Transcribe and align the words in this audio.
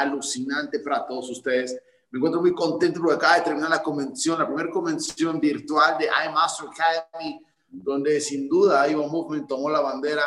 alucinante 0.00 0.80
para 0.80 1.06
todos 1.06 1.30
ustedes. 1.30 1.76
Me 2.10 2.18
encuentro 2.18 2.40
muy 2.40 2.54
contento 2.54 3.00
porque 3.00 3.16
acaba 3.16 3.36
de 3.36 3.42
terminar 3.42 3.68
la 3.68 3.82
convención, 3.82 4.38
la 4.38 4.46
primera 4.46 4.70
convención 4.70 5.38
virtual 5.38 5.98
de 5.98 6.08
iMaster 6.26 6.68
Academy, 6.68 7.40
donde 7.68 8.18
sin 8.20 8.48
duda 8.48 8.88
Ivo 8.88 9.06
Movement 9.08 9.46
tomó 9.46 9.68
la 9.68 9.80
bandera. 9.80 10.22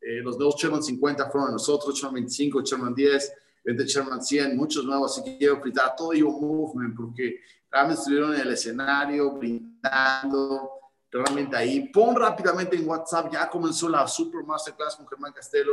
Eh, 0.00 0.20
los 0.22 0.36
nuevos 0.36 0.56
Chairman 0.56 0.82
50 0.82 1.30
fueron 1.30 1.52
nosotros, 1.52 1.94
Chairman 1.94 2.22
25, 2.22 2.62
Chairman 2.62 2.92
10, 2.92 3.32
20 3.64 3.86
Chairman 3.86 4.22
100, 4.22 4.56
muchos 4.56 4.84
nuevos. 4.84 5.12
Así 5.12 5.22
que 5.22 5.38
quiero 5.38 5.60
felicitar 5.60 5.90
a 5.90 5.94
todo 5.94 6.12
Ivo 6.12 6.32
Movement 6.32 6.96
porque 6.96 7.40
realmente 7.70 8.00
estuvieron 8.00 8.34
en 8.34 8.40
el 8.40 8.52
escenario, 8.52 9.30
brindando, 9.30 10.70
realmente 11.08 11.56
ahí. 11.56 11.88
Pon 11.88 12.16
rápidamente 12.16 12.74
en 12.74 12.88
WhatsApp, 12.88 13.32
ya 13.32 13.48
comenzó 13.48 13.88
la 13.88 14.08
Super 14.08 14.42
Masterclass 14.42 14.96
con 14.96 15.06
Germán 15.06 15.32
Castelo. 15.32 15.72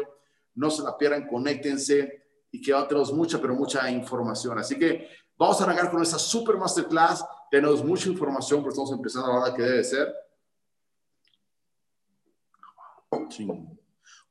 No 0.54 0.70
se 0.70 0.84
la 0.84 0.96
pierdan, 0.96 1.28
conéctense 1.28 2.29
y 2.52 2.62
que 2.62 2.74
tenemos 2.88 3.14
mucha, 3.14 3.40
pero 3.40 3.54
mucha 3.54 3.90
información. 3.90 4.58
Así 4.58 4.78
que 4.78 5.08
vamos 5.38 5.60
a 5.62 5.64
arrancar 5.64 5.92
con 5.92 6.02
esta 6.02 6.18
Super 6.18 6.57
Masterclass. 6.57 7.26
Tenemos 7.52 7.84
mucha 7.84 8.10
información, 8.10 8.62
pero 8.62 8.70
estamos 8.70 8.92
empezando 8.92 9.28
a 9.28 9.34
la 9.34 9.40
hora 9.40 9.54
que 9.54 9.62
debe 9.64 9.84
ser. 9.84 10.14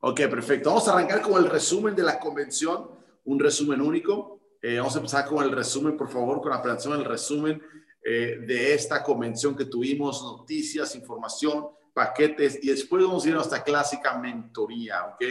Ok, 0.01 0.17
perfecto. 0.31 0.71
Vamos 0.71 0.87
a 0.89 0.93
arrancar 0.93 1.23
con 1.23 1.43
el 1.43 1.51
resumen 1.51 1.95
de 1.95 2.03
la 2.03 2.19
convención, 2.21 2.91
un 3.25 3.39
resumen 3.39 3.81
único. 3.81 4.41
Eh, 4.62 4.79
vamos 4.79 4.95
a 4.95 4.98
empezar 4.98 5.27
con 5.27 5.45
el 5.45 5.53
resumen, 5.53 5.97
por 5.97 6.09
favor, 6.09 6.41
con 6.41 6.51
la 6.51 6.62
presentación 6.62 6.98
del 6.98 7.05
resumen 7.05 7.62
eh, 8.03 8.39
de 8.47 8.75
esta 8.75 9.03
convención 9.03 9.57
que 9.57 9.65
tuvimos, 9.65 10.23
noticias, 10.23 10.95
información, 10.95 11.69
paquetes, 11.93 12.59
y 12.62 12.69
después 12.69 13.05
vamos 13.05 13.25
a 13.25 13.29
ir 13.29 13.35
a 13.35 13.37
nuestra 13.39 13.62
clásica 13.62 14.17
mentoría, 14.19 15.05
¿ok? 15.07 15.25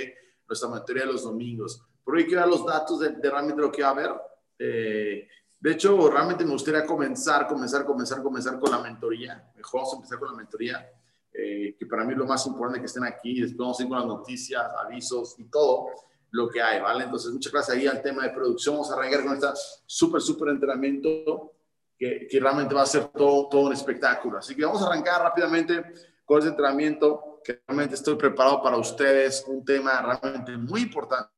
Nuestra 0.48 0.70
mentoría 0.70 1.06
de 1.06 1.14
los 1.14 1.24
domingos. 1.24 1.87
Por 2.08 2.16
hoy 2.16 2.26
quiero 2.26 2.40
dar 2.40 2.50
los 2.50 2.66
datos 2.66 3.02
de, 3.02 3.10
realmente 3.22 3.62
lo 3.62 3.70
que 3.70 3.82
va 3.82 3.90
a 3.90 3.92
haber. 3.92 4.12
Eh, 4.58 5.28
de 5.60 5.72
hecho, 5.72 6.10
realmente 6.10 6.46
me 6.46 6.52
gustaría 6.52 6.86
comenzar, 6.86 7.46
comenzar, 7.46 7.84
comenzar, 7.84 8.24
comenzar 8.24 8.58
con 8.58 8.72
la 8.72 8.80
mentoría. 8.80 9.52
Mejor 9.58 9.82
vamos 9.82 9.94
a 9.94 9.96
empezar 9.98 10.18
con 10.18 10.30
la 10.30 10.38
mentoría, 10.38 10.90
eh, 11.34 11.76
que 11.78 11.86
para 11.86 12.06
mí 12.06 12.14
es 12.14 12.18
lo 12.18 12.26
más 12.26 12.48
importante 12.48 12.80
que 12.80 12.86
estén 12.86 13.04
aquí. 13.04 13.42
Después 13.42 13.58
vamos 13.58 13.78
a 13.78 13.84
ir 13.84 13.90
con 13.90 13.98
las 13.98 14.08
noticias, 14.08 14.64
avisos 14.86 15.36
y 15.38 15.50
todo 15.50 15.88
lo 16.32 16.48
que 16.48 16.62
hay, 16.62 16.80
¿vale? 16.80 17.04
Entonces, 17.04 17.30
muchas 17.30 17.52
gracias 17.52 17.76
ahí 17.76 17.88
al 17.88 18.02
tema 18.02 18.24
de 18.24 18.30
producción. 18.30 18.76
Vamos 18.76 18.90
a 18.90 18.94
arrancar 18.94 19.26
con 19.26 19.34
este 19.34 19.48
súper, 19.86 20.22
súper 20.22 20.48
entrenamiento 20.48 21.56
que, 22.00 22.26
que, 22.32 22.40
realmente 22.40 22.74
va 22.74 22.84
a 22.84 22.86
ser 22.86 23.10
todo, 23.10 23.50
todo 23.50 23.68
un 23.68 23.74
espectáculo. 23.74 24.38
Así 24.38 24.56
que 24.56 24.64
vamos 24.64 24.82
a 24.82 24.86
arrancar 24.88 25.24
rápidamente 25.24 25.84
con 26.24 26.40
ese 26.40 26.48
entrenamiento 26.48 27.42
que 27.44 27.62
realmente 27.66 27.96
estoy 27.96 28.16
preparado 28.16 28.62
para 28.62 28.78
ustedes, 28.78 29.44
un 29.48 29.64
tema 29.64 30.02
realmente 30.02 30.56
muy 30.58 30.82
importante. 30.84 31.32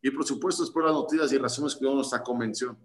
Y 0.00 0.10
por 0.10 0.24
supuesto, 0.24 0.62
después 0.62 0.84
las 0.84 0.94
noticias 0.94 1.32
y 1.32 1.38
resúmenes 1.38 1.76
que 1.76 1.84
vamos 1.84 1.96
nuestra 1.96 2.22
convención. 2.22 2.78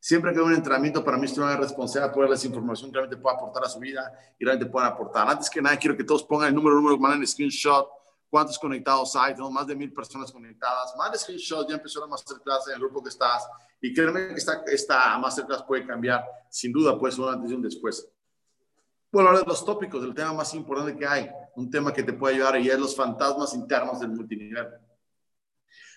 Siempre 0.00 0.32
que 0.32 0.40
hay 0.40 0.44
un 0.44 0.54
entrenamiento, 0.54 1.04
para 1.04 1.16
mí 1.16 1.26
es 1.26 1.38
una 1.38 1.56
responsabilidad 1.56 2.12
poder 2.12 2.28
darles 2.28 2.44
información 2.44 2.90
que 2.90 2.98
realmente 2.98 3.22
pueda 3.22 3.36
aportar 3.36 3.64
a 3.64 3.68
su 3.68 3.78
vida 3.78 4.12
y 4.38 4.44
realmente 4.44 4.70
puedan 4.70 4.92
aportar. 4.92 5.28
Antes 5.28 5.48
que 5.48 5.62
nada, 5.62 5.76
quiero 5.76 5.96
que 5.96 6.04
todos 6.04 6.24
pongan 6.24 6.48
el 6.48 6.54
número, 6.54 6.76
número, 6.76 6.98
manden 6.98 7.20
el 7.20 7.28
screenshot 7.28 7.88
cuántos 8.32 8.58
conectados 8.58 9.14
hay, 9.14 9.34
tenemos 9.34 9.52
más 9.52 9.66
de 9.66 9.76
mil 9.76 9.92
personas 9.92 10.32
conectadas, 10.32 10.96
más 10.96 11.12
de 11.12 11.18
screenshots, 11.18 11.68
ya 11.68 11.74
empezó 11.74 12.00
la 12.00 12.06
masterclass 12.06 12.66
en 12.68 12.74
el 12.76 12.80
grupo 12.80 13.02
que 13.02 13.10
estás 13.10 13.46
y 13.78 13.92
créeme 13.92 14.28
que 14.28 14.36
esta, 14.36 14.64
esta 14.68 15.18
masterclass 15.18 15.62
puede 15.64 15.86
cambiar, 15.86 16.24
sin 16.48 16.72
duda 16.72 16.98
puede 16.98 17.12
ser 17.12 17.24
un 17.24 17.34
antes 17.34 17.50
y 17.50 17.54
un 17.54 17.60
después. 17.60 18.08
Bueno, 19.12 19.28
ahora 19.28 19.42
los 19.46 19.62
tópicos, 19.62 20.00
del 20.00 20.14
tema 20.14 20.32
más 20.32 20.54
importante 20.54 20.96
que 20.96 21.06
hay, 21.06 21.30
un 21.56 21.70
tema 21.70 21.92
que 21.92 22.02
te 22.02 22.14
puede 22.14 22.36
ayudar 22.36 22.58
y 22.58 22.70
es 22.70 22.78
los 22.78 22.96
fantasmas 22.96 23.52
internos 23.52 24.00
del 24.00 24.08
multinivel. 24.12 24.66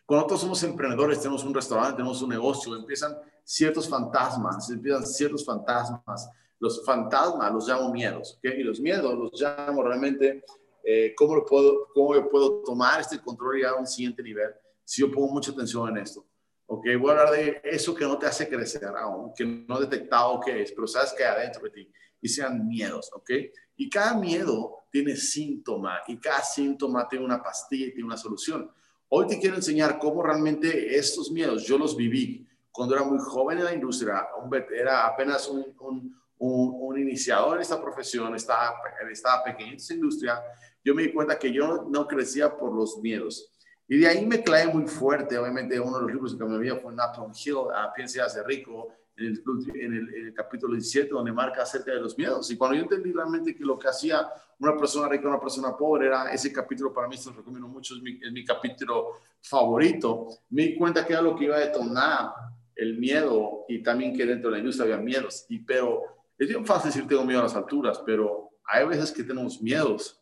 Cuando 0.06 0.22
nosotros 0.22 0.42
somos 0.42 0.64
emprendedores, 0.64 1.20
tenemos 1.20 1.44
un 1.44 1.54
restaurante, 1.54 1.98
tenemos 1.98 2.22
un 2.22 2.30
negocio, 2.30 2.76
empiezan 2.76 3.18
ciertos 3.44 3.90
fantasmas, 3.90 4.70
empiezan 4.70 5.06
ciertos 5.06 5.44
fantasmas. 5.44 6.30
Los 6.60 6.86
fantasmas 6.86 7.52
los 7.52 7.68
llamo 7.68 7.92
miedos, 7.92 8.38
¿ok? 8.38 8.54
Y 8.58 8.64
los 8.64 8.80
miedos 8.80 9.14
los 9.16 9.42
llamo 9.42 9.84
realmente 9.84 10.44
eh, 10.88 11.16
¿cómo, 11.18 11.36
lo 11.36 11.44
puedo, 11.44 11.88
¿cómo 11.96 12.14
yo 12.14 12.30
puedo 12.30 12.62
tomar 12.62 13.02
este 13.02 13.20
control 13.20 13.60
y 13.60 13.64
a 13.64 13.74
un 13.74 13.88
siguiente 13.88 14.22
nivel 14.22 14.52
si 14.84 15.02
yo 15.02 15.12
pongo 15.12 15.34
mucha 15.34 15.52
atención 15.52 15.90
en 15.90 15.98
esto? 15.98 16.24
Ok, 16.68 16.86
voy 17.00 17.10
a 17.10 17.14
hablar 17.14 17.32
de 17.32 17.62
eso 17.64 17.96
que 17.96 18.06
no 18.06 18.20
te 18.20 18.28
hace 18.28 18.48
crecer 18.48 18.86
aún, 18.86 19.34
que 19.36 19.44
no 19.44 19.78
he 19.78 19.88
detectado 19.88 20.40
qué 20.40 20.62
es, 20.62 20.72
pero 20.72 20.88
sabes 20.88 21.12
que 21.14 21.24
hay 21.24 21.36
adentro 21.36 21.64
de 21.64 21.72
ti 21.72 21.92
y 22.22 22.30
sean 22.30 22.68
miedos, 22.68 23.10
ok? 23.14 23.32
Y 23.78 23.90
cada 23.90 24.16
miedo 24.16 24.86
tiene 24.92 25.16
síntoma 25.16 26.02
y 26.08 26.20
cada 26.20 26.44
síntoma 26.44 27.08
tiene 27.08 27.26
una 27.26 27.42
pastilla 27.42 27.88
y 27.88 27.92
tiene 27.92 28.06
una 28.06 28.18
solución. 28.18 28.72
Hoy 29.10 29.28
te 29.28 29.40
quiero 29.40 29.56
enseñar 29.56 30.00
cómo 30.00 30.24
realmente 30.24 30.98
estos 30.98 31.32
miedos 31.32 31.64
yo 31.66 31.78
los 31.78 31.96
viví 31.96 32.48
cuando 32.72 32.96
era 32.96 33.06
muy 33.06 33.20
joven 33.20 33.60
en 33.60 33.66
la 33.66 33.74
industria, 33.74 34.28
era 34.76 35.08
apenas 35.08 35.48
un, 35.48 35.66
un, 35.80 36.18
un, 36.38 37.00
iniciador 37.00 37.56
en 37.56 37.62
esta 37.62 37.82
profesión, 37.82 38.36
estaba, 38.36 38.74
estaba 39.10 39.44
pequeño 39.46 39.72
en 39.72 39.78
esta 39.78 39.94
industria 39.94 40.44
yo 40.86 40.94
me 40.94 41.02
di 41.02 41.12
cuenta 41.12 41.40
que 41.40 41.52
yo 41.52 41.88
no 41.90 42.08
crecía 42.08 42.56
por 42.56 42.72
los 42.72 43.00
miedos. 43.00 43.52
Y 43.88 43.98
de 43.98 44.08
ahí 44.08 44.26
me 44.26 44.44
clavé 44.44 44.72
muy 44.72 44.88
fuerte. 44.88 45.36
Obviamente, 45.36 45.80
uno 45.80 45.96
de 45.96 46.04
los 46.04 46.12
libros 46.12 46.36
que 46.38 46.46
me 46.46 46.56
había 46.56 46.76
fue 46.76 46.94
Napoleon 46.94 47.34
Hill, 47.34 47.74
a 47.76 47.92
Piense 47.92 48.22
hace 48.22 48.44
rico, 48.44 48.90
en 49.18 49.26
el, 49.26 49.44
en, 49.76 49.94
el, 49.94 50.14
en 50.14 50.26
el, 50.28 50.34
capítulo 50.34 50.74
17, 50.74 51.10
donde 51.10 51.32
marca 51.32 51.64
acerca 51.64 51.92
de 51.92 52.02
los 52.02 52.18
miedos. 52.18 52.50
Y 52.52 52.58
cuando 52.58 52.76
yo 52.76 52.84
entendí 52.84 53.12
realmente 53.12 53.56
que 53.56 53.64
lo 53.64 53.78
que 53.80 53.88
hacía 53.88 54.28
una 54.60 54.76
persona 54.78 55.08
rica 55.08 55.28
una 55.28 55.40
persona 55.40 55.76
pobre 55.76 56.08
era 56.08 56.32
ese 56.32 56.52
capítulo, 56.52 56.94
para 56.94 57.08
mí 57.08 57.18
se 57.18 57.30
lo 57.30 57.38
recomiendo 57.38 57.68
mucho, 57.68 57.96
es 57.96 58.02
mi, 58.02 58.20
es 58.22 58.32
mi 58.32 58.44
capítulo 58.44 59.20
favorito, 59.42 60.28
me 60.50 60.64
di 60.64 60.78
cuenta 60.78 61.06
que 61.06 61.14
era 61.14 61.22
lo 61.22 61.36
que 61.36 61.46
iba 61.46 61.56
a 61.56 61.60
detonar 61.60 62.32
el 62.76 62.98
miedo 62.98 63.66
y 63.68 63.82
también 63.82 64.16
que 64.16 64.26
dentro 64.26 64.50
de 64.50 64.58
la 64.58 64.60
industria 64.60 64.94
había 64.94 65.04
miedos. 65.04 65.46
Y 65.50 65.60
pero 65.60 66.04
es 66.38 66.48
bien 66.48 66.66
fácil 66.66 66.92
decir 66.92 67.08
tengo 67.08 67.24
miedo 67.24 67.40
a 67.40 67.44
las 67.44 67.56
alturas, 67.56 68.02
pero 68.06 68.50
hay 68.66 68.86
veces 68.86 69.12
que 69.12 69.24
tenemos 69.24 69.62
miedos 69.62 70.22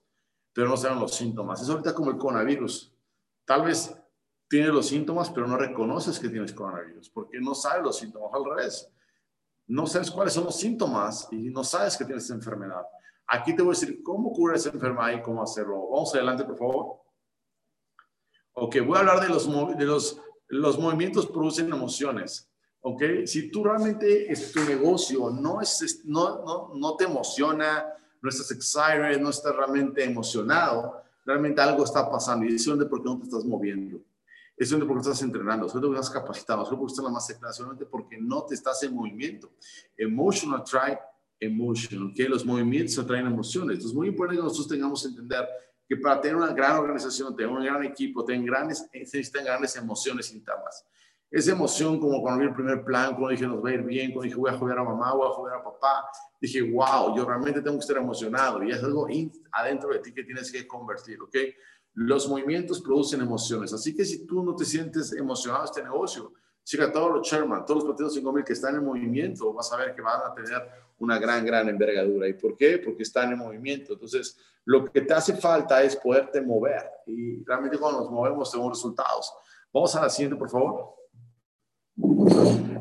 pero 0.53 0.69
no 0.69 0.77
saben 0.77 0.99
los 0.99 1.15
síntomas. 1.15 1.61
Es 1.61 1.69
ahorita 1.69 1.93
como 1.93 2.11
el 2.11 2.17
coronavirus. 2.17 2.93
Tal 3.43 3.63
vez 3.63 3.93
tienes 4.53 4.69
los 4.69 4.85
síntomas, 4.85 5.31
pero 5.31 5.47
no 5.47 5.57
reconoces 5.57 6.19
que 6.19 6.29
tienes 6.29 6.53
coronavirus, 6.53 7.09
porque 7.09 7.39
no 7.41 7.55
sabes 7.55 7.81
los 7.81 7.97
síntomas. 7.97 8.29
Al 8.35 8.45
revés, 8.45 8.87
no 9.65 9.87
sabes 9.87 10.11
cuáles 10.11 10.33
son 10.35 10.43
los 10.43 10.55
síntomas 10.55 11.27
y 11.31 11.49
no 11.49 11.63
sabes 11.63 11.97
que 11.97 12.05
tienes 12.05 12.25
esa 12.25 12.35
enfermedad. 12.35 12.83
Aquí 13.25 13.55
te 13.55 13.63
voy 13.63 13.75
a 13.75 13.79
decir 13.79 14.03
cómo 14.03 14.31
curar 14.31 14.57
esa 14.57 14.69
enfermedad 14.69 15.13
y 15.13 15.23
cómo 15.23 15.41
hacerlo. 15.41 15.89
Vamos 15.89 16.13
adelante, 16.13 16.43
por 16.43 16.55
favor. 16.55 17.01
Ok, 18.53 18.75
voy 18.85 18.95
a 18.95 18.99
hablar 18.99 19.21
de 19.21 19.29
los, 19.29 19.75
de 19.75 19.85
los, 19.85 20.21
los 20.49 20.77
movimientos 20.77 21.25
producen 21.25 21.73
emociones. 21.73 22.47
Ok, 22.81 23.01
si 23.25 23.49
tú 23.49 23.63
realmente 23.63 24.31
es 24.31 24.51
tu 24.51 24.63
negocio 24.65 25.31
no, 25.31 25.61
es, 25.61 26.01
no, 26.05 26.43
no, 26.45 26.71
no 26.75 26.95
te 26.95 27.05
emociona, 27.05 27.87
no 28.21 28.29
estás 28.29 28.51
excited, 28.51 29.19
no 29.19 29.31
estás 29.31 29.55
realmente 29.55 30.03
emocionado, 30.03 31.01
realmente 31.25 31.59
algo 31.59 31.83
está 31.83 32.07
pasando 32.07 32.45
y 32.45 32.53
es 32.53 32.65
donde 32.65 32.85
porque 32.85 33.05
no 33.05 33.17
te 33.17 33.23
estás 33.23 33.45
moviendo. 33.45 33.99
Es 34.55 34.69
donde 34.69 34.85
porque 34.85 35.01
estás 35.01 35.21
entrenando, 35.21 35.65
es 35.65 35.73
donde 35.73 35.99
estás 35.99 36.09
capacitado, 36.09 36.63
es 36.63 36.69
donde 36.69 36.85
estás 36.85 36.99
en 36.99 37.05
la 37.05 37.11
más 37.11 37.55
solamente 37.55 37.85
porque 37.85 38.17
no 38.19 38.45
te 38.45 38.55
estás 38.55 38.81
en 38.83 38.93
movimiento. 38.93 39.51
Emotional 39.97 40.63
trae 40.63 40.99
emotion, 41.39 42.11
¿ok? 42.11 42.19
Los 42.29 42.45
movimientos 42.45 42.97
atraen 42.99 43.27
emociones. 43.27 43.75
Entonces 43.75 43.91
es 43.91 43.95
muy 43.95 44.07
importante 44.07 44.39
que 44.39 44.43
nosotros 44.43 44.67
tengamos 44.67 45.01
que 45.01 45.09
entender 45.09 45.47
que 45.87 45.97
para 45.97 46.21
tener 46.21 46.37
una 46.37 46.53
gran 46.53 46.77
organización, 46.77 47.35
tener 47.35 47.51
un 47.51 47.63
gran 47.63 47.83
equipo, 47.83 48.23
tener 48.23 48.45
grandes, 48.45 48.87
necesitan 48.93 49.43
grandes 49.43 49.75
emociones 49.75 50.31
internas 50.33 50.85
esa 51.33 51.51
emoción 51.51 51.99
como 51.99 52.21
cuando 52.21 52.41
vi 52.41 52.45
el 52.45 52.53
primer 52.53 52.85
plan, 52.85 53.15
cuando 53.15 53.29
dije 53.29 53.47
nos 53.47 53.63
va 53.65 53.69
a 53.69 53.73
ir 53.73 53.81
bien, 53.81 54.11
cuando 54.11 54.25
dije 54.25 54.35
voy 54.35 54.51
a 54.51 54.53
jugar 54.53 54.77
a 54.77 54.83
mamá, 54.83 55.15
voy 55.15 55.27
a 55.27 55.31
jugar 55.31 55.55
a 55.55 55.63
papá, 55.63 56.07
dije 56.39 56.61
wow, 56.61 57.17
yo 57.17 57.25
realmente 57.25 57.59
tengo 57.59 57.77
que 57.77 57.81
estar 57.81 57.97
emocionado 57.97 58.63
y 58.63 58.69
es 58.69 58.83
algo 58.83 59.07
adentro 59.51 59.89
de 59.89 59.99
ti 59.99 60.13
que 60.13 60.23
tienes 60.23 60.51
que 60.51 60.67
convertir, 60.67 61.19
¿ok? 61.19 61.35
Los 61.93 62.27
movimientos 62.27 62.81
producen 62.81 63.21
emociones, 63.21 63.73
así 63.73 63.95
que 63.95 64.03
si 64.05 64.25
tú 64.25 64.43
no 64.43 64.55
te 64.55 64.65
sientes 64.65 65.13
emocionado 65.13 65.65
este 65.65 65.83
negocio, 65.83 66.33
chica, 66.63 66.91
todos 66.91 67.11
los 67.11 67.27
chairman, 67.27 67.65
todos 67.65 67.83
los 67.83 67.89
partidos 67.89 68.13
5000 68.13 68.43
que 68.43 68.53
están 68.53 68.75
en 68.75 68.85
movimiento, 68.85 69.53
vas 69.53 69.71
a 69.71 69.77
ver 69.77 69.93
que 69.93 70.01
van 70.01 70.21
a 70.25 70.33
tener 70.33 70.61
una 70.99 71.19
gran, 71.19 71.45
gran 71.45 71.69
envergadura. 71.69 72.27
¿Y 72.27 72.33
por 72.33 72.55
qué? 72.55 72.79
Porque 72.79 73.03
están 73.03 73.31
en 73.31 73.37
movimiento. 73.37 73.93
Entonces, 73.93 74.37
lo 74.65 74.85
que 74.85 75.01
te 75.01 75.13
hace 75.13 75.35
falta 75.35 75.83
es 75.83 75.95
poderte 75.95 76.41
mover 76.41 76.89
y 77.05 77.43
realmente 77.43 77.77
cuando 77.77 78.01
nos 78.01 78.11
movemos 78.11 78.51
tenemos 78.51 78.71
resultados. 78.71 79.33
Vamos 79.73 79.95
a 79.95 80.01
la 80.01 80.09
siguiente, 80.09 80.37
por 80.37 80.49
favor. 80.49 80.95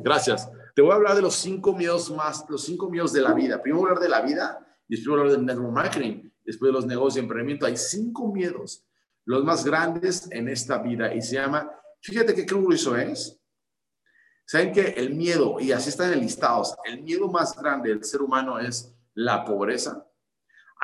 Gracias. 0.03 0.51
Te 0.75 0.83
voy 0.83 0.93
a 0.93 0.95
hablar 0.95 1.17
de 1.17 1.23
los 1.23 1.35
cinco 1.35 1.75
miedos 1.75 2.11
más, 2.11 2.45
los 2.49 2.65
cinco 2.65 2.89
miedos 2.89 3.13
de 3.13 3.21
la 3.21 3.35
vida. 3.35 3.61
Primero 3.61 3.85
hablar 3.85 4.01
de 4.01 4.09
la 4.09 4.21
vida, 4.23 4.67
y 4.89 4.97
después 4.97 5.19
hablar 5.19 5.33
del 5.33 5.45
network 5.45 5.73
marketing, 5.73 6.31
después 6.45 6.69
de 6.69 6.73
los 6.73 6.87
negocios 6.87 7.17
y 7.17 7.21
emprendimiento. 7.21 7.67
Hay 7.67 7.77
cinco 7.77 8.33
miedos, 8.33 8.85
los 9.25 9.45
más 9.45 9.65
grandes 9.65 10.29
en 10.31 10.49
esta 10.49 10.79
vida, 10.79 11.15
y 11.15 11.23
se 11.23 11.37
llama, 11.37 11.71
fíjate 12.01 12.35
qué 12.35 12.47
curioso 12.47 12.97
es. 12.97 13.39
¿Saben 14.45 14.73
que 14.73 14.89
el 14.97 15.15
miedo, 15.15 15.59
y 15.61 15.73
así 15.73 15.89
están 15.89 16.13
enlistados, 16.13 16.75
el 16.85 17.03
miedo 17.03 17.29
más 17.29 17.57
grande 17.57 17.91
del 17.91 18.05
ser 18.05 18.23
humano 18.23 18.59
es 18.59 18.95
la 19.15 19.45
pobreza? 19.45 20.07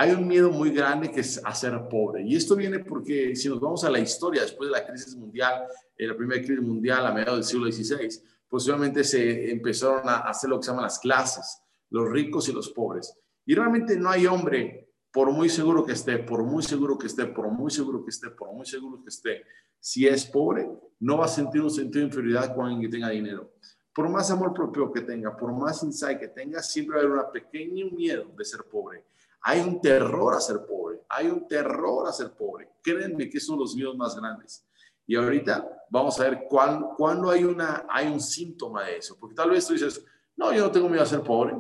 Hay 0.00 0.12
un 0.12 0.28
miedo 0.28 0.50
muy 0.50 0.70
grande 0.70 1.10
que 1.10 1.20
es 1.20 1.40
a 1.44 1.52
ser 1.52 1.88
pobre. 1.88 2.22
Y 2.22 2.36
esto 2.36 2.54
viene 2.54 2.78
porque 2.78 3.34
si 3.34 3.48
nos 3.48 3.58
vamos 3.58 3.82
a 3.82 3.90
la 3.90 3.98
historia, 3.98 4.42
después 4.42 4.70
de 4.70 4.78
la 4.78 4.86
crisis 4.86 5.16
mundial, 5.16 5.64
eh, 5.96 6.06
la 6.06 6.16
primera 6.16 6.40
crisis 6.40 6.62
mundial 6.62 7.04
a 7.04 7.12
mediados 7.12 7.38
del 7.38 7.44
siglo 7.44 7.72
XVI, 7.72 8.08
posiblemente 8.48 9.02
se 9.02 9.50
empezaron 9.50 10.08
a 10.08 10.18
hacer 10.18 10.50
lo 10.50 10.58
que 10.58 10.66
se 10.66 10.70
llaman 10.70 10.84
las 10.84 11.00
clases, 11.00 11.62
los 11.90 12.08
ricos 12.08 12.48
y 12.48 12.52
los 12.52 12.70
pobres. 12.70 13.12
Y 13.44 13.56
realmente 13.56 13.96
no 13.96 14.08
hay 14.08 14.26
hombre, 14.26 14.87
por 15.12 15.30
muy 15.32 15.48
seguro 15.48 15.84
que 15.84 15.92
esté, 15.92 16.18
por 16.18 16.42
muy 16.44 16.62
seguro 16.62 16.98
que 16.98 17.06
esté, 17.06 17.26
por 17.26 17.48
muy 17.50 17.70
seguro 17.70 18.04
que 18.04 18.10
esté, 18.10 18.30
por 18.30 18.52
muy 18.52 18.66
seguro 18.66 19.02
que 19.02 19.08
esté, 19.08 19.42
si 19.80 20.06
es 20.06 20.26
pobre, 20.26 20.68
no 21.00 21.18
va 21.18 21.26
a 21.26 21.28
sentir 21.28 21.62
un 21.62 21.70
sentido 21.70 22.00
de 22.00 22.08
inferioridad 22.08 22.54
cuando 22.54 22.74
alguien 22.74 22.90
tenga 22.90 23.08
dinero. 23.10 23.52
Por 23.94 24.08
más 24.08 24.30
amor 24.30 24.52
propio 24.52 24.92
que 24.92 25.00
tenga, 25.00 25.36
por 25.36 25.52
más 25.52 25.82
insight 25.82 26.18
que 26.18 26.28
tenga, 26.28 26.62
siempre 26.62 26.96
va 26.96 27.02
a 27.02 27.04
haber 27.06 27.18
un 27.18 27.32
pequeño 27.32 27.90
miedo 27.90 28.26
de 28.36 28.44
ser 28.44 28.64
pobre. 28.64 29.04
Hay 29.40 29.60
un 29.60 29.80
terror 29.80 30.34
a 30.34 30.40
ser 30.40 30.64
pobre, 30.66 31.00
hay 31.08 31.28
un 31.28 31.46
terror 31.46 32.06
a 32.06 32.12
ser 32.12 32.32
pobre. 32.32 32.68
Créanme 32.82 33.28
que 33.28 33.40
son 33.40 33.58
los 33.58 33.74
miedos 33.74 33.96
más 33.96 34.14
grandes. 34.16 34.64
Y 35.06 35.16
ahorita 35.16 35.86
vamos 35.90 36.20
a 36.20 36.24
ver 36.24 36.44
cuándo, 36.48 37.30
hay, 37.30 37.44
una, 37.44 37.86
hay 37.88 38.08
un 38.08 38.20
síntoma 38.20 38.84
de 38.84 38.98
eso. 38.98 39.16
Porque 39.18 39.34
tal 39.34 39.50
vez 39.50 39.66
tú 39.66 39.72
dices, 39.72 40.04
no, 40.36 40.52
yo 40.52 40.64
no 40.64 40.70
tengo 40.70 40.88
miedo 40.88 41.02
a 41.02 41.06
ser 41.06 41.22
pobre. 41.22 41.56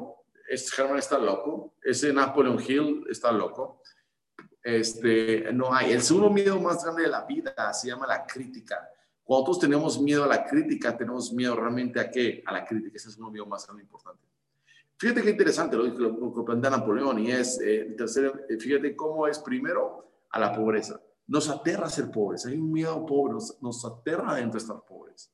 Este 0.48 0.70
Germán 0.70 0.98
está 0.98 1.18
loco. 1.18 1.74
Ese 1.82 2.12
Napoleon 2.12 2.58
Hill 2.66 3.06
está 3.10 3.30
loco. 3.30 3.82
Este, 4.62 5.52
no 5.52 5.72
hay. 5.72 5.92
El 5.92 6.02
segundo 6.02 6.30
miedo 6.30 6.58
más 6.60 6.82
grande 6.82 7.02
de 7.02 7.08
la 7.08 7.24
vida 7.24 7.72
se 7.72 7.88
llama 7.88 8.06
la 8.06 8.26
crítica. 8.26 8.88
Cuando 9.22 9.44
todos 9.44 9.60
tenemos 9.60 10.00
miedo 10.00 10.24
a 10.24 10.26
la 10.26 10.44
crítica, 10.44 10.96
tenemos 10.96 11.32
miedo 11.32 11.54
realmente 11.54 12.00
a 12.00 12.10
qué? 12.10 12.42
A 12.46 12.52
la 12.52 12.64
crítica. 12.64 12.96
Ese 12.96 13.10
es 13.10 13.18
un 13.18 13.30
miedo 13.30 13.46
más 13.46 13.66
grande 13.66 13.82
e 13.82 13.84
importante. 13.84 14.22
Fíjate 14.96 15.22
qué 15.22 15.30
interesante 15.30 15.76
lo, 15.76 16.34
que 16.34 16.42
plantea 16.42 16.70
Napoleón 16.70 17.20
y 17.20 17.30
es, 17.30 17.60
eh, 17.60 17.94
tercero, 17.96 18.34
eh, 18.48 18.58
fíjate 18.58 18.96
cómo 18.96 19.28
es 19.28 19.38
primero 19.38 20.10
a 20.30 20.40
la 20.40 20.52
pobreza. 20.52 21.00
Nos 21.28 21.48
aterra 21.48 21.88
ser 21.88 22.10
pobres, 22.10 22.46
hay 22.46 22.56
un 22.56 22.72
miedo 22.72 23.06
pobre, 23.06 23.34
nos, 23.34 23.62
nos 23.62 23.84
aterra 23.84 24.34
dentro 24.34 24.58
de 24.58 24.58
estar 24.58 24.84
pobres. 24.84 25.30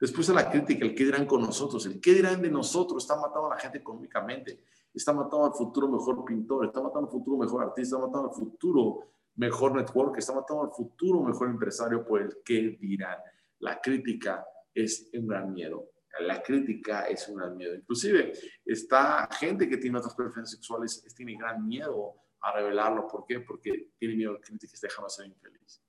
Después 0.00 0.28
a 0.30 0.34
la 0.34 0.50
crítica, 0.50 0.84
el 0.84 0.94
qué 0.94 1.04
dirán 1.04 1.26
con 1.26 1.40
nosotros, 1.40 1.86
el 1.86 2.00
qué 2.00 2.12
dirán 2.12 2.42
de 2.42 2.50
nosotros, 2.50 3.02
está 3.02 3.16
matando 3.16 3.46
a 3.46 3.54
la 3.54 3.60
gente 3.60 3.78
económicamente, 3.78 4.64
está 4.92 5.12
matando 5.12 5.46
al 5.46 5.52
futuro 5.52 5.88
mejor 5.88 6.24
pintor, 6.24 6.66
está 6.66 6.80
matando 6.80 7.06
al 7.06 7.12
futuro 7.12 7.36
mejor 7.38 7.62
artista, 7.62 7.96
está 7.96 8.06
matando 8.06 8.28
al 8.28 8.34
futuro 8.34 9.08
mejor 9.36 9.74
network, 9.76 10.18
está 10.18 10.34
matando 10.34 10.62
al 10.64 10.72
futuro 10.72 11.22
mejor 11.22 11.48
empresario 11.48 12.04
por 12.04 12.22
el 12.22 12.38
qué 12.44 12.76
dirán. 12.80 13.18
La 13.60 13.80
crítica 13.80 14.46
es 14.74 15.10
un 15.14 15.26
gran 15.26 15.52
miedo. 15.52 15.90
La 16.20 16.42
crítica 16.42 17.06
es 17.06 17.28
un 17.28 17.36
gran 17.36 17.56
miedo. 17.56 17.74
Inclusive, 17.74 18.32
está 18.64 19.28
gente 19.32 19.68
que 19.68 19.78
tiene 19.78 19.98
otras 19.98 20.14
preferencias 20.14 20.58
sexuales, 20.58 21.04
tiene 21.16 21.36
gran 21.36 21.66
miedo 21.66 22.14
a 22.40 22.52
revelarlo. 22.52 23.08
¿Por 23.08 23.24
qué? 23.26 23.40
Porque 23.40 23.90
tiene 23.98 24.14
miedo 24.14 24.34
a 24.34 24.40
críticas, 24.40 24.80
dejando 24.80 25.08
ser 25.08 25.26
infeliz. 25.26 25.82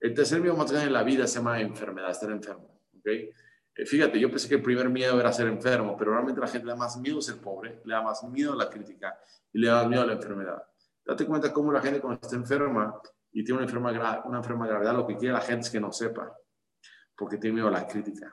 El 0.00 0.14
tercer 0.14 0.40
miedo 0.40 0.56
más 0.56 0.70
grande 0.70 0.88
en 0.88 0.94
la 0.94 1.04
vida 1.04 1.26
se 1.28 1.38
llama 1.38 1.60
enfermedad, 1.60 2.10
estar 2.10 2.30
enfermo. 2.30 2.81
¿Okay? 3.02 3.30
Eh, 3.74 3.86
fíjate, 3.86 4.18
yo 4.18 4.30
pensé 4.30 4.48
que 4.48 4.56
el 4.56 4.62
primer 4.62 4.88
miedo 4.88 5.18
era 5.18 5.32
ser 5.32 5.48
enfermo, 5.48 5.96
pero 5.96 6.12
realmente 6.12 6.40
la 6.40 6.46
gente 6.46 6.66
le 6.66 6.72
da 6.72 6.78
más 6.78 6.96
miedo 6.98 7.20
ser 7.20 7.36
pobre, 7.36 7.80
le 7.84 7.94
da 7.94 8.02
más 8.02 8.22
miedo 8.24 8.52
a 8.52 8.56
la 8.56 8.70
crítica 8.70 9.18
y 9.52 9.58
le 9.58 9.68
da 9.68 9.82
más 9.82 9.88
miedo 9.88 10.02
a 10.02 10.06
la 10.06 10.12
enfermedad. 10.14 10.62
Date 11.04 11.26
cuenta 11.26 11.52
cómo 11.52 11.72
la 11.72 11.80
gente 11.80 12.00
cuando 12.00 12.20
está 12.22 12.36
enferma 12.36 13.00
y 13.32 13.44
tiene 13.44 13.62
una 13.62 13.64
enfermedad, 13.64 14.22
una 14.24 14.38
enferma 14.38 14.66
gravedad, 14.66 14.94
lo 14.94 15.06
que 15.06 15.16
quiere 15.16 15.34
la 15.34 15.40
gente 15.40 15.62
es 15.62 15.70
que 15.70 15.80
no 15.80 15.90
sepa, 15.90 16.36
porque 17.16 17.38
tiene 17.38 17.54
miedo 17.54 17.68
a 17.68 17.72
la 17.72 17.86
crítica. 17.86 18.32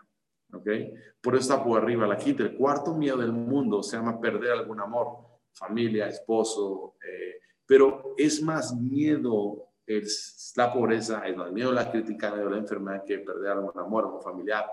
¿okay? 0.53 0.93
Por 1.21 1.35
eso 1.35 1.53
está 1.53 1.63
por 1.63 1.81
arriba 1.81 2.05
la 2.05 2.17
quinta. 2.17 2.43
El 2.43 2.55
cuarto 2.55 2.93
miedo 2.93 3.17
del 3.17 3.31
mundo 3.31 3.81
se 3.81 3.97
llama 3.97 4.19
perder 4.19 4.51
algún 4.51 4.79
amor, 4.79 5.39
familia, 5.53 6.07
esposo, 6.07 6.95
eh, 7.03 7.39
pero 7.65 8.13
es 8.17 8.41
más 8.41 8.75
miedo 8.75 9.68
es 9.97 10.53
la 10.55 10.71
pobreza, 10.71 11.25
es 11.25 11.35
más 11.35 11.51
miedo 11.51 11.71
la 11.71 11.89
crítica, 11.89 12.35
la 12.35 12.57
enfermedad 12.57 13.03
que 13.05 13.19
perder 13.19 13.51
algún 13.51 13.77
amor, 13.79 14.05
algún 14.05 14.21
familiar, 14.21 14.65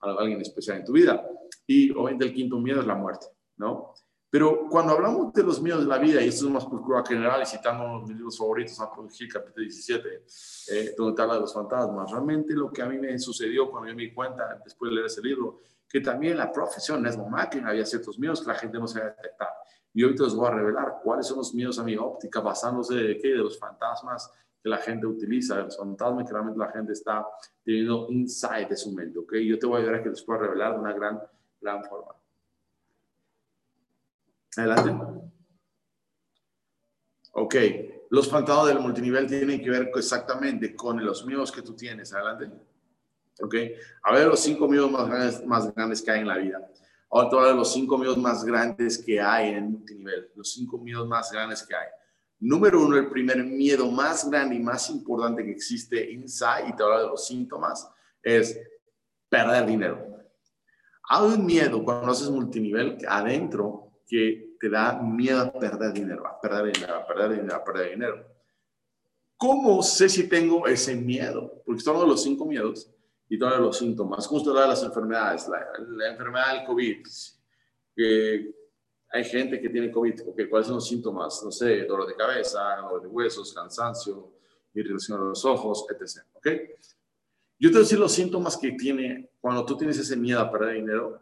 alguien 0.00 0.40
especial 0.40 0.78
en 0.78 0.84
tu 0.84 0.92
vida. 0.92 1.26
Y 1.66 1.90
obviamente 1.90 2.26
el 2.26 2.34
quinto 2.34 2.58
miedo 2.58 2.80
es 2.80 2.86
la 2.86 2.94
muerte, 2.94 3.26
¿no? 3.56 3.94
Pero 4.30 4.68
cuando 4.68 4.92
hablamos 4.92 5.32
de 5.32 5.42
los 5.42 5.62
miedos 5.62 5.80
de 5.80 5.88
la 5.88 5.96
vida, 5.96 6.20
y 6.20 6.28
esto 6.28 6.46
es 6.46 6.52
más 6.52 6.66
por 6.66 7.06
general, 7.06 7.40
y 7.42 7.46
citando 7.46 7.84
uno 7.84 8.00
de 8.00 8.08
mis 8.08 8.16
libros 8.16 8.36
favoritos, 8.36 8.78
Apología, 8.78 9.26
capítulo 9.32 9.62
17, 9.64 10.24
eh, 10.70 10.94
donde 10.98 11.22
habla 11.22 11.34
de 11.34 11.40
los 11.40 11.54
fantasmas, 11.54 12.10
realmente 12.10 12.52
lo 12.52 12.70
que 12.70 12.82
a 12.82 12.86
mí 12.86 12.98
me 12.98 13.18
sucedió 13.18 13.70
cuando 13.70 13.88
yo 13.88 13.96
me 13.96 14.02
di 14.02 14.12
cuenta, 14.12 14.60
después 14.62 14.90
de 14.90 14.96
leer 14.96 15.06
ese 15.06 15.22
libro, 15.22 15.60
que 15.88 16.02
también 16.02 16.36
la 16.36 16.52
profesión 16.52 17.06
es 17.06 17.16
máquina, 17.16 17.70
había 17.70 17.86
ciertos 17.86 18.18
miedos 18.18 18.42
que 18.42 18.48
la 18.48 18.54
gente 18.54 18.78
no 18.78 18.86
sabía 18.86 19.14
detectar. 19.16 19.48
Y 19.94 20.04
hoy 20.04 20.14
te 20.14 20.24
los 20.24 20.36
voy 20.36 20.48
a 20.48 20.50
revelar 20.50 20.98
cuáles 21.02 21.26
son 21.26 21.38
los 21.38 21.54
miedos 21.54 21.78
a 21.78 21.82
mi 21.82 21.96
óptica, 21.96 22.40
basándose 22.40 22.94
de 22.94 23.16
qué, 23.16 23.28
de 23.28 23.38
los 23.38 23.58
fantasmas 23.58 24.30
que 24.62 24.68
la 24.68 24.78
gente 24.78 25.06
utiliza, 25.06 25.56
de 25.56 25.64
los 25.64 25.76
fantasmas 25.76 26.26
que 26.26 26.32
realmente 26.32 26.58
la 26.58 26.70
gente 26.70 26.92
está 26.92 27.26
teniendo 27.64 28.06
insight 28.10 28.68
de 28.68 28.76
su 28.76 28.92
mente, 28.92 29.18
¿ok? 29.18 29.34
Yo 29.36 29.58
te 29.58 29.66
voy 29.66 29.76
a 29.76 29.78
ayudar 29.80 30.00
a 30.00 30.02
que 30.02 30.08
los 30.10 30.22
pueda 30.22 30.40
revelar 30.40 30.74
de 30.74 30.80
una 30.80 30.92
gran, 30.92 31.20
gran 31.60 31.84
forma. 31.84 32.14
Adelante. 34.56 35.28
Ok, 37.32 37.54
los 38.10 38.28
fantasmas 38.28 38.66
del 38.68 38.80
multinivel 38.80 39.26
tienen 39.26 39.62
que 39.62 39.70
ver 39.70 39.90
exactamente 39.94 40.74
con 40.74 41.04
los 41.04 41.24
miedos 41.24 41.52
que 41.52 41.62
tú 41.62 41.74
tienes. 41.74 42.12
Adelante. 42.12 42.50
Ok, 43.40 43.54
a 44.02 44.12
ver 44.12 44.26
los 44.26 44.40
cinco 44.40 44.66
miedos 44.66 44.90
más 44.90 45.06
grandes, 45.06 45.46
más 45.46 45.72
grandes 45.72 46.02
que 46.02 46.10
hay 46.10 46.20
en 46.20 46.26
la 46.28 46.38
vida. 46.38 46.68
Ahora 47.10 47.30
te 47.30 47.36
voy 47.36 47.48
a 47.48 47.52
los 47.52 47.72
cinco 47.72 47.96
miedos 47.96 48.18
más 48.18 48.44
grandes 48.44 48.98
que 48.98 49.20
hay 49.20 49.50
en 49.54 49.70
multinivel, 49.70 50.30
los 50.34 50.52
cinco 50.52 50.78
miedos 50.78 51.06
más 51.06 51.30
grandes 51.30 51.62
que 51.62 51.74
hay. 51.74 51.86
Número 52.40 52.80
uno, 52.80 52.96
el 52.96 53.08
primer 53.08 53.44
miedo 53.44 53.90
más 53.90 54.30
grande 54.30 54.56
y 54.56 54.60
más 54.60 54.88
importante 54.90 55.44
que 55.44 55.50
existe 55.50 56.10
inside, 56.12 56.68
y 56.68 56.76
te 56.76 56.82
hablo 56.82 57.00
de 57.00 57.06
los 57.08 57.26
síntomas, 57.26 57.90
es 58.22 58.58
perder 59.28 59.66
dinero. 59.66 60.06
Hay 61.10 61.26
un 61.26 61.46
miedo 61.46 61.82
cuando 61.82 62.12
haces 62.12 62.30
multinivel 62.30 62.98
adentro 63.08 64.02
que 64.06 64.56
te 64.60 64.68
da 64.68 65.00
miedo 65.00 65.40
a 65.40 65.52
perder 65.52 65.92
dinero, 65.92 66.26
a 66.26 66.40
perder 66.40 66.72
dinero, 66.72 66.96
a 66.96 67.06
perder 67.06 67.30
dinero, 67.30 67.56
a 67.56 67.64
perder 67.64 67.90
dinero. 67.90 68.26
¿Cómo 69.36 69.82
sé 69.82 70.08
si 70.08 70.28
tengo 70.28 70.66
ese 70.66 70.96
miedo? 70.96 71.62
Porque 71.64 71.80
son 71.80 72.08
los 72.08 72.22
cinco 72.22 72.44
miedos 72.44 72.90
y 73.28 73.38
todos 73.38 73.60
los 73.60 73.78
síntomas. 73.78 74.26
Justo 74.26 74.52
de 74.52 74.66
las 74.66 74.82
enfermedades, 74.82 75.48
la, 75.48 76.10
enfermedad 76.10 76.54
del 76.54 76.64
COVID. 76.66 77.06
Hay 79.10 79.24
gente 79.24 79.60
que 79.60 79.68
tiene 79.70 79.90
COVID, 79.90 80.22
¿cuáles 80.50 80.66
son 80.66 80.76
los 80.76 80.88
síntomas? 80.88 81.42
No 81.42 81.50
sé, 81.50 81.84
dolor 81.84 82.06
de 82.06 82.14
cabeza, 82.14 82.76
dolor 82.82 83.02
de 83.02 83.08
huesos, 83.08 83.52
cansancio, 83.54 84.32
irritación 84.74 85.18
de 85.18 85.26
los 85.28 85.44
ojos, 85.44 85.86
etc. 85.90 86.24
¿Ok? 86.34 86.46
Yo 87.58 87.70
te 87.70 87.72
voy 87.72 87.78
a 87.78 87.84
decir 87.84 87.98
los 87.98 88.12
síntomas 88.12 88.56
que 88.56 88.72
tiene 88.72 89.30
cuando 89.40 89.64
tú 89.64 89.76
tienes 89.76 89.98
ese 89.98 90.16
miedo 90.16 90.40
a 90.40 90.50
perder 90.50 90.76
dinero. 90.76 91.20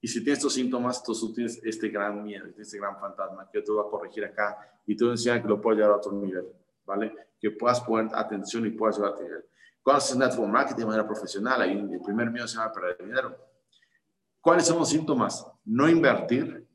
Y 0.00 0.08
si 0.08 0.22
tienes 0.22 0.38
estos 0.38 0.54
síntomas, 0.54 1.02
tú 1.02 1.32
tienes 1.34 1.60
este 1.64 1.88
gran 1.88 2.22
miedo, 2.22 2.46
este 2.56 2.78
gran 2.78 2.98
fantasma 2.98 3.50
que 3.50 3.60
te 3.60 3.72
voy 3.72 3.84
a 3.84 3.90
corregir 3.90 4.24
acá 4.24 4.56
y 4.86 4.96
te 4.96 5.04
voy 5.04 5.10
a 5.10 5.14
enseñar 5.14 5.42
que 5.42 5.48
lo 5.48 5.60
puedo 5.60 5.76
llevar 5.76 5.92
a 5.92 5.96
otro 5.96 6.12
nivel, 6.12 6.46
¿vale? 6.84 7.12
Que 7.40 7.50
puedas 7.50 7.80
poner 7.80 8.14
atención 8.14 8.64
y 8.66 8.70
puedas 8.70 8.96
llevar 8.96 9.10
a 9.10 9.14
otro 9.14 9.24
nivel. 9.26 9.44
Cuando 9.82 9.98
haces 9.98 10.16
network 10.16 10.50
marketing 10.50 10.80
de 10.80 10.86
manera 10.86 11.06
profesional, 11.06 11.60
ahí 11.60 11.72
el 11.72 12.00
primer 12.00 12.30
miedo 12.30 12.46
se 12.46 12.56
llama 12.56 12.72
perder 12.72 12.98
dinero. 13.04 13.36
¿Cuáles 14.40 14.66
son 14.66 14.78
los 14.78 14.88
síntomas? 14.88 15.46
No 15.64 15.88
invertir. 15.88 16.65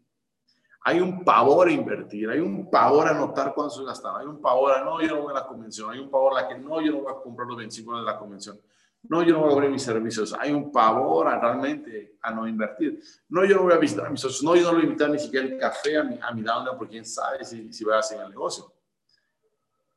Hay 0.84 1.00
un 1.00 1.24
pavor 1.24 1.68
a 1.68 1.72
invertir, 1.72 2.30
hay 2.30 2.40
un 2.40 2.70
pavor 2.70 3.08
a 3.08 3.14
notar 3.14 3.54
cuánto 3.54 3.76
se 3.76 3.84
gastando, 3.84 4.20
hay 4.20 4.26
un 4.26 4.42
pavor 4.42 4.72
a 4.72 4.84
no, 4.84 5.00
yo 5.02 5.16
no 5.16 5.22
voy 5.22 5.32
a 5.32 5.40
la 5.40 5.48
convención, 5.48 5.92
hay 5.92 6.00
un 6.00 6.10
pavor 6.10 6.40
a 6.40 6.48
que 6.48 6.58
no, 6.58 6.82
yo 6.82 6.92
no 6.92 7.02
voy 7.02 7.14
a 7.14 7.22
comprar 7.22 7.48
los 7.48 7.58
25 7.58 7.98
de 7.98 8.04
la 8.04 8.18
convención. 8.18 8.60
No, 9.04 9.24
yo 9.24 9.34
no 9.34 9.42
voy 9.42 9.50
a 9.50 9.54
abrir 9.54 9.72
mis 9.72 9.82
servicios. 9.82 10.34
Hay 10.40 10.52
un 10.52 10.72
pavor 10.72 11.28
a 11.28 11.40
realmente 11.40 12.18
a 12.22 12.32
no 12.32 12.48
invertir. 12.48 13.02
No, 13.30 13.44
yo 13.46 13.56
no 13.56 13.64
voy 13.64 13.74
a 13.74 13.78
visitar 13.78 14.06
a 14.06 14.10
mis 14.10 14.22
socios. 14.22 14.44
No, 14.44 14.56
yo 14.56 14.64
no 14.64 14.74
voy 14.74 14.82
a 14.82 14.84
invitar 14.86 15.10
ni 15.10 15.18
siquiera 15.18 15.48
el 15.48 15.58
café 15.58 15.98
a 15.98 16.04
mi, 16.04 16.20
a 16.22 16.32
mi 16.32 16.44
download 16.44 16.78
porque 16.78 16.92
quién 16.92 17.06
sabe 17.06 17.44
si, 17.44 17.74
si 17.74 17.84
voy 17.84 17.96
a 17.96 18.00
hacer 18.00 18.22
el 18.22 18.30
negocio. 18.30 18.72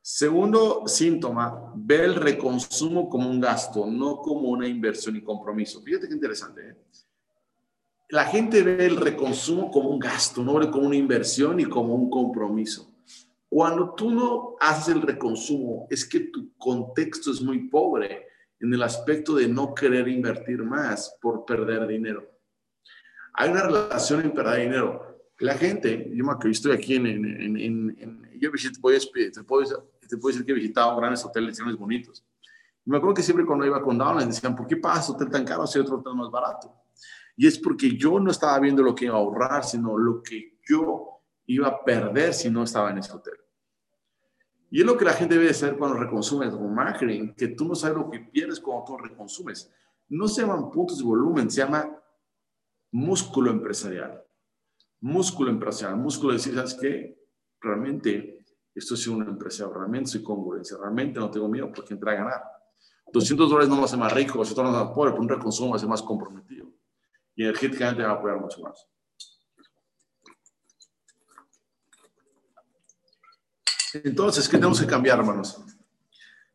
Segundo 0.01 0.83
síntoma, 0.87 1.71
ver 1.75 2.01
el 2.01 2.15
reconsumo 2.15 3.09
como 3.09 3.29
un 3.29 3.41
gasto, 3.41 3.85
no 3.87 4.17
como 4.17 4.49
una 4.49 4.67
inversión 4.67 5.15
y 5.15 5.23
compromiso. 5.23 5.81
Fíjate 5.81 6.07
qué 6.07 6.13
interesante. 6.13 6.69
¿eh? 6.69 6.77
La 8.15 8.23
gente 8.23 8.63
ve 8.63 8.85
el 8.85 8.95
reconsumo 8.95 9.69
como 9.69 9.89
un 9.89 9.99
gasto, 9.99 10.41
no 10.41 10.53
como 10.71 10.87
una 10.87 10.95
inversión 10.95 11.59
y 11.59 11.65
como 11.65 11.93
un 11.95 12.09
compromiso. 12.09 12.89
Cuando 13.49 13.93
tú 13.93 14.09
no 14.09 14.55
haces 14.61 14.95
el 14.95 15.01
reconsumo, 15.01 15.85
es 15.89 16.05
que 16.05 16.21
tu 16.21 16.55
contexto 16.57 17.29
es 17.29 17.41
muy 17.41 17.67
pobre 17.67 18.25
en 18.61 18.73
el 18.73 18.81
aspecto 18.83 19.35
de 19.35 19.49
no 19.49 19.75
querer 19.75 20.07
invertir 20.07 20.63
más 20.63 21.17
por 21.21 21.43
perder 21.43 21.87
dinero. 21.87 22.25
Hay 23.33 23.49
una 23.49 23.63
relación 23.63 24.21
en 24.21 24.31
perder 24.31 24.61
dinero. 24.61 25.19
La 25.39 25.55
gente, 25.55 26.09
yo 26.13 26.23
me 26.23 26.51
estoy 26.51 26.71
aquí 26.71 26.95
en, 26.95 27.07
en, 27.07 27.57
en, 27.57 28.31
yo 28.39 28.49
visito, 28.49 28.79
voy 28.79 28.97
te 28.97 29.43
puedo 29.43 29.89
te 30.07 30.15
puedo 30.15 30.31
decir 30.31 30.45
que 30.45 30.53
he 30.53 30.55
visitado 30.55 30.95
grandes 30.95 31.25
hoteles, 31.25 31.57
grandes 31.57 31.77
bonitos. 31.77 32.23
Me 32.85 32.95
acuerdo 32.95 33.15
que 33.15 33.23
siempre 33.23 33.45
cuando 33.45 33.65
iba 33.65 33.81
con 33.81 33.97
Downline 33.97 34.29
decían, 34.29 34.55
¿por 34.55 34.67
qué 34.67 34.77
pagas 34.77 35.09
hotel 35.09 35.29
tan 35.29 35.43
caro 35.43 35.67
si 35.67 35.79
otro 35.79 35.97
hotel 35.97 36.15
más 36.15 36.31
barato? 36.31 36.84
Y 37.37 37.47
es 37.47 37.59
porque 37.59 37.97
yo 37.97 38.19
no 38.19 38.31
estaba 38.31 38.59
viendo 38.59 38.81
lo 38.81 38.95
que 38.95 39.05
iba 39.05 39.15
a 39.15 39.17
ahorrar, 39.17 39.63
sino 39.63 39.97
lo 39.97 40.21
que 40.21 40.57
yo 40.67 41.21
iba 41.47 41.67
a 41.67 41.83
perder 41.83 42.33
si 42.33 42.49
no 42.49 42.63
estaba 42.63 42.91
en 42.91 42.99
ese 42.99 43.11
hotel. 43.11 43.35
Y 44.71 44.81
es 44.81 44.85
lo 44.85 44.97
que 44.97 45.05
la 45.05 45.13
gente 45.13 45.37
debe 45.37 45.53
saber 45.53 45.77
cuando 45.77 45.97
reconsumes 45.97 46.49
como 46.49 46.67
marketing, 46.69 47.33
que 47.35 47.49
tú 47.49 47.65
no 47.65 47.75
sabes 47.75 47.97
lo 47.97 48.09
que 48.09 48.19
pierdes 48.19 48.59
cuando 48.59 48.85
tú 48.85 48.97
reconsumes. 48.97 49.71
No 50.09 50.27
se 50.27 50.41
llaman 50.41 50.69
puntos 50.69 50.97
de 50.97 51.03
volumen, 51.03 51.49
se 51.49 51.61
llama 51.61 51.89
músculo 52.91 53.51
empresarial. 53.51 54.23
Músculo 55.01 55.49
empresarial. 55.49 55.99
Músculo 55.99 56.31
de 56.31 56.37
decir, 56.37 56.55
¿sabes 56.55 56.73
qué? 56.75 57.17
Realmente 57.61 58.45
estoy 58.73 58.97
siendo 58.97 59.23
un 59.23 59.29
empresario, 59.29 59.73
realmente 59.73 60.11
soy 60.11 60.23
congruencia, 60.23 60.77
realmente 60.77 61.19
no 61.19 61.31
tengo 61.31 61.47
miedo 61.47 61.71
porque 61.73 61.93
entré 61.93 62.11
a 62.11 62.15
ganar. 62.15 62.41
200 63.13 63.49
dólares 63.49 63.69
no 63.69 63.77
me 63.77 63.83
hace 63.83 63.97
más 63.97 64.11
rico, 64.11 64.39
200 64.39 64.55
dólares 64.55 64.87
más 64.87 64.95
pobre, 64.95 65.11
pero 65.11 65.21
un 65.21 65.29
reconsumo 65.29 65.71
me 65.71 65.75
hace 65.77 65.87
más 65.87 66.01
comprometido. 66.01 66.67
Y 67.35 67.43
energéticamente 67.43 68.03
va 68.03 68.11
a 68.11 68.13
apoyar 68.13 68.39
mucho 68.39 68.61
más. 68.61 68.87
Entonces, 74.03 74.47
¿qué 74.49 74.57
tenemos 74.57 74.79
que 74.79 74.87
cambiar, 74.87 75.19
hermanos? 75.19 75.61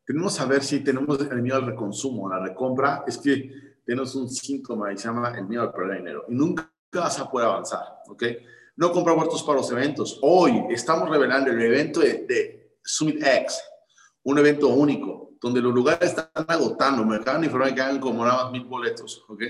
Tenemos 0.05 0.33
que 0.33 0.39
saber 0.39 0.63
si 0.63 0.81
tenemos 0.81 1.21
el 1.21 1.43
miedo 1.43 1.57
al 1.57 1.67
reconsumo, 1.67 2.29
a 2.29 2.39
la 2.39 2.47
recompra. 2.47 3.05
Es 3.07 3.17
que 3.17 3.79
tenemos 3.85 4.15
un 4.15 4.29
síntoma 4.29 4.93
y 4.93 4.99
se 4.99 5.09
llama 5.09 5.33
el 5.37 5.47
miedo 5.47 5.63
al 5.63 5.73
perder 5.73 5.99
dinero. 5.99 6.25
Y 6.29 6.35
nunca 6.35 6.71
vas 6.93 7.19
a 7.19 7.31
poder 7.31 7.49
avanzar, 7.49 7.83
¿ok? 8.09 8.25
No 8.77 8.93
comprar 8.93 9.17
vueltos 9.17 9.43
para 9.43 9.59
los 9.59 9.71
eventos. 9.71 10.19
Hoy 10.23 10.67
estamos 10.71 11.09
revelando 11.09 11.51
el 11.51 11.61
evento 11.61 12.01
de, 12.01 12.77
Summit 12.83 13.23
X, 13.23 13.61
un 14.23 14.39
evento 14.39 14.69
único, 14.69 15.33
donde 15.41 15.61
los 15.61 15.73
lugares 15.73 16.11
están 16.11 16.29
agotando. 16.49 17.05
Me 17.05 17.17
acaban 17.17 17.43
de 17.43 17.47
informar 17.47 17.75
que 17.75 17.81
hagan 17.81 18.01
como 18.01 18.25
nada 18.25 18.45
más 18.45 18.53
mil 18.53 18.65
boletos, 18.65 19.25
¿ok? 19.29 19.43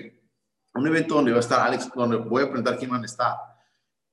Un 0.74 0.86
evento 0.86 1.14
donde 1.14 1.32
va 1.32 1.38
a 1.38 1.40
estar 1.40 1.60
Alex, 1.60 1.90
donde 1.94 2.16
voy 2.16 2.42
a 2.42 2.46
presentar 2.46 2.78
quién 2.78 2.90
van 2.90 3.02
a 3.02 3.06
estar. 3.06 3.34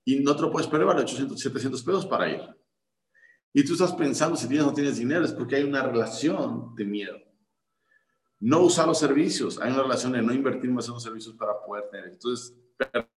Y 0.03 0.19
no 0.19 0.35
te 0.35 0.41
lo 0.41 0.51
puedes 0.51 0.67
perder, 0.67 0.87
vale 0.87 1.01
800, 1.01 1.39
700 1.39 1.83
pesos 1.83 2.05
para 2.05 2.29
ir. 2.29 2.41
Y 3.53 3.63
tú 3.63 3.73
estás 3.73 3.93
pensando 3.93 4.35
si 4.35 4.47
tienes 4.47 4.65
o 4.65 4.69
no 4.69 4.73
tienes 4.73 4.97
dinero, 4.97 5.25
es 5.25 5.33
porque 5.33 5.55
hay 5.55 5.63
una 5.63 5.83
relación 5.83 6.75
de 6.75 6.85
miedo. 6.85 7.17
No 8.39 8.61
usar 8.61 8.87
los 8.87 8.99
servicios, 8.99 9.59
hay 9.59 9.71
una 9.71 9.83
relación 9.83 10.11
de 10.11 10.21
no 10.21 10.33
invertir 10.33 10.69
más 10.71 10.87
en 10.87 10.93
los 10.93 11.03
servicios 11.03 11.35
para 11.35 11.59
poder 11.65 11.89
tener. 11.89 12.09
Entonces, 12.09 12.55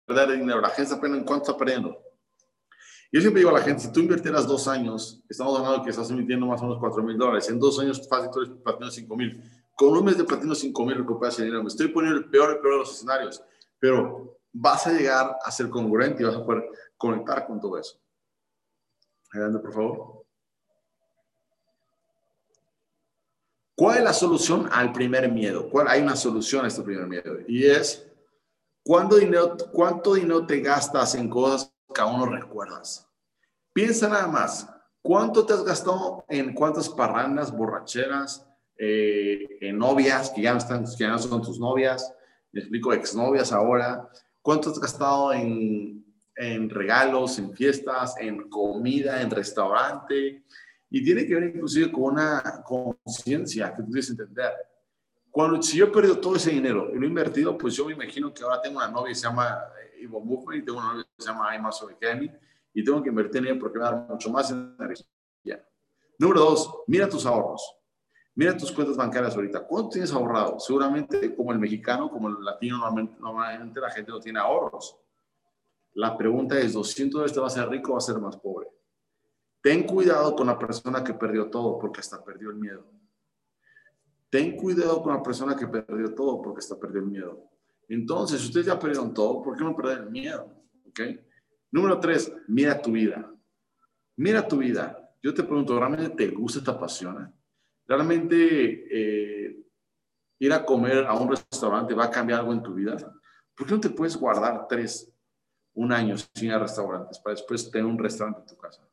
perder 0.06 0.38
dinero. 0.38 0.62
La 0.62 0.70
gente 0.70 0.84
está 0.84 0.96
perdiendo, 0.96 1.20
¿en 1.20 1.26
cuánto 1.26 1.52
está 1.52 1.58
perdiendo? 1.58 1.98
Yo 3.12 3.22
siempre 3.22 3.40
digo 3.40 3.52
a 3.52 3.60
la 3.60 3.62
gente, 3.62 3.84
si 3.84 3.92
tú 3.92 4.02
invirtieras 4.02 4.46
dos 4.46 4.68
años, 4.68 5.24
estamos 5.30 5.58
hablando 5.58 5.84
que 5.84 5.92
estás 5.92 6.10
emitiendo 6.12 6.46
más 6.46 6.60
o 6.62 6.66
menos 6.66 6.80
4 6.80 7.04
mil 7.04 7.18
dólares, 7.18 7.50
en 7.50 7.60
dos 7.60 7.80
años 7.80 8.06
fácil 8.08 8.30
tú 8.32 8.42
eres 8.42 8.54
platino 8.62 8.92
5 8.92 9.16
mil. 9.16 9.42
Con 9.78 9.90
un 9.90 10.04
mes 10.04 10.18
de 10.18 10.24
platino 10.24 10.56
5 10.56 10.86
mil 10.86 10.98
recuperas 10.98 11.36
ese 11.36 11.44
dinero. 11.44 11.62
Me 11.62 11.70
estoy 11.70 11.90
poniendo 11.90 12.20
el 12.20 12.30
peor, 12.30 12.50
el 12.50 12.60
peor 12.60 12.74
de 12.74 12.80
los 12.80 12.96
escenarios, 12.96 13.44
pero 13.80 14.40
vas 14.52 14.88
a 14.88 14.92
llegar 14.92 15.38
a 15.46 15.52
ser 15.52 15.70
congruente 15.70 16.24
y 16.24 16.26
vas 16.26 16.36
a 16.36 16.44
poder 16.44 16.68
conectar 16.98 17.46
con 17.46 17.62
todo 17.62 17.78
eso. 17.78 18.00
Adelante, 19.32 19.60
por 19.60 19.74
favor. 19.74 20.26
¿Cuál 23.76 24.00
es 24.00 24.04
la 24.04 24.14
solución 24.14 24.68
al 24.72 24.92
primer 24.92 25.32
miedo? 25.32 25.70
¿Cuál, 25.70 25.88
hay 25.88 26.02
una 26.02 26.16
solución 26.16 26.66
a 26.66 26.70
este 26.70 26.82
primer 26.82 27.06
miedo 27.06 27.38
y 27.48 27.68
es 27.68 28.12
¿cuánto 28.84 29.18
dinero, 29.18 29.56
cuánto 29.72 30.16
dinero 30.16 30.48
te 30.48 30.60
gastas 30.60 31.14
en 31.14 31.30
cosas 31.30 31.72
que 31.94 32.02
aún 32.02 32.20
no 32.20 32.26
recuerdas. 32.26 33.08
Piensa 33.74 34.10
nada 34.10 34.28
más, 34.28 34.68
¿cuánto 35.04 35.46
te 35.46 35.54
has 35.54 35.64
gastado 35.64 36.26
en 36.30 36.56
cuántas 36.56 36.90
parrandas, 36.90 37.56
borracheras, 37.56 38.47
eh, 38.78 39.58
en 39.62 39.78
novias 39.78 40.30
que 40.30 40.42
ya 40.42 40.52
no, 40.52 40.58
están, 40.58 40.84
que 40.86 41.04
ya 41.04 41.10
no 41.10 41.20
son 41.20 41.42
tus 41.42 41.60
novias? 41.60 42.14
Me 42.52 42.62
explico, 42.62 42.94
exnovias 42.94 43.52
ahora. 43.52 44.10
¿Cuánto 44.42 44.70
has 44.70 44.80
gastado 44.80 45.34
en, 45.34 46.06
en 46.36 46.70
regalos, 46.70 47.38
en 47.40 47.54
fiestas, 47.54 48.16
en 48.20 48.50
comida, 48.50 49.22
en 49.22 49.30
restaurante? 49.30 50.44
Y 50.90 51.04
tiene 51.04 51.26
que 51.26 51.36
ver 51.36 51.56
inclusive 51.56 51.92
con 51.92 52.14
una 52.14 52.64
conciencia 52.64 53.74
que 53.74 53.84
tú 53.84 53.90
tienes 53.90 54.06
que 54.08 54.12
entender. 54.14 54.54
Cuando, 55.30 55.62
si 55.62 55.78
yo 55.78 55.86
he 55.86 55.90
perdido 55.90 56.20
todo 56.20 56.36
ese 56.36 56.52
dinero 56.52 56.90
y 56.94 56.98
lo 56.98 57.04
he 57.04 57.10
invertido, 57.10 57.58
pues 57.58 57.76
yo 57.76 57.86
me 57.86 57.94
imagino 57.94 58.34
que 58.34 58.44
ahora 58.44 58.62
tengo 58.62 58.78
una 58.78 58.88
novia 58.88 59.10
que 59.10 59.16
se 59.16 59.28
llama 59.28 59.60
eh, 59.82 60.02
Ivo 60.04 60.20
Movement 60.20 60.64
y 60.64 60.66
tengo 60.66 60.80
una 60.80 60.94
novia 60.94 61.04
que 61.04 61.24
se 61.24 61.30
llama 61.30 61.50
Aima 61.52 61.70
Academy 61.70 62.32
y 62.74 62.84
tengo 62.84 63.04
que 63.04 63.10
invertir 63.10 63.42
en 63.42 63.48
ella 63.48 63.60
porque 63.60 63.78
me 63.78 63.84
va 63.84 63.90
a 63.90 63.92
dar 63.94 64.10
mucho 64.10 64.30
más 64.32 64.50
energía. 64.50 65.64
Número 66.18 66.40
dos, 66.40 66.84
mira 66.88 67.08
tus 67.08 67.26
ahorros. 67.26 67.77
Mira 68.38 68.56
tus 68.56 68.72
cuentas 68.72 68.96
bancarias 68.96 69.36
ahorita. 69.36 69.66
¿Cuánto 69.66 69.90
tienes 69.90 70.14
ahorrado? 70.14 70.60
Seguramente 70.60 71.36
como 71.36 71.52
el 71.52 71.58
mexicano, 71.58 72.08
como 72.08 72.28
el 72.28 72.36
latino, 72.44 72.78
normalmente, 72.78 73.80
la 73.80 73.90
gente 73.90 74.12
no 74.12 74.20
tiene 74.20 74.38
ahorros. 74.38 74.96
La 75.96 76.16
pregunta 76.16 76.56
es, 76.60 76.76
¿200 76.76 77.10
dólares 77.10 77.34
te 77.34 77.40
va 77.40 77.48
a 77.48 77.50
ser 77.50 77.68
rico 77.68 77.90
o 77.90 77.94
va 77.94 77.98
a 77.98 78.02
ser 78.02 78.20
más 78.20 78.38
pobre? 78.38 78.68
Ten 79.60 79.88
cuidado 79.88 80.36
con 80.36 80.46
la 80.46 80.60
persona 80.60 81.04
que 81.04 81.16
perdió 81.16 81.50
todo 81.50 81.80
porque 81.80 82.00
hasta 82.00 82.24
perdió 82.24 82.52
el 82.52 82.58
miedo. 82.58 82.86
Ten 84.30 84.56
cuidado 84.56 85.02
con 85.02 85.16
la 85.16 85.24
persona 85.24 85.56
que 85.56 85.66
perdió 85.66 86.14
todo 86.14 86.40
porque 86.40 86.60
hasta 86.60 86.80
perdió 86.80 87.00
el 87.00 87.08
miedo. 87.08 87.50
Entonces, 87.90 88.46
ustedes 88.46 88.68
ya 88.68 88.78
perdieron 88.78 89.16
todo, 89.16 89.42
¿por 89.42 89.58
qué 89.58 89.64
no 89.64 89.76
perder 89.76 90.04
el 90.04 90.12
miedo? 90.12 90.48
¿Ok? 90.88 91.00
Número 91.72 92.00
tres, 92.00 92.32
mira 92.48 92.80
tu 92.80 92.92
vida. 92.92 93.34
Mira 94.16 94.48
tu 94.48 94.58
vida. 94.58 95.12
Yo 95.24 95.34
te 95.34 95.42
pregunto, 95.42 95.80
¿realmente 95.80 96.10
te 96.10 96.28
gusta, 96.28 96.64
te 96.64 96.70
apasiona? 96.70 97.34
¿Realmente 97.88 98.88
eh, 98.92 99.64
ir 100.40 100.54
a 100.54 100.66
comer 100.66 101.06
a 101.06 101.14
un 101.14 101.30
restaurante 101.30 101.94
va 101.94 102.06
a 102.06 102.12
cambiar 102.12 102.42
algo 102.42 102.54
en 102.54 102.64
tu 102.64 102.74
vida? 102.74 102.98
¿Por 103.56 103.66
qué 103.66 103.74
no 103.74 103.80
te 103.80 103.90
puedes 103.90 104.18
guardar 104.18 104.68
tres, 104.68 105.12
un 105.74 105.92
año 105.92 106.16
sin 106.18 106.48
ir 106.48 106.54
a 106.54 106.60
restaurantes 106.60 107.20
para 107.20 107.36
después 107.36 107.72
tener 107.72 107.86
un 107.86 107.98
restaurante 107.98 108.42
en 108.42 108.48
tu 108.48 108.58
casa? 108.58 108.88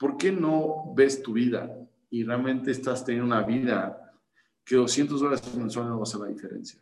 ¿por 0.00 0.16
qué 0.16 0.32
no 0.32 0.94
ves 0.94 1.22
tu 1.22 1.34
vida 1.34 1.70
y 2.08 2.24
realmente 2.24 2.70
estás 2.70 3.04
teniendo 3.04 3.26
una 3.26 3.42
vida 3.46 4.16
que 4.64 4.74
200 4.74 5.20
dólares 5.20 5.54
mensuales 5.54 5.90
no 5.90 5.98
va 5.98 6.00
a 6.00 6.08
hacer 6.08 6.20
la 6.20 6.28
diferencia? 6.28 6.80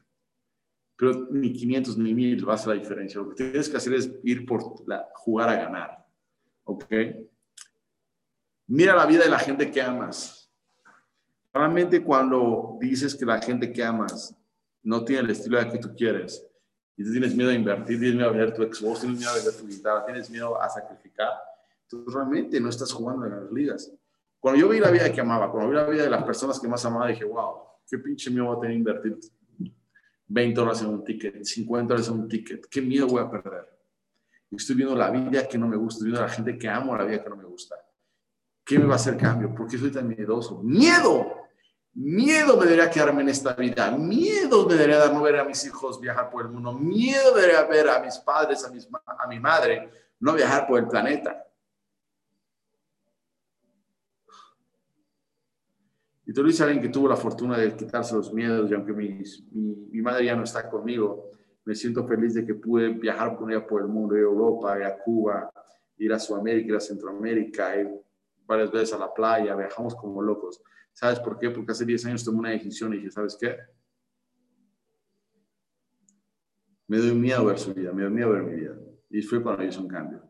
Pero 0.97 1.27
ni 1.31 1.53
500 1.53 1.99
ni 1.99 2.15
1000 2.15 2.49
va 2.49 2.53
a 2.53 2.55
hacer 2.55 2.69
la 2.69 2.81
diferencia. 2.81 3.21
Lo 3.21 3.29
que 3.29 3.35
tienes 3.35 3.69
que 3.69 3.77
hacer 3.77 3.95
es 3.95 4.11
ir 4.23 4.47
por 4.47 4.89
la, 4.89 5.09
jugar 5.15 5.49
a 5.49 5.57
ganar. 5.57 6.07
¿Ok? 6.63 6.95
Mira 8.69 8.95
la 8.95 9.07
vida 9.07 9.25
de 9.25 9.31
la 9.31 9.39
gente 9.39 9.71
que 9.71 9.83
amas. 9.83 10.38
Realmente 11.59 12.05
cuando 12.05 12.79
dices 12.81 13.17
que 13.17 13.27
la 13.27 13.43
gente 13.43 13.73
que 13.73 13.83
amas 13.83 14.33
no 14.81 15.05
tiene 15.05 15.23
el 15.23 15.31
estilo 15.31 15.59
de 15.59 15.69
que 15.69 15.79
tú 15.79 15.93
quieres 15.93 16.47
y 16.97 17.03
tú 17.03 17.11
tienes 17.11 17.35
miedo 17.35 17.51
a 17.51 17.53
invertir, 17.53 17.99
tienes 17.99 18.15
miedo 18.15 18.29
a 18.29 18.33
vender 18.33 18.55
tu 18.55 18.63
Xbox, 18.63 19.01
tienes 19.01 19.19
miedo 19.19 19.33
a 19.33 19.35
vender 19.35 19.55
tu 19.55 19.67
guitarra, 19.67 20.07
tienes 20.07 20.31
miedo 20.31 20.63
a 20.63 20.69
sacrificar, 20.69 21.33
tú 21.89 22.05
realmente 22.07 22.61
no 22.61 22.69
estás 22.69 22.93
jugando 22.93 23.27
en 23.27 23.33
las 23.33 23.51
ligas. 23.51 23.93
Cuando 24.39 24.61
yo 24.61 24.69
vi 24.69 24.79
la 24.79 24.93
vida 24.93 25.13
que 25.13 25.21
amaba, 25.21 25.51
cuando 25.51 25.71
vi 25.71 25.77
la 25.77 25.87
vida 25.87 26.05
de 26.05 26.11
las 26.11 26.23
personas 26.23 26.61
que 26.61 26.69
más 26.69 26.85
amaba, 26.85 27.09
dije, 27.09 27.25
wow, 27.25 27.57
qué 27.91 27.99
pinche 27.99 28.31
miedo 28.31 28.45
voy 28.45 28.59
a 28.59 28.61
tener 28.61 28.77
invertir 28.77 29.19
20 30.29 30.61
horas 30.61 30.81
en 30.83 30.91
un 30.91 31.03
ticket, 31.03 31.43
50 31.43 31.93
horas 31.93 32.07
en 32.07 32.15
un 32.15 32.29
ticket, 32.29 32.67
qué 32.67 32.81
miedo 32.81 33.09
voy 33.09 33.21
a 33.21 33.29
perder. 33.29 33.69
Estoy 34.53 34.77
viendo 34.77 34.95
la 34.95 35.11
vida 35.11 35.49
que 35.49 35.59
no 35.59 35.67
me 35.67 35.77
gusta, 35.77 35.97
estoy 35.97 36.07
viendo 36.07 36.21
a 36.21 36.29
la 36.29 36.33
gente 36.33 36.57
que 36.57 36.69
amo 36.69 36.97
la 36.97 37.05
vida 37.05 37.21
que 37.21 37.31
no 37.31 37.35
me 37.37 37.47
gusta. 37.47 37.75
¿Qué 38.65 38.79
me 38.79 38.85
va 38.85 38.93
a 38.93 38.97
hacer 38.97 39.17
cambio? 39.17 39.53
¿Por 39.53 39.67
qué 39.67 39.77
soy 39.77 39.91
tan 39.91 40.07
miedoso? 40.07 40.63
¡Miedo! 40.63 41.38
Miedo 42.01 42.57
me 42.57 42.65
debería 42.65 42.89
quedarme 42.89 43.23
en 43.23 43.31
esta 43.31 43.55
vida. 43.55 43.91
Miedo 43.91 44.65
me 44.69 44.75
debería 44.75 44.99
dar 44.99 45.13
no 45.13 45.21
ver 45.21 45.37
a 45.37 45.45
mis 45.45 45.65
hijos 45.67 46.01
viajar 46.01 46.31
por 46.31 46.47
el 46.47 46.53
mundo. 46.53 46.73
Miedo 46.73 47.35
me 47.35 47.41
debería 47.41 47.65
ver 47.65 47.89
a 47.89 48.01
mis 48.01 48.17
padres, 48.19 48.65
a, 48.65 48.71
mis, 48.71 48.89
a 49.05 49.27
mi 49.27 49.41
madre 49.41 49.91
no 50.21 50.35
viajar 50.35 50.69
por 50.69 50.79
el 50.79 50.87
planeta. 50.87 51.45
Y 56.25 56.33
te 56.33 56.41
lo 56.41 56.47
dice 56.47 56.63
alguien 56.63 56.81
que 56.81 56.89
tuvo 56.89 57.09
la 57.09 57.17
fortuna 57.17 57.59
de 57.59 57.75
quitarse 57.75 58.15
los 58.15 58.33
miedos 58.33 58.71
y 58.71 58.75
aunque 58.75 58.93
mi, 58.93 59.21
mi, 59.51 60.01
madre 60.01 60.27
ya 60.27 60.37
no 60.37 60.45
está 60.45 60.71
conmigo, 60.71 61.33
me 61.65 61.75
siento 61.75 62.07
feliz 62.07 62.35
de 62.35 62.47
que 62.47 62.55
pude 62.55 62.91
viajar 62.91 63.37
con 63.37 63.51
ella 63.51 63.67
por 63.67 63.83
el 63.83 63.89
mundo, 63.89 64.15
ir 64.15 64.23
a 64.23 64.27
Europa, 64.27 64.79
ir 64.79 64.85
a 64.85 64.99
Cuba, 64.99 65.51
ir 65.97 66.13
a 66.13 66.19
Sudamérica, 66.21 66.69
ir 66.69 66.77
a 66.77 66.81
Centroamérica, 66.81 67.77
ir 67.77 67.91
varias 68.47 68.71
veces 68.71 68.93
a 68.93 68.99
la 68.99 69.13
playa, 69.13 69.57
viajamos 69.57 69.97
como 69.97 70.23
locos. 70.23 70.63
¿Sabes 70.99 71.21
por 71.21 71.39
qué? 71.39 71.49
Porque 71.49 71.71
hace 71.71 71.85
10 71.85 72.07
años 72.07 72.25
tomé 72.25 72.41
una 72.41 72.51
decisión 72.51 72.93
y 72.93 72.97
dije, 72.97 73.13
¿sabes 73.13 73.39
qué? 73.41 73.57
Me 76.89 76.99
doy 76.99 77.15
miedo 77.15 77.39
a 77.39 77.45
ver 77.45 77.59
su 77.61 77.73
vida, 77.73 77.93
me 77.93 78.03
doy 78.03 78.11
miedo 78.11 78.31
a 78.31 78.33
ver 78.33 78.43
mi 78.43 78.61
vida. 78.63 78.75
Y 79.09 79.23
fue 79.23 79.41
cuando 79.41 79.63
hice 79.63 79.79
un 79.79 79.87
cambio. 79.87 80.29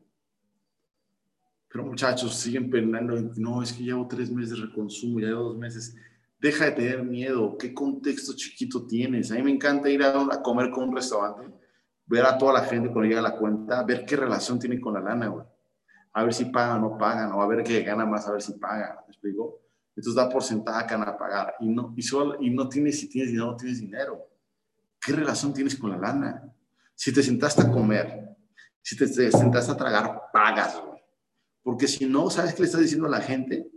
Pero 1.70 1.84
muchachos, 1.84 2.34
siguen 2.34 2.68
pensando, 2.68 3.14
no, 3.37 3.62
es 3.62 3.72
que 3.72 3.82
llevo 3.82 4.06
tres 4.06 4.30
meses 4.30 4.58
de 4.58 4.66
reconsumo, 4.66 5.20
ya 5.20 5.28
llevo 5.28 5.44
dos 5.44 5.56
meses. 5.56 5.96
Deja 6.38 6.66
de 6.66 6.72
tener 6.72 7.02
miedo. 7.02 7.56
¿Qué 7.56 7.72
contexto 7.72 8.34
chiquito 8.37 8.87
tienes? 8.87 9.32
A 9.32 9.37
mí 9.37 9.42
me 9.44 9.52
encanta 9.52 9.88
ir 9.88 10.02
a, 10.02 10.42
comer 10.42 10.70
con 10.70 10.90
un 10.90 10.96
restaurante, 10.96 11.50
ver 12.04 12.26
a 12.26 12.37
toda 12.37 12.52
la 12.52 12.64
gente 12.66 12.90
cuando 12.90 13.08
llega 13.08 13.20
a 13.20 13.30
la 13.30 13.38
cuenta, 13.38 13.82
ver 13.84 14.04
qué 14.04 14.16
relación 14.16 14.58
tiene 14.58 14.78
con 14.78 14.92
la 14.92 15.00
lana, 15.00 15.28
güey. 15.28 15.46
A 16.12 16.25
ver 16.25 16.34
si 16.34 16.44
pagan 16.44 16.84
o 16.84 16.90
no 16.90 16.98
pagan, 16.98 17.32
o 17.32 17.40
a 17.40 17.46
ver 17.46 17.64
qué 17.64 17.82
gana 17.82 18.04
más, 18.04 18.28
a 18.28 18.32
ver 18.32 18.42
si 18.42 18.52
pagan. 18.52 18.96
¿Me 19.06 19.12
explico? 19.12 19.67
Entonces 19.98 20.14
da 20.14 20.28
porcentaje 20.28 20.86
que 20.86 20.94
van 20.94 21.08
a 21.08 21.18
pagar. 21.18 21.56
Y 21.58 21.68
no, 21.68 21.92
y, 21.96 22.02
solo, 22.02 22.40
y 22.40 22.50
no 22.50 22.68
tienes, 22.68 23.00
si 23.00 23.08
tienes 23.08 23.32
dinero, 23.32 23.50
no 23.50 23.56
tienes 23.56 23.80
dinero. 23.80 24.28
¿Qué 25.00 25.12
relación 25.12 25.52
tienes 25.52 25.74
con 25.74 25.90
la 25.90 25.96
lana? 25.96 26.54
Si 26.94 27.12
te 27.12 27.20
sentaste 27.20 27.62
a 27.62 27.70
comer, 27.72 28.36
si 28.80 28.96
te, 28.96 29.08
te 29.08 29.32
sentaste 29.32 29.72
a 29.72 29.76
tragar, 29.76 30.30
pagas, 30.32 30.80
güey 30.80 31.02
Porque 31.64 31.88
si 31.88 32.06
no, 32.06 32.30
¿sabes 32.30 32.54
qué 32.54 32.60
le 32.60 32.66
estás 32.66 32.80
diciendo 32.80 33.08
a 33.08 33.10
la 33.10 33.20
gente? 33.20 33.68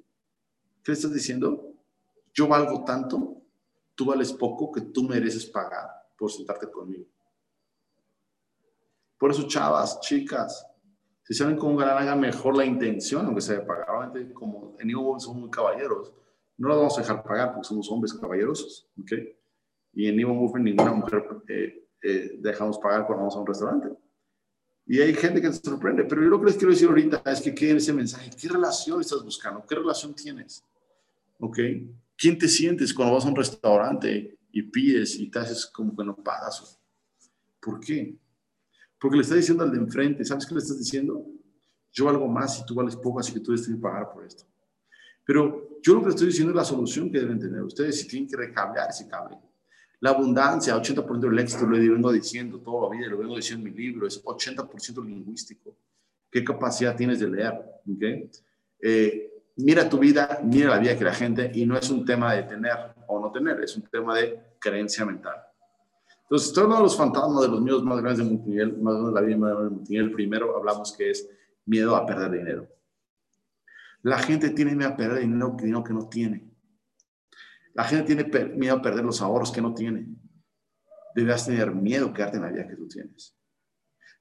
¿Qué 0.83 0.91
le 0.91 0.93
estás 0.93 1.11
diciendo? 1.11 1.73
Yo 2.31 2.47
valgo 2.47 2.83
tanto, 2.83 3.41
tú 3.95 4.05
vales 4.05 4.31
poco, 4.31 4.71
que 4.71 4.81
tú 4.81 5.05
mereces 5.09 5.47
pagar 5.47 5.89
por 6.15 6.31
sentarte 6.31 6.69
conmigo. 6.69 7.05
Por 9.17 9.31
eso, 9.31 9.47
chavas, 9.47 9.99
chicas, 10.01 10.67
si 11.31 11.37
saben 11.37 11.55
cómo 11.55 11.77
ganar, 11.77 11.97
hagan 11.97 12.19
mejor 12.19 12.57
la 12.57 12.65
intención, 12.65 13.25
aunque 13.25 13.39
sea 13.39 13.59
de 13.59 13.61
pagar. 13.61 13.89
Obviamente, 13.89 14.33
como 14.33 14.75
en 14.77 14.87
New 14.89 15.17
somos 15.17 15.41
muy 15.43 15.49
caballeros, 15.49 16.13
no 16.57 16.67
los 16.67 16.77
vamos 16.77 16.97
a 16.97 17.01
dejar 17.01 17.23
pagar 17.23 17.53
porque 17.53 17.69
somos 17.69 17.89
hombres 17.89 18.13
caballerosos, 18.13 18.89
¿ok? 18.99 19.13
Y 19.93 20.09
en 20.09 20.17
New 20.17 20.27
Movement 20.27 20.65
ninguna 20.65 20.91
mujer 20.91 21.25
eh, 21.47 21.87
eh, 22.03 22.37
dejamos 22.37 22.77
pagar 22.79 23.05
cuando 23.05 23.21
vamos 23.21 23.35
a 23.37 23.39
un 23.39 23.47
restaurante. 23.47 23.87
Y 24.85 24.99
hay 24.99 25.13
gente 25.13 25.41
que 25.41 25.53
se 25.53 25.61
sorprende, 25.61 26.03
pero 26.03 26.21
yo 26.21 26.27
lo 26.27 26.37
que 26.37 26.47
les 26.47 26.57
quiero 26.57 26.73
decir 26.73 26.89
ahorita 26.89 27.21
es 27.25 27.39
que 27.39 27.55
quede 27.55 27.77
ese 27.77 27.93
mensaje. 27.93 28.29
¿Qué 28.37 28.49
relación 28.49 28.99
estás 28.99 29.23
buscando? 29.23 29.65
¿Qué 29.65 29.75
relación 29.75 30.13
tienes? 30.13 30.65
¿Ok? 31.39 31.59
¿Quién 32.17 32.37
te 32.37 32.49
sientes 32.49 32.93
cuando 32.93 33.13
vas 33.13 33.23
a 33.25 33.29
un 33.29 33.37
restaurante 33.37 34.37
y 34.51 34.63
pides 34.63 35.17
y 35.17 35.31
te 35.31 35.39
haces 35.39 35.65
como 35.65 35.95
que 35.95 36.03
no 36.03 36.13
pagas? 36.13 36.77
¿Por 37.61 37.79
qué? 37.79 38.17
Porque 39.01 39.17
le 39.17 39.23
estás 39.23 39.37
diciendo 39.37 39.63
al 39.63 39.71
de 39.71 39.79
enfrente, 39.79 40.23
¿sabes 40.23 40.45
qué 40.45 40.53
le 40.53 40.59
estás 40.59 40.77
diciendo? 40.77 41.25
Yo 41.91 42.05
valgo 42.05 42.27
más 42.27 42.59
y 42.59 42.65
tú 42.67 42.75
vales 42.75 42.95
poco, 42.95 43.19
así 43.19 43.33
que 43.33 43.39
tú 43.39 43.51
debes 43.51 43.67
pagar 43.81 44.11
por 44.13 44.23
esto. 44.23 44.45
Pero 45.25 45.79
yo 45.81 45.95
lo 45.95 46.03
que 46.03 46.09
estoy 46.09 46.27
diciendo 46.27 46.51
es 46.51 46.55
la 46.55 46.63
solución 46.63 47.11
que 47.11 47.19
deben 47.19 47.39
tener 47.39 47.63
ustedes 47.63 47.99
si 47.99 48.07
tienen 48.07 48.29
que 48.29 48.37
recablear 48.37 48.91
ese 48.91 49.07
cable. 49.07 49.37
La 50.01 50.11
abundancia, 50.11 50.75
80% 50.75 51.19
del 51.19 51.39
éxito, 51.39 51.65
lo 51.65 51.77
vengo 51.77 52.11
diciendo 52.11 52.59
toda 52.59 52.87
la 52.87 52.95
vida, 52.95 53.07
lo 53.07 53.17
vengo 53.17 53.35
diciendo 53.35 53.67
en 53.67 53.73
mi 53.73 53.81
libro, 53.81 54.05
es 54.05 54.23
80% 54.23 55.03
lingüístico. 55.03 55.75
¿Qué 56.29 56.43
capacidad 56.43 56.95
tienes 56.95 57.19
de 57.19 57.27
leer? 57.27 57.53
¿Okay? 57.91 58.29
Eh, 58.79 59.31
mira 59.55 59.89
tu 59.89 59.97
vida, 59.97 60.41
mira 60.43 60.69
la 60.69 60.77
vida 60.77 60.95
que 60.95 61.03
la 61.03 61.13
gente, 61.13 61.51
y 61.55 61.65
no 61.65 61.75
es 61.75 61.89
un 61.89 62.05
tema 62.05 62.35
de 62.35 62.43
tener 62.43 62.77
o 63.07 63.19
no 63.19 63.31
tener, 63.31 63.59
es 63.63 63.75
un 63.75 63.81
tema 63.83 64.15
de 64.15 64.39
creencia 64.59 65.05
mental. 65.05 65.37
Entonces, 66.31 66.53
todos 66.53 66.79
los 66.79 66.95
fantasmas 66.95 67.41
de 67.41 67.49
los 67.49 67.59
miedos 67.59 67.83
más 67.83 67.99
grandes 67.99 68.25
de 68.25 68.31
multinivel, 68.31 68.77
más 68.77 68.93
grandes 68.93 69.13
de 69.13 69.19
la 69.19 69.27
vida 69.27 69.37
más 69.37 69.63
de 69.63 69.69
multinivel, 69.69 70.11
primero 70.13 70.55
hablamos 70.55 70.93
que 70.93 71.09
es 71.09 71.29
miedo 71.65 71.93
a 71.93 72.05
perder 72.05 72.31
dinero. 72.31 72.69
La 74.01 74.17
gente 74.17 74.51
tiene 74.51 74.73
miedo 74.73 74.91
a 74.91 74.95
perder 74.95 75.19
dinero, 75.23 75.57
dinero 75.59 75.83
que 75.83 75.93
no 75.93 76.07
tiene. 76.07 76.49
La 77.73 77.83
gente 77.83 78.15
tiene 78.15 78.47
miedo 78.55 78.77
a 78.77 78.81
perder 78.81 79.03
los 79.03 79.21
ahorros 79.21 79.51
que 79.51 79.61
no 79.61 79.73
tiene. 79.73 80.07
Debes 81.13 81.47
tener 81.47 81.75
miedo 81.75 82.07
a 82.07 82.13
quedarte 82.13 82.37
en 82.37 82.43
la 82.43 82.49
vida 82.49 82.65
que 82.65 82.77
tú 82.77 82.87
tienes. 82.87 83.35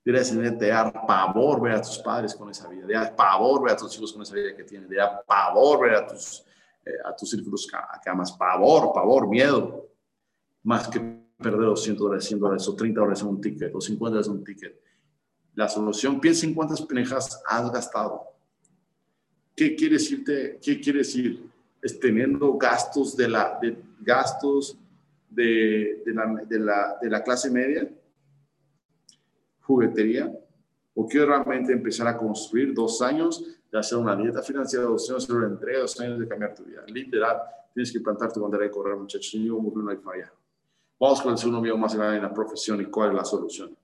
Debes 0.05 0.31
tener 0.31 0.59
de 0.59 0.67
dar 0.67 1.07
pavor 1.07 1.63
ver 1.63 1.75
a 1.75 1.81
tus 1.81 1.99
padres 1.99 2.35
con 2.35 2.51
esa 2.51 2.69
vida, 2.69 2.89
de 2.89 3.13
pavor 3.13 3.63
ver 3.63 3.75
a 3.75 3.77
tus 3.77 3.95
hijos 3.97 4.13
con 4.13 4.23
esa 4.23 4.35
vida 4.35 4.57
que 4.57 4.65
tienen, 4.65 4.89
de 4.89 4.99
pavor 5.29 5.83
ver 5.83 5.95
a 5.95 6.07
tus, 6.09 6.45
eh, 6.85 6.91
a 7.05 7.15
tus 7.15 7.31
círculos 7.31 7.69
que 8.03 8.11
amas, 8.11 8.33
pavor, 8.33 8.93
pavor, 8.93 9.29
miedo, 9.29 9.89
más 10.65 10.89
que 10.89 11.20
perder 11.41 11.61
los 11.61 11.83
100 11.83 11.97
dólares, 11.97 12.25
100 12.27 12.41
dólares 12.41 12.69
o 12.69 12.75
30 12.75 13.01
dólares 13.01 13.23
en 13.23 13.29
un 13.29 13.41
ticket 13.41 13.75
o 13.75 13.81
50 13.81 14.11
dólares 14.11 14.27
en 14.29 14.33
un 14.33 14.45
ticket. 14.45 14.81
La 15.55 15.69
solución, 15.69 16.21
piensa 16.21 16.47
en 16.47 16.55
cuántas 16.55 16.83
penejas 16.83 17.43
has 17.47 17.73
gastado. 17.73 18.23
¿Qué 19.57 19.75
quiere 19.75 19.95
decirte? 19.95 20.59
¿Qué 20.63 20.81
quiere 20.81 21.01
decir? 21.01 21.51
Es 21.83 21.99
teniendo 21.99 22.57
gastos 22.57 23.17
de 23.17 23.29
la, 23.29 23.59
de, 23.61 23.77
gastos 24.01 24.79
de, 25.29 26.03
de, 26.05 26.15
la, 26.15 26.45
de, 26.47 26.59
la, 26.59 26.99
de 27.01 27.11
la 27.11 27.23
clase 27.23 27.51
media, 27.51 27.89
juguetería, 29.63 30.33
o 30.95 31.07
quiero 31.07 31.27
realmente 31.27 31.73
empezar 31.73 32.07
a 32.07 32.17
construir 32.17 32.75
dos 32.75 33.01
años 33.03 33.45
de 33.71 33.79
hacer 33.79 33.99
una 33.99 34.17
dieta 34.17 34.43
financiera, 34.43 34.85
dos 34.85 35.09
años 35.09 35.27
de 35.27 35.33
hacer 35.33 35.37
una 35.37 35.55
entrega, 35.55 35.81
dos 35.81 36.01
años 36.01 36.19
de 36.19 36.29
cambiar 36.29 36.55
tu 36.55 36.65
vida. 36.65 36.83
Literal, 36.87 37.41
tienes 37.73 37.93
que 37.93 38.01
plantar 38.01 38.33
tu 38.33 38.41
bandera 38.41 38.65
de 38.65 38.71
correr, 38.71 38.97
muchachos. 38.97 39.33
Y 39.35 39.47
yo 39.47 39.61
no 39.61 39.91
hay 39.91 39.97
falla. 39.97 40.33
Vamos 41.01 41.23
con 41.23 41.33
el 41.33 41.39
segundo 41.39 41.63
miedo 41.63 41.79
más 41.79 41.95
grande 41.95 42.19
en 42.19 42.23
la 42.23 42.35
profesión 42.35 42.79
y 42.83 42.85
cuál 42.85 43.11
es 43.11 43.17
la 43.17 43.25
solución. 43.25 43.75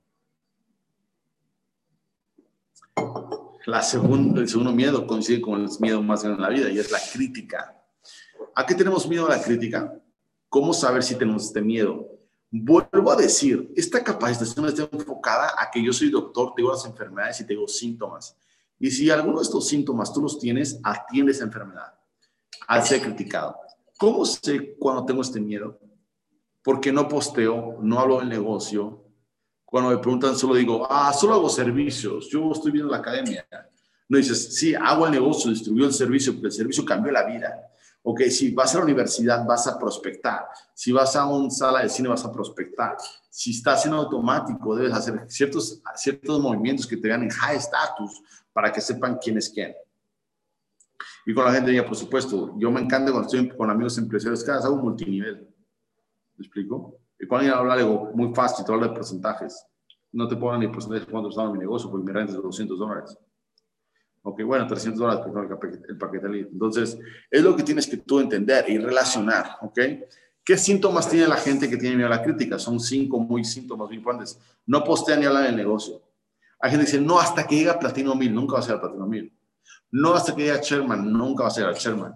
La 3.64 3.83
segunda, 3.83 4.42
el 4.42 4.48
segundo 4.48 4.70
miedo 4.70 5.07
coincide 5.07 5.40
con 5.40 5.62
el 5.62 5.70
miedo 5.81 6.02
más 6.02 6.22
grande 6.22 6.37
en 6.37 6.42
la 6.42 6.48
vida 6.50 6.70
y 6.70 6.79
es 6.79 6.90
la 6.92 6.98
crítica. 7.11 7.83
¿A 8.55 8.66
qué 8.66 8.74
tenemos 8.74 9.09
miedo 9.09 9.26
a 9.26 9.31
la 9.31 9.42
crítica? 9.42 9.98
¿Cómo 10.50 10.74
saber 10.74 11.02
si 11.02 11.16
tenemos 11.16 11.44
este 11.44 11.62
miedo? 11.62 12.07
Vuelvo 12.50 13.11
a 13.11 13.16
decir, 13.16 13.72
esta 13.74 14.05
capacitación 14.05 14.66
está 14.66 14.87
enfocada 14.92 15.55
a 15.59 15.70
que 15.70 15.83
yo 15.83 15.94
soy 15.94 16.11
doctor, 16.11 16.52
tengo 16.55 16.70
las 16.70 16.85
enfermedades 16.85 17.40
y 17.40 17.46
tengo 17.46 17.66
síntomas. 17.66 18.37
Y 18.79 18.90
si 18.90 19.09
alguno 19.09 19.38
de 19.38 19.44
estos 19.44 19.66
síntomas 19.66 20.12
tú 20.12 20.20
los 20.20 20.38
tienes, 20.38 20.79
atiende 20.83 21.33
esa 21.33 21.44
enfermedad 21.44 21.94
al 22.68 22.85
ser 22.85 23.00
criticado. 23.00 23.57
¿Cómo 23.96 24.26
sé 24.26 24.76
cuando 24.79 25.07
tengo 25.07 25.22
este 25.22 25.40
miedo? 25.40 25.79
Porque 26.66 26.90
no 26.90 27.07
posteo, 27.07 27.79
no 27.81 28.00
hablo 28.00 28.18
del 28.18 28.29
negocio. 28.29 29.05
Cuando 29.64 29.90
me 29.90 29.98
preguntan, 29.98 30.35
solo 30.35 30.57
digo, 30.57 30.85
ah, 30.90 31.12
solo 31.12 31.35
hago 31.35 31.48
servicios, 31.48 32.29
yo 32.29 32.50
estoy 32.50 32.72
viendo 32.72 32.90
la 32.90 32.96
academia. 32.96 33.46
No 34.09 34.18
dices, 34.18 34.57
sí, 34.57 34.74
hago 34.74 35.07
el 35.07 35.12
negocio, 35.12 35.52
distribuyo 35.52 35.87
el 35.87 35.92
servicio, 35.92 36.33
porque 36.33 36.48
el 36.48 36.52
servicio 36.52 36.85
cambió 36.85 37.12
la 37.12 37.22
vida. 37.22 37.70
Ok, 38.02 38.22
si 38.22 38.50
vas 38.50 38.74
a 38.74 38.79
la 38.79 38.85
universidad 38.85 39.46
vas 39.46 39.68
a 39.68 39.79
prospectar, 39.79 40.48
si 40.74 40.90
vas 40.90 41.14
a 41.14 41.24
una 41.26 41.50
sala 41.50 41.83
de 41.83 41.88
cine 41.88 42.09
vas 42.09 42.24
a 42.24 42.33
prospectar, 42.33 42.96
si 43.31 43.52
estás 43.52 43.87
en 43.87 43.92
automático 43.92 44.74
debes 44.74 44.92
hacer 44.92 45.24
ciertos, 45.29 45.81
ciertos 45.94 46.40
movimientos 46.40 46.85
que 46.85 46.96
te 46.96 47.07
vean 47.07 47.31
high 47.31 47.59
status 47.59 48.20
para 48.52 48.72
que 48.72 48.81
sepan 48.81 49.18
quién 49.22 49.38
es 49.38 49.48
quién. 49.50 49.72
Y 51.26 51.33
con 51.33 51.44
la 51.44 51.52
gente 51.52 51.72
ya, 51.72 51.87
por 51.87 51.94
supuesto, 51.94 52.57
yo 52.59 52.72
me 52.72 52.81
encanta 52.81 53.12
cuando 53.12 53.29
estoy 53.29 53.57
con 53.57 53.70
amigos 53.70 53.98
empresarios, 53.98 54.42
cada 54.42 54.59
vez 54.59 54.66
hago 54.66 54.79
multinivel. 54.79 55.56
¿Me 56.37 56.44
explico? 56.44 56.99
Y 57.18 57.27
cuando 57.27 57.46
alguien 57.46 57.59
habla, 57.59 57.77
digo, 57.77 58.11
muy 58.14 58.35
fácil, 58.35 58.64
te 58.64 58.72
hablo 58.72 58.88
de 58.88 58.94
porcentajes. 58.94 59.66
No 60.12 60.29
te 60.29 60.37
pongan 60.37 60.61
ni 60.61 60.68
porcentajes 60.68 61.09
cuando 61.09 61.31
estaba 61.31 61.51
mi 61.53 61.59
negocio, 61.59 61.90
porque 61.90 62.07
mi 62.07 62.12
renta 62.12 62.33
es 62.33 62.37
de 62.37 62.42
200 62.42 62.79
dólares. 62.79 63.18
Ok, 64.22 64.42
bueno, 64.42 64.66
300 64.66 64.99
dólares 64.99 65.25
por 65.25 65.42
el 65.42 65.49
paquete, 65.49 65.94
paquete 65.94 66.27
Entonces, 66.51 66.99
es 67.31 67.42
lo 67.42 67.55
que 67.55 67.62
tienes 67.62 67.87
que 67.87 67.99
tú 67.99 68.18
entender 68.18 68.68
y 68.68 68.79
relacionar, 68.79 69.59
¿ok? 69.62 69.79
¿Qué 70.44 70.57
síntomas 70.57 71.09
tiene 71.09 71.27
la 71.27 71.37
gente 71.37 71.68
que 71.68 71.77
tiene 71.77 71.96
miedo 71.96 72.09
a 72.09 72.16
la 72.16 72.22
crítica? 72.22 72.59
Son 72.59 72.79
cinco 72.79 73.18
muy 73.18 73.44
síntomas 73.44 73.88
muy 73.88 73.96
importantes. 73.96 74.38
No 74.66 74.85
postean 74.85 75.20
ni 75.20 75.27
hablan 75.27 75.44
del 75.44 75.57
negocio. 75.57 76.03
Hay 76.61 76.70
gente 76.70 76.87
que 76.87 76.92
dice, 76.92 77.05
no, 77.05 77.18
hasta 77.18 77.46
que 77.46 77.57
llega 77.57 77.79
Platino 77.79 78.14
1000, 78.14 78.35
nunca 78.35 78.55
va 78.55 78.59
a 78.61 78.62
ser 78.62 78.81
Platino 78.81 79.07
1000. 79.07 79.33
No, 79.92 80.14
hasta 80.14 80.35
que 80.35 80.42
llega 80.42 80.61
Sherman, 80.61 81.12
nunca 81.12 81.44
va 81.44 81.49
a 81.49 81.53
ser 81.53 81.68
el 81.68 81.75
Sherman. 81.75 82.14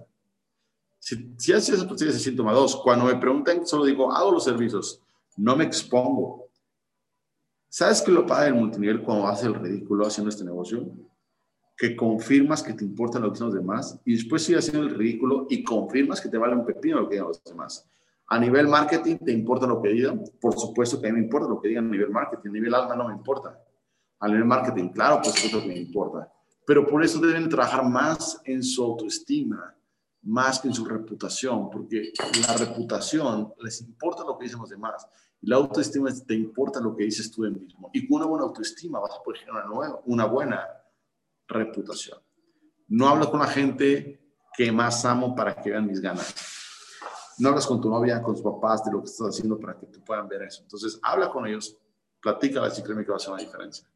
Si, 1.01 1.35
si 1.37 1.53
haces 1.53 1.75
eso, 1.75 1.89
pues 1.89 2.01
ese 2.03 2.21
síntoma. 2.21 2.53
Dos, 2.53 2.77
cuando 2.77 3.07
me 3.07 3.17
preguntan, 3.17 3.67
solo 3.67 3.85
digo, 3.85 4.13
hago 4.13 4.31
los 4.31 4.45
servicios, 4.45 5.03
no 5.37 5.57
me 5.57 5.65
expongo. 5.65 6.47
¿Sabes 7.69 8.01
qué 8.03 8.13
lo 8.13 8.25
paga 8.25 8.47
el 8.47 8.55
multinivel 8.55 9.03
cuando 9.03 9.27
hace 9.27 9.47
el 9.47 9.55
ridículo 9.55 10.07
haciendo 10.07 10.31
este 10.31 10.45
negocio? 10.45 10.87
que 11.81 11.97
confirmas 11.97 12.63
que 12.63 12.75
te 12.75 12.85
importan 12.85 13.23
lo 13.23 13.33
que 13.33 13.41
los 13.41 13.55
demás 13.55 13.99
y 14.05 14.13
después 14.13 14.45
sigues 14.45 14.69
haciendo 14.69 14.87
el 14.87 14.95
ridículo 14.95 15.47
y 15.49 15.65
confirmas 15.65 16.21
que 16.21 16.29
te 16.29 16.37
vale 16.37 16.55
un 16.55 16.67
pepino 16.67 17.01
lo 17.01 17.09
que 17.09 17.15
digan 17.15 17.29
los 17.29 17.43
demás. 17.43 17.89
A 18.27 18.39
nivel 18.39 18.69
marketing, 18.69 19.17
¿te 19.17 19.33
importa 19.33 19.67
lo 19.67 19.81
que 19.81 19.89
digan? 19.89 20.23
Por 20.39 20.53
supuesto 20.59 21.01
que 21.01 21.09
a 21.09 21.11
mí 21.11 21.19
me 21.19 21.25
importa 21.25 21.49
lo 21.49 21.59
que 21.59 21.69
digan 21.69 21.87
a 21.87 21.91
nivel 21.91 22.11
marketing. 22.11 22.51
A 22.51 22.53
nivel 22.53 22.75
alma 22.75 22.95
no 22.95 23.09
me 23.09 23.15
importa. 23.15 23.59
A 24.19 24.29
nivel 24.29 24.45
marketing, 24.45 24.91
claro, 24.91 25.23
por 25.23 25.33
supuesto 25.33 25.63
que 25.63 25.69
me 25.69 25.79
importa. 25.79 26.31
Pero 26.67 26.87
por 26.87 27.03
eso 27.03 27.19
deben 27.19 27.49
trabajar 27.49 27.83
más 27.89 28.39
en 28.45 28.63
su 28.63 28.85
autoestima, 28.85 29.75
más 30.23 30.61
que 30.61 30.69
en 30.69 30.75
su 30.75 30.85
reputación, 30.85 31.71
porque 31.71 32.13
la 32.47 32.57
reputación 32.57 33.55
les 33.61 33.81
importa 33.81 34.25
lo 34.25 34.37
que 34.37 34.45
dicen 34.45 34.61
los 34.61 34.71
demás. 34.71 35.07
La 35.43 35.57
autoestima 35.57 36.11
te 36.27 36.35
importa 36.35 36.81
lo 36.81 36.95
que 36.95 37.05
dices 37.05 37.31
tú 37.31 37.43
de 37.43 37.51
mismo. 37.51 37.91
Y 37.95 38.07
con 38.07 38.19
una 38.19 38.27
buena 38.27 38.45
autoestima 38.45 39.01
vas 39.01 39.13
a 39.19 39.23
poder 39.23 39.41
generar 39.41 39.65
una, 39.65 39.75
nueva, 39.75 40.01
una 40.05 40.25
buena 40.27 40.69
reputación. 41.49 42.19
No 42.89 43.09
hablas 43.09 43.29
con 43.29 43.41
la 43.41 43.47
gente 43.47 44.21
que 44.53 44.71
más 44.71 45.05
amo 45.05 45.35
para 45.35 45.55
que 45.55 45.71
vean 45.71 45.87
mis 45.87 46.01
ganas. 46.01 46.35
No 47.39 47.49
hablas 47.49 47.67
con 47.67 47.81
tu 47.81 47.89
novia, 47.89 48.21
con 48.21 48.35
tus 48.35 48.45
papás 48.45 48.85
de 48.85 48.93
lo 48.93 49.01
que 49.01 49.07
estás 49.07 49.29
haciendo 49.29 49.59
para 49.59 49.79
que 49.79 49.87
te 49.87 49.99
puedan 50.01 50.29
ver 50.29 50.43
eso. 50.43 50.63
Entonces, 50.63 50.99
habla 51.03 51.31
con 51.31 51.47
ellos, 51.47 51.79
platica 52.21 52.61
y 52.67 52.83
créeme 52.83 53.03
que 53.03 53.09
va 53.09 53.15
a 53.15 53.17
hacer 53.17 53.33
una 53.33 53.41
diferencia. 53.41 53.89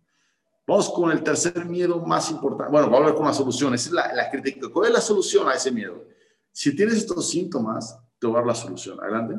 Vamos 0.66 0.88
con 0.90 1.10
el 1.10 1.22
tercer 1.22 1.62
miedo 1.66 2.00
más 2.00 2.30
importante. 2.30 2.72
Bueno, 2.72 2.86
vamos 2.86 3.00
a 3.00 3.02
hablar 3.02 3.14
con 3.16 3.26
la 3.26 3.34
solución. 3.34 3.74
Esa 3.74 3.88
es 3.88 3.92
la, 3.92 4.14
la 4.14 4.30
crítica. 4.30 4.68
¿Cuál 4.72 4.86
es 4.86 4.94
la 4.94 5.00
solución 5.02 5.46
a 5.46 5.52
ese 5.52 5.70
miedo? 5.70 6.13
Si 6.54 6.74
tienes 6.74 6.94
estos 6.94 7.28
síntomas, 7.28 7.98
te 8.18 8.26
voy 8.26 8.36
a 8.36 8.38
dar 8.38 8.46
la 8.46 8.54
solución. 8.54 8.98
Adelante. 9.02 9.34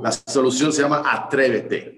La 0.00 0.10
solución 0.12 0.72
se 0.72 0.80
llama 0.80 1.02
atrévete 1.04 1.96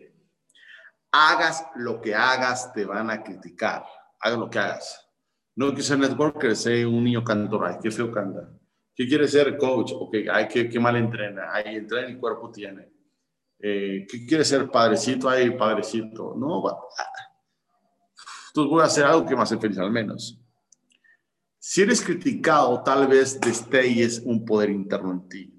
hagas 1.11 1.67
lo 1.77 2.01
que 2.01 2.15
hagas, 2.15 2.73
te 2.73 2.85
van 2.85 3.11
a 3.11 3.23
criticar. 3.23 3.85
Hagas 4.21 4.39
lo 4.39 4.51
que 4.51 4.59
hagas. 4.59 5.09
No 5.55 5.69
quiero 5.69 5.83
ser 5.83 5.99
networker, 5.99 6.57
sé 6.57 6.87
un 6.87 7.05
niño 7.05 7.25
cantor. 7.25 7.67
Ay, 7.67 7.77
qué 7.83 7.91
feo 7.91 8.13
canta. 8.13 8.49
¿Qué 8.95 9.07
quiere 9.07 9.27
ser 9.29 9.57
coach? 9.57 9.93
Ok, 9.95 10.17
ay, 10.31 10.49
qué, 10.49 10.69
qué 10.69 10.81
mal 10.81 10.97
entrena. 10.97 11.49
Ay, 11.53 11.77
entrena 11.77 12.09
y 12.09 12.19
cuerpo 12.19 12.51
tiene. 12.51 12.89
Eh, 13.61 14.07
¿Qué 14.09 14.27
quiere 14.27 14.45
ser 14.45 14.71
padrecito? 14.71 15.29
Ay, 15.29 15.51
padrecito. 15.51 16.35
No, 16.37 16.63
Entonces 18.49 18.71
voy 18.71 18.83
a 18.83 18.87
hacer 18.87 19.05
algo 19.05 19.27
que 19.27 19.35
me 19.35 19.43
hace 19.43 19.59
feliz 19.59 19.79
al 19.79 19.91
menos. 19.91 20.41
Si 21.71 21.83
eres 21.83 22.01
criticado, 22.01 22.83
tal 22.83 23.07
vez 23.09 23.39
destelles 23.39 24.23
un 24.25 24.43
poder 24.43 24.71
interno 24.71 25.13
en 25.13 25.29
ti. 25.29 25.55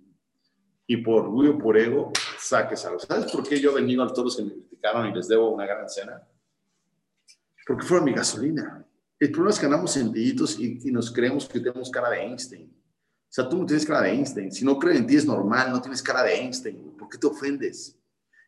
Y 0.87 0.97
por 0.97 1.25
orgullo, 1.25 1.55
por 1.59 1.77
ego, 1.77 2.11
saques 2.39 2.83
algo. 2.83 2.99
¿Sabes 2.99 3.31
por 3.31 3.47
qué 3.47 3.59
yo 3.59 3.75
venido 3.75 4.01
a 4.01 4.07
todos 4.07 4.25
los 4.25 4.37
que 4.37 4.43
me 4.43 4.53
criticaron 4.53 5.05
y 5.05 5.13
les 5.13 5.27
debo 5.27 5.51
una 5.51 5.67
gran 5.67 5.87
cena? 5.87 6.27
Porque 7.67 7.85
fueron 7.85 8.05
mi 8.05 8.13
gasolina. 8.13 8.83
El 9.19 9.29
problema 9.29 9.51
es 9.51 9.59
que 9.59 9.65
andamos 9.67 9.91
sentiditos 9.91 10.59
y, 10.59 10.79
y 10.83 10.91
nos 10.91 11.11
creemos 11.11 11.47
que 11.47 11.59
tenemos 11.59 11.91
cara 11.91 12.09
de 12.09 12.23
Einstein. 12.23 12.71
O 12.71 13.31
sea, 13.31 13.47
tú 13.47 13.59
no 13.59 13.67
tienes 13.67 13.85
cara 13.85 14.01
de 14.01 14.09
Einstein. 14.09 14.51
Si 14.51 14.65
no 14.65 14.79
crees 14.79 14.97
en 14.97 15.05
ti 15.05 15.15
es 15.15 15.27
normal, 15.27 15.69
no 15.69 15.79
tienes 15.79 16.01
cara 16.01 16.23
de 16.23 16.33
Einstein. 16.33 16.97
¿Por 16.97 17.07
qué 17.07 17.19
te 17.19 17.27
ofendes? 17.27 17.95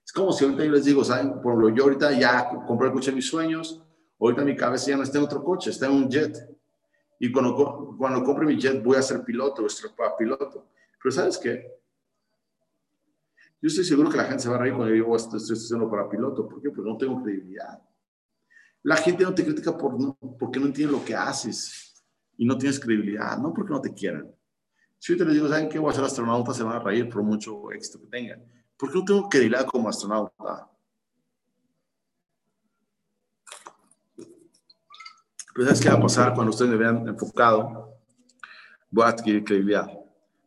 Es 0.03 0.11
como 0.11 0.31
si 0.31 0.45
ahorita 0.45 0.65
yo 0.65 0.71
les 0.71 0.85
digo, 0.85 1.03
¿saben? 1.03 1.39
Por 1.39 1.51
ejemplo, 1.53 1.69
yo 1.69 1.83
ahorita 1.83 2.11
ya 2.19 2.49
compré 2.65 2.87
el 2.87 2.93
coche 2.93 3.11
de 3.11 3.17
mis 3.17 3.27
sueños, 3.27 3.83
ahorita 4.19 4.43
mi 4.43 4.55
cabeza 4.55 4.89
ya 4.89 4.97
no 4.97 5.03
está 5.03 5.19
en 5.19 5.25
otro 5.25 5.43
coche, 5.43 5.69
está 5.69 5.85
en 5.85 5.91
un 5.91 6.09
jet. 6.09 6.50
Y 7.23 7.31
cuando, 7.31 7.95
cuando 7.99 8.23
compre 8.23 8.47
mi 8.47 8.59
jet 8.59 8.83
voy 8.83 8.97
a 8.97 9.01
ser 9.03 9.23
piloto, 9.23 9.69
ser 9.69 9.91
piloto. 10.17 10.65
Pero 10.99 11.11
¿sabes 11.11 11.37
qué? 11.37 11.71
Yo 13.61 13.67
estoy 13.67 13.83
seguro 13.83 14.09
que 14.09 14.17
la 14.17 14.23
gente 14.23 14.41
se 14.41 14.49
va 14.49 14.55
a 14.55 14.57
reír 14.57 14.73
cuando 14.73 14.89
yo 14.89 15.03
digo, 15.03 15.15
estoy, 15.15 15.37
estoy 15.37 15.55
haciendo 15.55 15.87
para 15.87 16.09
piloto. 16.09 16.49
¿Por 16.49 16.59
qué? 16.63 16.71
Porque 16.71 16.89
no 16.89 16.97
tengo 16.97 17.21
credibilidad. 17.21 17.79
La 18.81 18.97
gente 18.97 19.23
no 19.23 19.35
te 19.35 19.45
critica 19.45 19.77
por, 19.77 20.01
no, 20.01 20.17
porque 20.39 20.59
no 20.59 20.65
entiende 20.65 20.93
lo 20.93 21.05
que 21.05 21.13
haces 21.13 22.03
y 22.37 22.43
no 22.43 22.57
tienes 22.57 22.79
credibilidad, 22.79 23.37
no 23.37 23.53
porque 23.53 23.71
no 23.71 23.81
te 23.81 23.93
quieran. 23.93 24.33
Si 24.97 25.13
yo 25.13 25.19
te 25.19 25.25
les 25.25 25.35
digo, 25.35 25.47
¿saben 25.47 25.69
qué? 25.69 25.77
Voy 25.77 25.91
a 25.91 25.93
ser 25.93 26.03
astronauta, 26.03 26.55
se 26.55 26.63
van 26.63 26.77
a 26.77 26.79
reír 26.79 27.07
por 27.07 27.21
mucho 27.21 27.71
éxito 27.71 28.01
que 28.01 28.07
tengan. 28.07 28.43
¿Por 28.75 28.91
qué 28.91 28.97
no 28.97 29.05
tengo 29.05 29.29
credibilidad 29.29 29.67
como 29.67 29.89
astronauta? 29.89 30.70
Pero 35.53 35.65
¿sabes 35.65 35.81
qué 35.81 35.89
va 35.89 35.95
a 35.95 36.01
pasar 36.01 36.33
cuando 36.33 36.51
ustedes 36.51 36.71
me 36.71 36.77
vean 36.77 37.07
enfocado? 37.07 37.97
Voy 38.89 39.05
a 39.05 39.09
adquirir 39.09 39.43
credibilidad. 39.43 39.89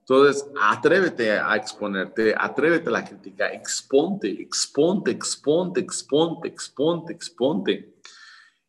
Entonces, 0.00 0.46
atrévete 0.60 1.32
a 1.32 1.56
exponerte, 1.56 2.34
atrévete 2.36 2.88
a 2.90 2.92
la 2.92 3.04
crítica, 3.04 3.50
exponte, 3.50 4.28
exponte, 4.28 5.10
exponte, 5.10 5.80
exponte, 5.80 6.48
exponte, 6.48 7.12
exponte. 7.14 7.94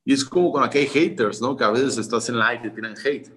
Y 0.06 0.13
es 0.13 0.24
como 0.24 0.52
con 0.54 0.63
aquellos 0.63 0.93
haters, 0.93 1.41
¿no? 1.41 1.58
Que 1.58 1.65
a 1.65 1.71
veces 1.71 1.98
estás 1.98 2.30
en 2.30 2.39
live 2.39 2.60
y 2.60 2.62
te 2.62 2.69
tiran 2.69 2.95
hate. 2.98 3.30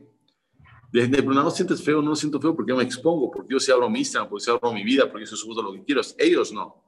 De, 0.92 1.08
no, 1.08 1.34
no 1.34 1.50
sientes 1.50 1.82
feo, 1.82 2.00
no 2.00 2.14
siento 2.14 2.40
feo 2.40 2.54
porque 2.54 2.70
yo 2.70 2.76
me 2.76 2.84
expongo, 2.84 3.30
porque 3.30 3.52
yo 3.52 3.58
sí 3.58 3.72
abro 3.72 3.90
mi 3.90 3.98
Instagram, 3.98 4.30
porque 4.30 4.44
sí 4.44 4.50
abro 4.50 4.72
mi 4.72 4.84
vida, 4.84 5.10
porque 5.10 5.26
yo 5.26 5.36
subo 5.36 5.60
lo 5.60 5.72
que 5.72 5.82
quiero. 5.82 6.00
Ellos 6.18 6.52
no. 6.52 6.84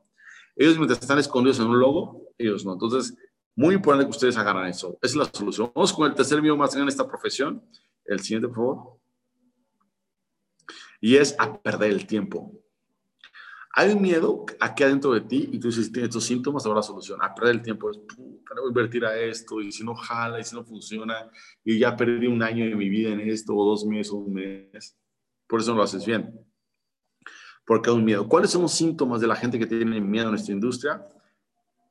Ellos 0.55 0.77
mientras 0.77 1.01
están 1.01 1.19
escondidos 1.19 1.59
en 1.59 1.67
un 1.67 1.81
logo, 1.81 2.29
ellos 2.39 2.65
no. 2.65 2.75
Entonces, 2.75 3.17
muy 3.57 3.75
importante 3.75 4.07
que 4.07 4.17
ustedes 4.17 4.37
agarran 4.37 4.69
eso. 4.69 4.99
Esa 5.03 5.13
es 5.13 5.17
la 5.17 5.25
solución. 5.27 5.73
Vamos 5.75 5.93
con 5.93 6.09
el 6.09 6.15
tercer 6.15 6.41
miedo 6.41 6.57
más 6.57 6.71
grande 6.71 6.85
en 6.85 6.89
esta 6.89 7.07
profesión. 7.07 7.63
El 8.05 8.21
siguiente, 8.21 8.49
por 8.49 8.57
favor. 8.57 9.01
Y 11.01 11.17
es 11.17 11.35
a 11.39 11.61
perder 11.61 11.93
el 11.93 12.07
tiempo. 12.07 12.53
Hay 13.73 13.93
un 13.93 14.03
miedo 14.03 14.45
aquí 14.59 14.83
adentro 14.83 15.13
de 15.13 15.21
ti 15.21 15.49
y 15.53 15.61
tú 15.61 15.69
dices, 15.69 15.93
tienes 15.93 16.09
estos 16.09 16.25
síntomas, 16.25 16.67
ahora 16.67 16.79
la 16.79 16.83
solución. 16.83 17.21
A 17.23 17.35
perder 17.35 17.57
el 17.57 17.63
tiempo 17.63 17.91
es, 17.91 17.99
puta, 17.99 18.55
voy 18.57 18.67
a 18.67 18.69
invertir 18.69 19.05
a 19.05 19.17
esto 19.17 19.61
y 19.61 19.71
si 19.71 19.85
no 19.85 19.95
jala 19.95 20.41
y 20.41 20.45
si 20.45 20.57
no 20.57 20.65
funciona 20.65 21.31
y 21.65 21.79
ya 21.79 21.97
perdí 21.97 22.27
un 22.27 22.43
año 22.43 22.65
de 22.65 22.75
mi 22.75 22.89
vida 22.89 23.11
en 23.11 23.21
esto 23.21 23.55
o 23.55 23.65
dos 23.65 23.85
meses 23.87 24.13
o 24.13 24.17
un 24.17 24.35
mes. 24.35 24.99
Por 25.47 25.61
eso 25.61 25.71
no 25.71 25.79
lo 25.79 25.83
haces 25.85 26.05
bien. 26.05 26.35
Porque 27.65 27.91
hay 27.91 27.97
un 27.97 28.05
miedo. 28.05 28.29
¿Cuáles 28.29 28.51
son 28.51 28.63
los 28.63 28.73
síntomas 28.73 29.21
de 29.21 29.29
la 29.29 29.37
gente 29.37 29.59
que 29.59 29.67
tiene 29.67 30.01
miedo 30.01 30.29
en 30.29 30.35
esta 30.35 30.51
industria? 30.51 31.07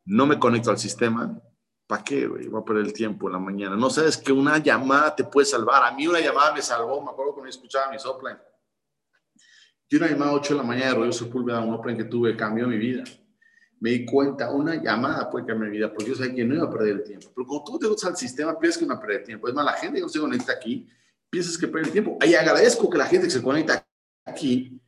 No 0.05 0.25
me 0.25 0.37
conecto 0.37 0.71
al 0.71 0.77
sistema. 0.77 1.41
¿Para 1.89 2.04
qué, 2.04 2.28
güey? 2.28 2.47
Voy 2.47 2.62
a 2.62 2.63
perder 2.63 2.86
el 2.86 2.93
tiempo 2.93 3.28
en 3.28 3.34
la 3.34 3.39
mañana. 3.39 3.75
No 3.75 3.89
sabes 3.89 4.15
que 4.15 4.32
una 4.32 4.60
llamada 4.60 5.15
te 5.15 5.23
puede 5.23 5.47
salvar. 5.47 5.84
A 5.84 5.91
mí 5.91 6.06
una 6.06 6.19
llamada 6.19 6.54
me 6.54 6.62
salvó. 6.62 7.02
Me 7.02 7.10
acuerdo 7.10 7.34
cuando 7.34 7.49
escuchaba 7.49 7.91
mis 7.91 8.06
offline 8.06 8.38
yo 9.89 9.97
una 9.97 10.08
llamada 10.08 10.32
a 10.32 10.34
8 10.36 10.54
de 10.54 10.58
la 10.60 10.63
mañana 10.63 10.89
de 10.89 10.93
Rollo 10.93 11.12
Sepúlveda, 11.12 11.62
un 11.62 11.73
Open 11.73 11.97
que 11.97 12.04
tuve, 12.04 12.38
cambió 12.38 12.67
mi 12.67 12.78
vida. 12.78 13.04
Me 13.80 13.89
di 13.89 14.06
cuenta, 14.06 14.52
una 14.52 14.75
llamada 14.75 15.28
puede 15.32 15.47
cambiar 15.47 15.71
mi 15.71 15.78
vida, 15.78 15.91
porque 15.91 16.12
yo 16.12 16.15
sabía 16.15 16.36
que 16.36 16.45
no 16.45 16.54
iba 16.54 16.65
a 16.65 16.69
perder 16.69 16.97
el 16.97 17.04
tiempo. 17.04 17.32
Pero 17.34 17.47
cuando 17.47 17.63
tú 17.63 17.80
te 17.80 17.88
gustas 17.88 18.12
al 18.12 18.17
sistema, 18.17 18.60
piensas 18.60 18.78
que 18.78 18.86
no 18.86 18.93
va 18.93 18.99
a 18.99 19.02
perder 19.02 19.21
el 19.21 19.25
tiempo. 19.25 19.47
Es 19.47 19.54
más, 19.56 19.65
la 19.65 19.73
gente 19.73 19.95
que 19.95 20.02
no 20.04 20.10
se 20.10 20.19
conecta 20.19 20.52
aquí, 20.52 20.88
piensas 21.28 21.58
que 21.58 21.67
pierde 21.67 21.88
el 21.88 21.91
tiempo. 21.91 22.19
Y 22.21 22.36
agradezco 22.36 22.88
que 22.88 22.97
la 22.99 23.08
gente 23.08 23.25
que 23.25 23.32
se 23.32 23.41
conecta 23.41 23.84
aquí 24.25 24.80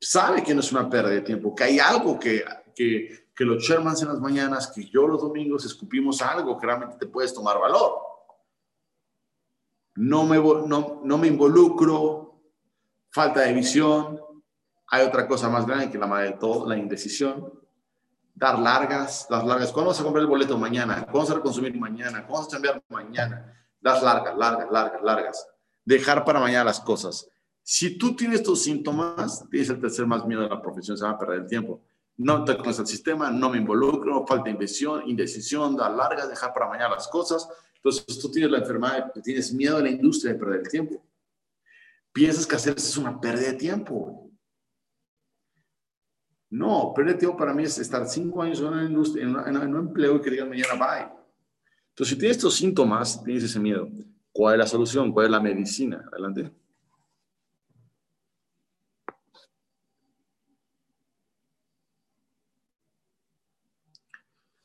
sabe 0.00 0.42
que 0.42 0.54
no 0.54 0.60
es 0.60 0.72
una 0.72 0.90
pérdida 0.90 1.14
de 1.14 1.20
tiempo, 1.20 1.54
que 1.54 1.64
hay 1.64 1.78
algo 1.78 2.18
que, 2.18 2.44
que, 2.74 3.27
que 3.38 3.44
los 3.44 3.62
Shermans 3.62 4.02
en 4.02 4.08
las 4.08 4.18
mañanas, 4.18 4.66
que 4.66 4.84
yo 4.86 5.06
los 5.06 5.20
domingos 5.20 5.64
escupimos 5.64 6.20
algo 6.22 6.58
que 6.58 6.66
realmente 6.66 6.96
te 6.96 7.06
puedes 7.06 7.32
tomar 7.32 7.56
valor. 7.60 7.92
No 9.94 10.24
me, 10.24 11.28
involucro, 11.28 12.34
falta 13.10 13.42
de 13.42 13.52
visión, 13.52 14.20
hay 14.88 15.06
otra 15.06 15.28
cosa 15.28 15.48
más 15.48 15.64
grande 15.68 15.88
que 15.88 15.98
la 15.98 16.08
madre 16.08 16.30
de 16.30 16.32
todo, 16.32 16.68
la 16.68 16.76
indecisión. 16.76 17.52
Dar 18.34 18.58
largas, 18.58 19.28
las 19.30 19.46
largas. 19.46 19.70
¿Cuándo 19.70 19.90
vas 19.90 20.00
a 20.00 20.02
comprar 20.02 20.22
el 20.22 20.28
boleto 20.28 20.58
mañana? 20.58 21.04
¿Cuándo 21.04 21.20
vas 21.20 21.30
a 21.30 21.40
consumir 21.40 21.78
mañana? 21.78 22.26
¿Cuándo 22.26 22.38
vas 22.38 22.48
a 22.48 22.56
cambiar 22.56 22.82
mañana? 22.88 23.56
Dar 23.80 24.02
largas, 24.02 24.36
largas, 24.36 24.68
largas, 24.68 25.02
largas. 25.04 25.48
Dejar 25.84 26.24
para 26.24 26.40
mañana 26.40 26.64
las 26.64 26.80
cosas. 26.80 27.30
Si 27.62 27.96
tú 27.98 28.16
tienes 28.16 28.40
estos 28.40 28.64
síntomas, 28.64 29.48
tienes 29.48 29.70
el 29.70 29.80
tercer 29.80 30.06
más 30.06 30.26
miedo 30.26 30.42
de 30.42 30.48
la 30.48 30.60
profesión, 30.60 30.98
se 30.98 31.04
va 31.04 31.10
a 31.10 31.18
perder 31.18 31.42
el 31.42 31.46
tiempo. 31.46 31.80
No 32.18 32.44
te 32.44 32.56
conoces 32.56 32.80
el 32.80 32.86
sistema, 32.88 33.30
no 33.30 33.48
me 33.48 33.58
involucro, 33.58 34.26
falta 34.26 34.50
inversión, 34.50 35.08
indecisión, 35.08 35.76
dar 35.76 35.92
largas, 35.92 36.28
dejar 36.28 36.52
para 36.52 36.68
mañana 36.68 36.96
las 36.96 37.06
cosas. 37.06 37.48
Entonces, 37.76 38.18
tú 38.18 38.28
tienes 38.28 38.50
la 38.50 38.58
enfermedad, 38.58 39.12
tienes 39.22 39.52
miedo 39.52 39.76
de 39.76 39.84
la 39.84 39.90
industria 39.90 40.32
de 40.32 40.38
perder 40.38 40.60
el 40.60 40.68
tiempo. 40.68 41.06
Piensas 42.12 42.44
que 42.44 42.56
hacer 42.56 42.74
es 42.76 42.96
una 42.96 43.20
pérdida 43.20 43.52
de 43.52 43.54
tiempo. 43.54 44.32
No, 46.50 46.92
perder 46.92 47.18
tiempo 47.18 47.36
para 47.36 47.54
mí 47.54 47.62
es 47.62 47.78
estar 47.78 48.08
cinco 48.08 48.42
años 48.42 48.58
en, 48.58 48.66
una 48.66 48.84
industria, 48.84 49.24
en, 49.24 49.56
un 49.56 49.76
empleo 49.76 50.16
y 50.16 50.20
que 50.20 50.30
digan 50.30 50.48
mañana 50.48 50.74
bye. 50.74 51.08
Entonces, 51.90 52.14
si 52.14 52.18
tienes 52.18 52.36
estos 52.38 52.56
síntomas, 52.56 53.22
tienes 53.22 53.44
ese 53.44 53.60
miedo. 53.60 53.88
¿Cuál 54.32 54.54
es 54.54 54.58
la 54.58 54.66
solución? 54.66 55.12
¿Cuál 55.12 55.26
es 55.26 55.32
la 55.32 55.40
medicina? 55.40 56.04
Adelante. 56.10 56.50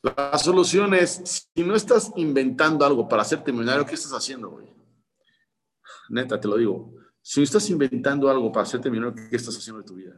La 0.04 0.38
solución 0.38 0.94
es, 0.94 1.50
si 1.56 1.64
no 1.64 1.76
estás 1.76 2.12
inventando 2.18 2.86
algo 2.86 3.08
para 3.08 3.22
hacerte 3.22 3.52
millonario, 3.52 3.86
¿qué 3.86 3.96
estás 3.96 4.12
haciendo, 4.12 4.50
güey? 4.50 4.68
Neta, 6.10 6.40
te 6.40 6.48
lo 6.48 6.58
digo. 6.58 6.94
Si 7.22 7.40
no 7.40 7.46
estás 7.46 7.70
inventando 7.70 8.30
algo 8.30 8.52
para 8.52 8.64
hacerte 8.64 8.92
millonario, 8.92 9.30
¿qué 9.30 9.36
estás 9.36 9.58
haciendo 9.58 9.82
de 9.82 9.88
tu 9.88 9.96
vida? 9.96 10.14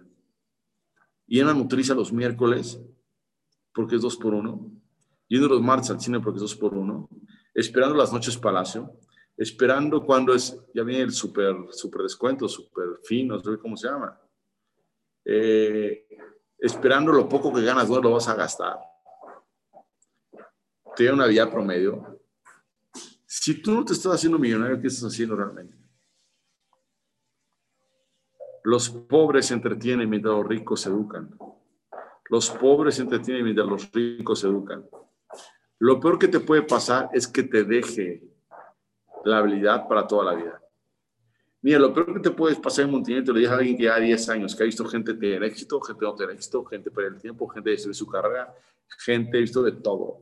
y 1.28 1.40
en 1.40 1.48
la 1.48 1.54
nutriza 1.54 1.94
los 1.94 2.12
miércoles 2.12 2.80
porque 3.74 3.96
es 3.96 4.02
dos 4.02 4.16
por 4.16 4.34
uno, 4.34 4.72
yendo 5.28 5.48
los 5.50 5.62
martes 5.62 5.90
al 5.90 6.00
cine 6.00 6.20
porque 6.20 6.38
es 6.38 6.42
dos 6.42 6.56
por 6.56 6.74
uno, 6.74 7.10
esperando 7.54 7.96
las 7.96 8.14
noches 8.14 8.38
palacio, 8.38 8.98
esperando 9.36 10.06
cuando 10.06 10.34
es, 10.34 10.58
ya 10.74 10.84
viene 10.84 11.04
el 11.04 11.12
super, 11.12 11.54
super 11.72 12.04
descuento, 12.04 12.48
super 12.48 13.00
fin, 13.04 13.28
no 13.28 13.40
sé 13.40 13.58
cómo 13.60 13.76
se 13.76 13.88
llama, 13.88 14.18
eh, 15.26 16.08
esperando 16.58 17.12
lo 17.12 17.28
poco 17.28 17.54
que 17.54 17.64
ganas, 17.64 17.90
no 17.90 18.00
lo 18.00 18.12
vas 18.12 18.30
a 18.30 18.36
gastar. 18.36 18.78
Tiene 20.96 21.14
una 21.14 21.28
vida 21.28 21.50
promedio. 21.52 22.20
Si 23.26 23.62
tú 23.62 23.74
no 23.74 23.84
te 23.84 23.94
estás 23.94 24.14
haciendo 24.14 24.40
millonario, 24.40 24.80
¿qué 24.80 24.88
estás 24.88 25.12
haciendo 25.12 25.36
realmente? 25.36 25.76
Los 28.64 28.90
pobres 28.90 29.48
se 29.48 29.54
entretienen 29.54 30.10
mientras 30.10 30.34
los 30.34 30.48
ricos 30.48 30.82
se 30.82 30.90
educan. 30.90 31.38
Los 32.30 32.50
pobres 32.50 32.96
se 32.96 33.04
entretienen 33.04 33.44
mientras 33.44 33.68
los 33.68 33.92
ricos 33.92 34.40
se 34.40 34.48
educan. 34.48 34.88
Lo 35.80 36.00
peor 36.00 36.18
que 36.18 36.28
te 36.28 36.40
puede 36.40 36.64
pasar 36.64 37.10
es 37.14 37.28
que 37.28 37.44
te 37.44 37.64
deje 37.64 38.24
la 39.26 39.40
habilidad 39.40 39.88
para 39.88 40.08
toda 40.08 40.26
la 40.26 40.34
vida. 40.34 40.62
Mira, 41.62 41.80
lo 41.80 41.94
peor 41.94 42.14
que 42.14 42.20
te 42.22 42.32
puede 42.32 42.56
pasar 42.56 42.86
en 42.86 42.92
Montenegro, 42.92 43.34
le 43.34 43.42
dije 43.42 43.52
a 43.52 43.58
alguien 43.58 43.78
que 43.78 43.84
ya 43.84 44.00
10 44.00 44.30
años, 44.30 44.56
que 44.56 44.64
ha 44.64 44.66
visto 44.66 44.86
gente 44.86 45.14
tener 45.14 45.44
éxito, 45.44 45.82
gente 45.82 46.06
no 46.06 46.16
tener 46.16 46.36
éxito, 46.36 46.64
gente 46.66 46.90
perder 46.90 47.14
el 47.14 47.22
tiempo, 47.22 47.48
gente 47.48 47.70
destruir 47.72 47.96
su 47.96 48.08
carrera, 48.08 48.54
gente 49.00 49.40
visto 49.40 49.62
de 49.64 49.74
todo, 49.74 50.20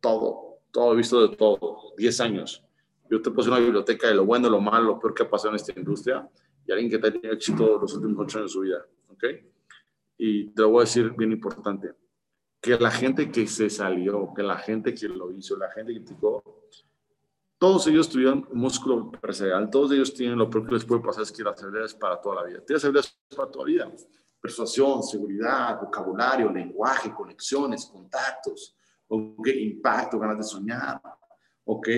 todo, 0.00 0.60
todo 0.70 0.94
visto 0.94 1.26
de 1.26 1.36
todo, 1.36 1.92
10 1.96 2.20
años. 2.20 2.64
Yo 3.10 3.20
te 3.20 3.30
puse 3.30 3.48
una 3.48 3.58
biblioteca 3.58 4.08
de 4.08 4.14
lo 4.14 4.24
bueno, 4.24 4.48
lo 4.48 4.60
malo, 4.60 4.84
lo 4.84 4.98
peor 4.98 5.14
que 5.14 5.22
ha 5.24 5.30
pasado 5.30 5.50
en 5.50 5.56
esta 5.56 5.72
industria 5.78 6.28
y 6.66 6.72
alguien 6.72 6.90
que 6.90 6.96
ha 6.96 7.12
tenido 7.12 7.32
éxito 7.32 7.78
los 7.78 7.94
últimos 7.94 8.24
ocho 8.24 8.38
años 8.38 8.50
de 8.50 8.52
su 8.52 8.60
vida. 8.60 8.86
¿Ok? 9.08 9.24
Y 10.18 10.50
te 10.50 10.62
lo 10.62 10.70
voy 10.70 10.82
a 10.82 10.84
decir 10.84 11.10
bien 11.16 11.32
importante. 11.32 11.92
Que 12.60 12.78
la 12.78 12.90
gente 12.90 13.30
que 13.30 13.46
se 13.46 13.70
salió, 13.70 14.32
que 14.34 14.42
la 14.42 14.58
gente 14.58 14.94
que 14.94 15.08
lo 15.08 15.32
hizo, 15.32 15.56
la 15.56 15.70
gente 15.70 15.92
que 15.92 16.00
criticó, 16.00 16.42
todos 17.58 17.86
ellos 17.88 18.08
tuvieron 18.08 18.48
músculo 18.52 18.98
empresarial, 19.12 19.68
todos 19.68 19.92
ellos 19.92 20.14
tienen 20.14 20.38
lo 20.38 20.48
peor 20.48 20.66
que 20.66 20.74
les 20.74 20.84
puede 20.84 21.02
pasar 21.02 21.24
es 21.24 21.32
que 21.32 21.42
las 21.42 21.62
habilidades 21.62 21.94
para 21.94 22.20
toda 22.20 22.36
la 22.36 22.44
vida. 22.44 22.60
Tienes 22.64 22.84
habilidades 22.84 23.18
para 23.36 23.50
toda 23.50 23.64
la 23.66 23.70
vida. 23.70 23.92
Persuasión, 24.40 25.02
seguridad, 25.02 25.80
vocabulario, 25.80 26.50
lenguaje, 26.50 27.12
conexiones, 27.12 27.86
contactos, 27.86 28.76
¿ok? 29.10 29.48
impacto, 29.48 30.18
ganas 30.18 30.38
de 30.38 30.44
soñar. 30.44 31.00
¿ok? 31.64 31.88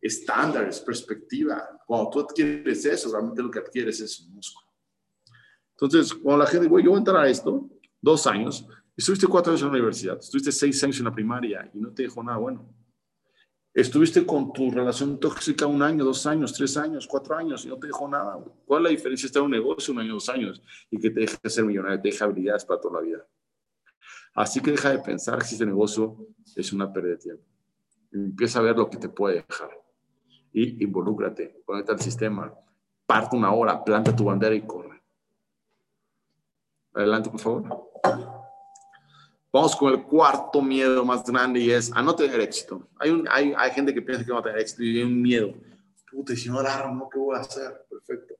Estándares, 0.00 0.80
perspectiva. 0.80 1.68
Cuando 1.86 2.10
tú 2.10 2.20
adquieres 2.20 2.84
eso, 2.84 3.12
realmente 3.12 3.42
lo 3.42 3.50
que 3.50 3.58
adquieres 3.58 4.00
es 4.00 4.20
un 4.20 4.34
músculo. 4.34 4.66
Entonces, 5.72 6.14
cuando 6.14 6.44
la 6.44 6.50
gente, 6.50 6.66
güey, 6.66 6.84
yo 6.84 6.90
voy 6.90 6.98
a 6.98 7.00
entrar 7.00 7.16
a 7.24 7.28
esto, 7.28 7.68
dos 8.00 8.26
años, 8.26 8.66
estuviste 8.96 9.26
cuatro 9.26 9.52
años 9.52 9.62
en 9.62 9.68
la 9.68 9.72
universidad, 9.72 10.18
estuviste 10.18 10.52
seis 10.52 10.82
años 10.84 10.98
en 10.98 11.04
la 11.04 11.14
primaria 11.14 11.70
y 11.72 11.78
no 11.78 11.92
te 11.92 12.02
dejó 12.02 12.22
nada 12.22 12.38
bueno. 12.38 12.68
Estuviste 13.72 14.26
con 14.26 14.52
tu 14.52 14.70
relación 14.70 15.20
tóxica 15.20 15.64
un 15.66 15.80
año, 15.80 16.04
dos 16.04 16.26
años, 16.26 16.52
tres 16.52 16.76
años, 16.76 17.06
cuatro 17.06 17.36
años 17.36 17.64
y 17.64 17.68
no 17.68 17.78
te 17.78 17.86
dejó 17.86 18.08
nada. 18.08 18.36
¿Cuál 18.66 18.82
es 18.82 18.84
la 18.84 18.90
diferencia 18.90 19.24
de 19.24 19.28
estar 19.28 19.40
en 19.40 19.44
un 19.44 19.52
negocio 19.52 19.94
un 19.94 20.00
año, 20.00 20.14
dos 20.14 20.28
años 20.28 20.60
y 20.90 20.98
que 20.98 21.10
te 21.10 21.20
deje 21.20 21.36
ser 21.44 21.64
millonario, 21.64 22.00
te 22.00 22.08
deja 22.08 22.24
habilidades 22.24 22.64
para 22.64 22.80
toda 22.80 23.00
la 23.00 23.06
vida? 23.06 23.26
Así 24.34 24.60
que 24.60 24.70
deja 24.70 24.90
de 24.90 24.98
pensar 24.98 25.38
que 25.38 25.44
este 25.44 25.66
negocio 25.66 26.26
es 26.56 26.72
una 26.72 26.92
pérdida 26.92 27.12
de 27.12 27.18
tiempo. 27.18 27.44
Empieza 28.12 28.58
a 28.58 28.62
ver 28.62 28.76
lo 28.76 28.88
que 28.88 28.96
te 28.96 29.08
puede 29.08 29.44
dejar 29.46 29.70
y 30.52 30.82
involúcrate, 30.82 31.62
conecta 31.64 31.92
al 31.92 32.00
sistema, 32.00 32.52
parte 33.06 33.36
una 33.36 33.52
hora, 33.52 33.82
planta 33.84 34.14
tu 34.14 34.24
bandera 34.24 34.54
y 34.54 34.62
corre. 34.62 35.00
Adelante, 36.94 37.30
por 37.30 37.40
favor. 37.40 37.90
Vamos 39.52 39.74
con 39.74 39.92
el 39.92 40.02
cuarto 40.04 40.62
miedo 40.62 41.04
más 41.04 41.24
grande 41.24 41.60
y 41.60 41.70
es 41.70 41.92
a 41.92 42.02
no 42.02 42.14
tener 42.14 42.40
éxito. 42.40 42.88
Hay, 42.98 43.10
un, 43.10 43.26
hay, 43.28 43.52
hay 43.56 43.70
gente 43.72 43.92
que 43.92 44.02
piensa 44.02 44.24
que 44.24 44.28
no 44.28 44.34
va 44.34 44.40
a 44.40 44.44
tener 44.44 44.60
éxito 44.60 44.82
y 44.82 44.98
hay 44.98 45.02
un 45.02 45.20
miedo. 45.20 45.54
Puta, 46.10 46.34
si 46.36 46.48
no 46.48 46.62
la 46.62 47.08
¿qué 47.12 47.18
voy 47.18 47.36
a 47.36 47.40
hacer? 47.40 47.86
Perfecto. 47.88 48.34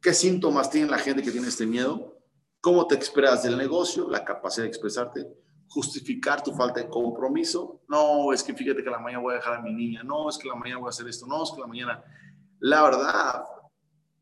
¿Qué 0.00 0.14
síntomas 0.14 0.70
tiene 0.70 0.88
la 0.88 0.98
gente 0.98 1.22
que 1.22 1.30
tiene 1.30 1.48
este 1.48 1.66
miedo? 1.66 2.19
¿Cómo 2.60 2.86
te 2.86 2.96
esperas 2.96 3.42
del 3.42 3.56
negocio? 3.56 4.08
La 4.08 4.24
capacidad 4.24 4.64
de 4.64 4.68
expresarte. 4.68 5.26
Justificar 5.68 6.42
tu 6.42 6.52
falta 6.52 6.80
de 6.80 6.88
compromiso. 6.88 7.82
No, 7.88 8.32
es 8.32 8.42
que 8.42 8.52
fíjate 8.52 8.82
que 8.82 8.90
la 8.90 8.98
mañana 8.98 9.22
voy 9.22 9.34
a 9.34 9.36
dejar 9.36 9.54
a 9.54 9.62
mi 9.62 9.72
niña. 9.72 10.02
No, 10.02 10.28
es 10.28 10.36
que 10.36 10.48
la 10.48 10.54
mañana 10.54 10.78
voy 10.78 10.88
a 10.88 10.90
hacer 10.90 11.08
esto. 11.08 11.26
No, 11.26 11.42
es 11.42 11.52
que 11.52 11.60
la 11.60 11.66
mañana. 11.66 12.04
La 12.58 12.82
verdad, 12.82 13.44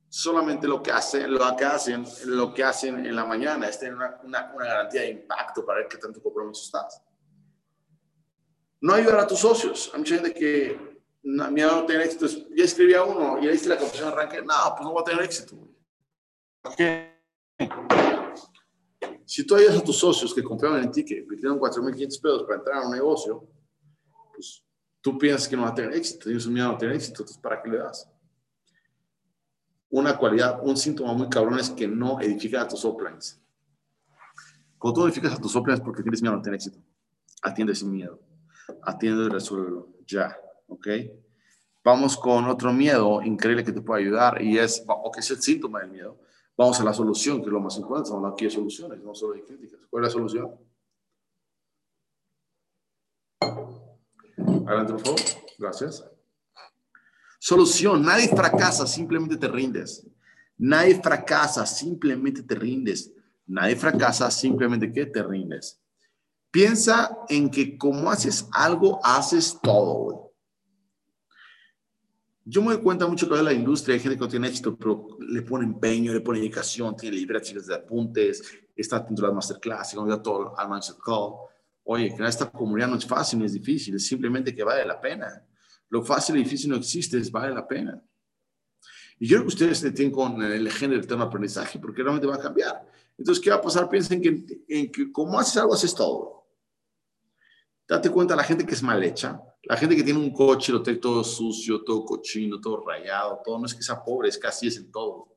solamente 0.08 0.68
lo 0.68 0.82
que 0.82 0.92
hacen, 0.92 1.32
lo 1.32 1.56
que 1.56 1.64
hacen, 1.64 2.04
lo 2.26 2.54
que 2.54 2.62
hacen 2.62 3.04
en 3.04 3.16
la 3.16 3.24
mañana 3.24 3.68
es 3.68 3.78
tener 3.80 3.94
una, 3.94 4.52
garantía 4.56 5.02
de 5.02 5.10
impacto 5.10 5.64
para 5.64 5.80
ver 5.80 5.88
qué 5.88 5.98
tanto 5.98 6.22
compromiso 6.22 6.62
estás. 6.64 7.02
No 8.80 8.94
ayudar 8.94 9.20
a 9.20 9.26
tus 9.26 9.40
socios. 9.40 9.90
Hay 9.92 10.00
mucha 10.00 10.14
gente 10.14 10.32
que 10.32 11.00
no, 11.24 11.50
miedo 11.50 11.72
no 11.72 11.86
tener 11.86 12.02
éxito. 12.02 12.26
Ya 12.54 12.64
escribía 12.64 13.02
uno 13.02 13.42
y 13.42 13.48
ahí 13.48 13.58
la 13.66 13.76
confesión 13.76 14.08
arranque. 14.08 14.42
No, 14.42 14.54
pues 14.76 14.82
no 14.82 14.92
voy 14.92 15.02
a 15.02 15.04
tener 15.04 15.24
éxito. 15.24 15.56
¿Por 16.62 16.76
qué? 16.76 17.18
Si 19.28 19.46
tú 19.46 19.54
ayudas 19.54 19.76
a 19.76 19.84
tus 19.84 19.96
socios 19.96 20.34
que 20.34 20.42
confiaban 20.42 20.82
en 20.82 20.90
ti, 20.90 21.04
que 21.04 21.18
invirtieron 21.18 21.60
4.500 21.60 22.20
pesos 22.20 22.42
para 22.44 22.58
entrar 22.58 22.82
a 22.82 22.86
un 22.86 22.94
negocio, 22.94 23.46
pues 24.34 24.64
tú 25.02 25.18
piensas 25.18 25.46
que 25.46 25.56
no 25.56 25.62
va 25.62 25.68
a 25.68 25.74
tener 25.74 25.92
éxito. 25.92 26.30
Un 26.30 26.52
miedo 26.54 26.68
a 26.68 26.72
no 26.72 26.78
tener 26.78 26.96
éxito. 26.96 27.22
Entonces, 27.22 27.38
¿para 27.38 27.62
qué 27.62 27.68
le 27.68 27.78
das? 27.78 28.08
una 29.90 30.16
cualidad, 30.16 30.60
un 30.62 30.76
síntoma 30.76 31.12
muy 31.12 31.28
cabrón 31.28 31.58
es 31.58 31.70
que 31.70 31.88
no 31.88 32.20
edificas 32.20 32.64
a 32.64 32.68
tus 32.68 32.84
uplines. 32.84 33.40
Cuando 34.78 35.00
tú 35.00 35.06
edificas 35.06 35.32
a 35.32 35.40
tus 35.40 35.54
uplines 35.56 35.80
porque 35.80 36.02
tienes 36.02 36.20
miedo 36.20 36.34
a 36.34 36.36
no 36.36 36.42
tener 36.42 36.56
éxito, 36.56 36.78
atiende 37.42 37.72
ese 37.72 37.86
miedo, 37.86 38.20
atiende 38.82 39.24
y 39.24 39.28
resuélvelo 39.28 39.88
ya, 40.06 40.36
¿ok? 40.68 40.88
Vamos 41.82 42.16
con 42.16 42.44
otro 42.46 42.72
miedo 42.72 43.22
increíble 43.22 43.64
que 43.64 43.72
te 43.72 43.80
puede 43.80 44.02
ayudar 44.02 44.42
y 44.42 44.58
es, 44.58 44.84
o 44.86 45.10
que 45.10 45.20
es 45.20 45.30
el 45.30 45.40
síntoma 45.40 45.80
del 45.80 45.90
miedo. 45.90 46.20
Vamos 46.58 46.80
a 46.80 46.84
la 46.84 46.92
solución, 46.92 47.38
que 47.38 47.46
es 47.46 47.52
lo 47.52 47.60
más 47.60 47.76
importante. 47.76 48.08
Estamos 48.08 48.32
aquí 48.32 48.46
de 48.46 48.50
soluciones, 48.50 49.00
no 49.00 49.14
solo 49.14 49.34
de 49.34 49.44
críticas. 49.44 49.78
¿Cuál 49.88 50.04
es 50.04 50.08
la 50.08 50.12
solución? 50.12 50.58
Adelante, 54.66 54.92
por 54.94 55.00
favor. 55.00 55.20
Gracias. 55.56 56.04
Solución, 57.38 58.02
nadie 58.02 58.26
fracasa, 58.28 58.88
simplemente 58.88 59.36
te 59.36 59.46
rindes. 59.46 60.04
Nadie 60.56 61.00
fracasa, 61.00 61.64
simplemente 61.64 62.42
te 62.42 62.56
rindes. 62.56 63.12
Nadie 63.46 63.76
fracasa, 63.76 64.28
simplemente 64.28 64.92
que 64.92 65.06
te 65.06 65.22
rindes. 65.22 65.80
Piensa 66.50 67.20
en 67.28 67.50
que 67.50 67.78
como 67.78 68.10
haces 68.10 68.48
algo, 68.52 68.98
haces 69.04 69.60
todo. 69.62 70.27
Yo 72.50 72.62
me 72.62 72.72
doy 72.72 72.82
cuenta 72.82 73.06
mucho 73.06 73.28
que 73.28 73.34
de 73.34 73.42
la 73.42 73.52
industria 73.52 73.94
hay 73.94 74.00
gente 74.00 74.16
que 74.16 74.24
no 74.24 74.28
tiene 74.28 74.48
éxito, 74.48 74.74
pero 74.74 75.18
le 75.20 75.42
pone 75.42 75.66
empeño, 75.66 76.14
le 76.14 76.22
pone 76.22 76.38
dedicación, 76.38 76.96
tiene 76.96 77.18
libretas 77.18 77.66
de 77.66 77.74
apuntes, 77.74 78.42
está 78.74 78.96
atento 78.96 79.22
a 79.22 79.26
las 79.26 79.34
masterclass, 79.34 79.94
no 79.96 80.22
todo 80.22 80.58
al 80.58 80.70
mindset 80.70 80.96
call. 80.96 81.34
Oye, 81.84 82.14
crear 82.14 82.30
esta 82.30 82.50
comunidad 82.50 82.88
no 82.88 82.96
es 82.96 83.04
fácil, 83.04 83.38
no 83.38 83.44
es 83.44 83.52
difícil, 83.52 83.96
es 83.96 84.06
simplemente 84.06 84.54
que 84.54 84.64
vale 84.64 84.86
la 84.86 84.98
pena. 84.98 85.44
Lo 85.90 86.02
fácil 86.02 86.36
y 86.36 86.38
difícil 86.38 86.70
no 86.70 86.76
existe, 86.76 87.18
es 87.18 87.30
vale 87.30 87.52
la 87.54 87.68
pena. 87.68 88.02
Y 89.18 89.26
yo 89.26 89.36
creo 89.36 89.42
que 89.42 89.54
ustedes 89.54 89.94
tienen 89.94 90.10
con 90.10 90.40
el 90.40 90.70
género 90.70 91.00
del 91.00 91.06
tema 91.06 91.24
aprendizaje, 91.24 91.78
porque 91.78 92.02
realmente 92.02 92.26
va 92.26 92.36
a 92.36 92.40
cambiar. 92.40 92.82
Entonces, 93.18 93.44
¿qué 93.44 93.50
va 93.50 93.56
a 93.56 93.60
pasar? 93.60 93.90
Piensen 93.90 94.22
que, 94.22 94.64
en 94.68 94.90
que 94.90 95.12
como 95.12 95.38
haces 95.38 95.58
algo, 95.58 95.74
haces 95.74 95.94
todo. 95.94 96.46
Date 97.86 98.08
cuenta 98.08 98.34
la 98.34 98.44
gente 98.44 98.64
que 98.64 98.72
es 98.72 98.82
mal 98.82 99.02
hecha, 99.04 99.38
la 99.68 99.76
gente 99.76 99.94
que 99.94 100.02
tiene 100.02 100.18
un 100.18 100.32
coche, 100.32 100.72
lo 100.72 100.82
tiene 100.82 100.98
todo 100.98 101.22
sucio, 101.22 101.84
todo 101.84 102.04
cochino, 102.04 102.60
todo 102.60 102.84
rayado, 102.86 103.40
todo, 103.44 103.58
no 103.58 103.66
es 103.66 103.74
que 103.74 103.82
sea 103.82 104.02
pobre, 104.02 104.28
es 104.28 104.38
que 104.38 104.46
así 104.46 104.68
es 104.68 104.76
en 104.78 104.90
todo. 104.90 105.28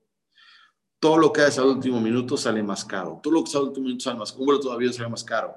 Todo 1.00 1.18
lo 1.18 1.34
que 1.34 1.42
haces 1.42 1.60
al 1.60 1.66
último 1.66 2.00
minuto 2.00 2.38
sale 2.38 2.64
más 2.64 2.86
caro. 2.86 3.20
Todo 3.22 3.34
lo 3.34 3.44
que 3.44 3.50
sale 3.50 3.64
al 3.64 3.70
último 3.70 3.88
minuto 3.88 4.04
sale 4.04 4.18
más 4.18 4.32
caro. 4.32 4.40
Un 4.42 4.46
vuelo 4.46 4.60
todavía 4.62 4.94
sale 4.94 5.10
más 5.10 5.24
caro 5.24 5.56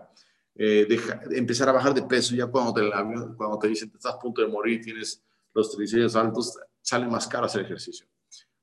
eh, 0.56 0.86
empezar 1.32 1.68
a 1.68 1.72
bajar 1.72 1.92
de 1.94 2.02
peso 2.02 2.34
ya 2.34 2.46
cuando 2.46 2.72
te, 2.74 2.88
cuando 3.36 3.58
te 3.58 3.68
dicen 3.68 3.90
que 3.90 3.96
estás 3.96 4.14
a 4.14 4.18
punto 4.18 4.40
de 4.40 4.48
morir, 4.48 4.80
tienes 4.80 5.22
los 5.52 5.70
triglicéridos 5.70 6.14
altos, 6.16 6.56
sale 6.80 7.06
más 7.06 7.26
caro 7.26 7.46
hacer 7.46 7.62
ejercicio. 7.62 8.06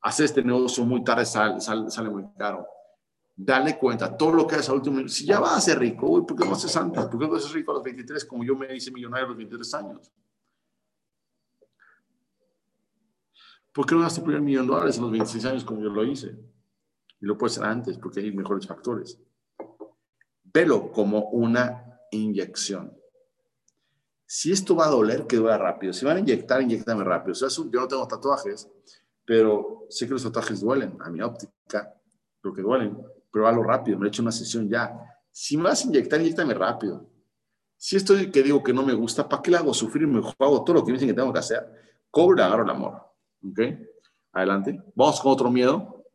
Hacer 0.02 0.26
este 0.26 0.44
negocio 0.44 0.84
muy 0.86 1.04
tarde 1.04 1.26
sale, 1.26 1.60
sale, 1.60 2.10
muy 2.10 2.26
caro. 2.38 2.66
Dale 3.36 3.78
cuenta, 3.78 4.16
todo 4.16 4.34
lo 4.34 4.46
que 4.46 4.56
haces 4.56 4.70
al 4.70 4.76
último 4.76 5.08
si 5.08 5.26
ya 5.26 5.40
vas 5.40 5.58
a 5.58 5.62
ser 5.62 5.80
rico, 5.80 6.26
¿por 6.26 6.38
qué 6.38 6.46
no 6.46 6.54
haces 6.54 6.76
antes? 6.76 7.06
¿Por 7.06 7.20
qué 7.20 7.28
no 7.28 7.36
haces 7.36 7.52
rico 7.52 7.72
a 7.72 7.76
los 7.76 7.84
23 7.84 8.26
como 8.26 8.44
yo 8.44 8.56
me 8.56 8.76
hice 8.76 8.92
millonario 8.92 9.26
a 9.26 9.30
los 9.30 9.38
23 9.38 9.74
años? 9.74 10.12
¿Por 13.74 13.86
qué 13.86 13.96
no 13.96 14.02
das 14.02 14.16
tu 14.16 14.24
primer 14.24 14.42
millón 14.42 14.68
de 14.68 14.74
dólares 14.74 14.98
a 14.98 15.02
los 15.02 15.12
26 15.12 15.46
años 15.46 15.64
como 15.64 15.82
yo 15.82 15.90
lo 15.90 16.04
hice? 16.04 16.38
Y 17.20 17.26
lo 17.26 17.38
puedes 17.38 17.58
hacer 17.58 17.70
antes 17.70 17.98
porque 17.98 18.20
hay 18.20 18.32
mejores 18.32 18.68
factores 18.68 19.20
pelo 20.52 20.92
como 20.92 21.30
una 21.30 22.00
inyección. 22.12 22.96
Si 24.26 24.52
esto 24.52 24.76
va 24.76 24.86
a 24.86 24.90
doler, 24.90 25.28
que 25.28 25.38
duela 25.38 25.58
rápido. 25.58 25.94
Si 25.94 26.06
van 26.06 26.18
a 26.18 26.20
inyectar, 26.20 26.62
inyectame 26.62 27.04
rápido. 27.04 27.34
yo 27.34 27.80
no 27.82 27.88
tengo 27.88 28.08
tatuajes, 28.08 28.70
pero 29.26 29.86
sé 29.90 30.08
que 30.08 30.14
los 30.14 30.24
tatuajes 30.24 30.62
duelen. 30.62 30.98
A 31.02 31.10
mi 31.10 31.22
óptica, 31.22 31.94
lo 32.42 32.54
que 32.54 32.62
duelen. 32.62 32.98
Pero 33.32 33.52
lo 33.52 33.64
rápido, 33.64 33.98
me 33.98 34.08
he 34.08 34.10
hecho 34.10 34.22
una 34.22 34.32
sesión 34.32 34.70
ya. 34.70 34.94
Si 35.32 35.58
me 35.58 35.64
vas 35.64 35.84
a 35.84 35.88
inyectar, 35.88 36.20
inyectame 36.20 36.54
rápido. 36.54 37.10
Si 37.78 37.96
estoy 37.96 38.30
que 38.30 38.44
digo 38.44 38.62
que 38.62 38.74
no 38.74 38.84
me 38.84 38.94
gusta, 38.94 39.28
¿para 39.28 39.42
qué 39.42 39.52
le 39.52 39.58
hago 39.58 39.74
sufrir? 39.74 40.06
Me 40.06 40.20
hago 40.20 40.64
todo 40.64 40.76
lo 40.76 40.84
que 40.84 40.92
me 40.92 40.98
dicen 40.98 41.10
que 41.10 41.16
tengo 41.16 41.34
que 41.34 41.40
hacer. 41.40 41.66
Cobro 42.12 42.44
agarro 42.44 42.64
el 42.64 42.70
amor. 42.70 43.02
¿Ok? 43.44 43.60
Adelante. 44.34 44.80
Vamos 44.94 45.20
con 45.20 45.32
otro 45.32 45.50
miedo. 45.50 46.06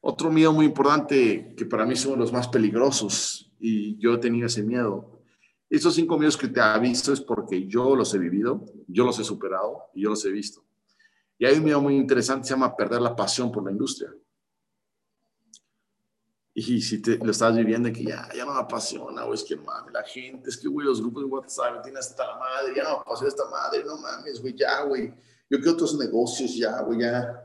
Otro 0.00 0.30
miedo 0.30 0.52
muy 0.52 0.66
importante 0.66 1.54
que 1.56 1.64
para 1.64 1.86
mí 1.86 1.96
son 1.96 2.18
los 2.18 2.32
más 2.32 2.48
peligrosos 2.48 3.52
y 3.58 3.96
yo 3.98 4.18
tenía 4.20 4.46
ese 4.46 4.62
miedo. 4.62 5.22
Esos 5.70 5.94
cinco 5.94 6.18
miedos 6.18 6.36
que 6.36 6.48
te 6.48 6.60
aviso 6.60 7.12
es 7.12 7.20
porque 7.20 7.66
yo 7.66 7.96
los 7.96 8.12
he 8.12 8.18
vivido, 8.18 8.64
yo 8.86 9.04
los 9.04 9.18
he 9.18 9.24
superado 9.24 9.84
y 9.94 10.02
yo 10.02 10.10
los 10.10 10.24
he 10.24 10.30
visto. 10.30 10.62
Y 11.38 11.46
hay 11.46 11.56
un 11.56 11.64
miedo 11.64 11.80
muy 11.80 11.96
interesante, 11.96 12.46
se 12.46 12.54
llama 12.54 12.76
perder 12.76 13.00
la 13.00 13.16
pasión 13.16 13.50
por 13.50 13.64
la 13.64 13.72
industria. 13.72 14.10
Y 16.56 16.80
si 16.80 17.02
te, 17.02 17.18
lo 17.18 17.32
estás 17.32 17.56
viviendo, 17.56 17.92
que 17.92 18.04
ya, 18.04 18.28
ya 18.32 18.44
no 18.44 18.54
me 18.54 18.60
apasiona, 18.60 19.24
o 19.24 19.34
es 19.34 19.42
que 19.42 19.56
mames, 19.56 19.92
la 19.92 20.04
gente, 20.04 20.48
es 20.48 20.56
que, 20.56 20.68
güey, 20.68 20.86
los 20.86 21.00
grupos 21.00 21.24
de 21.24 21.28
WhatsApp 21.28 21.74
me 21.74 21.80
tienen 21.82 21.98
hasta 21.98 22.24
la 22.24 22.38
madre, 22.38 22.74
ya 22.76 22.84
no 22.84 22.90
me 22.90 22.96
apasiona 23.00 23.28
esta 23.28 23.44
madre, 23.50 23.82
no 23.84 23.96
mames, 23.96 24.40
güey, 24.40 24.54
ya, 24.56 24.82
güey. 24.82 25.12
Yo 25.50 25.58
quiero 25.58 25.72
otros 25.72 25.98
negocios, 25.98 26.54
ya, 26.54 26.80
güey, 26.82 27.00
ya 27.00 27.44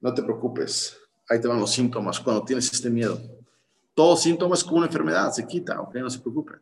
no 0.00 0.12
te 0.12 0.22
preocupes. 0.22 0.96
Ahí 1.28 1.40
te 1.40 1.48
van 1.48 1.60
los 1.60 1.72
síntomas 1.72 2.20
cuando 2.20 2.44
tienes 2.44 2.72
este 2.72 2.90
miedo. 2.90 3.20
Todos 3.94 4.22
síntomas 4.22 4.62
como 4.62 4.78
una 4.78 4.86
enfermedad, 4.86 5.32
se 5.32 5.46
quita, 5.46 5.80
¿ok? 5.80 5.94
No 5.96 6.10
se 6.10 6.18
preocupen. 6.18 6.60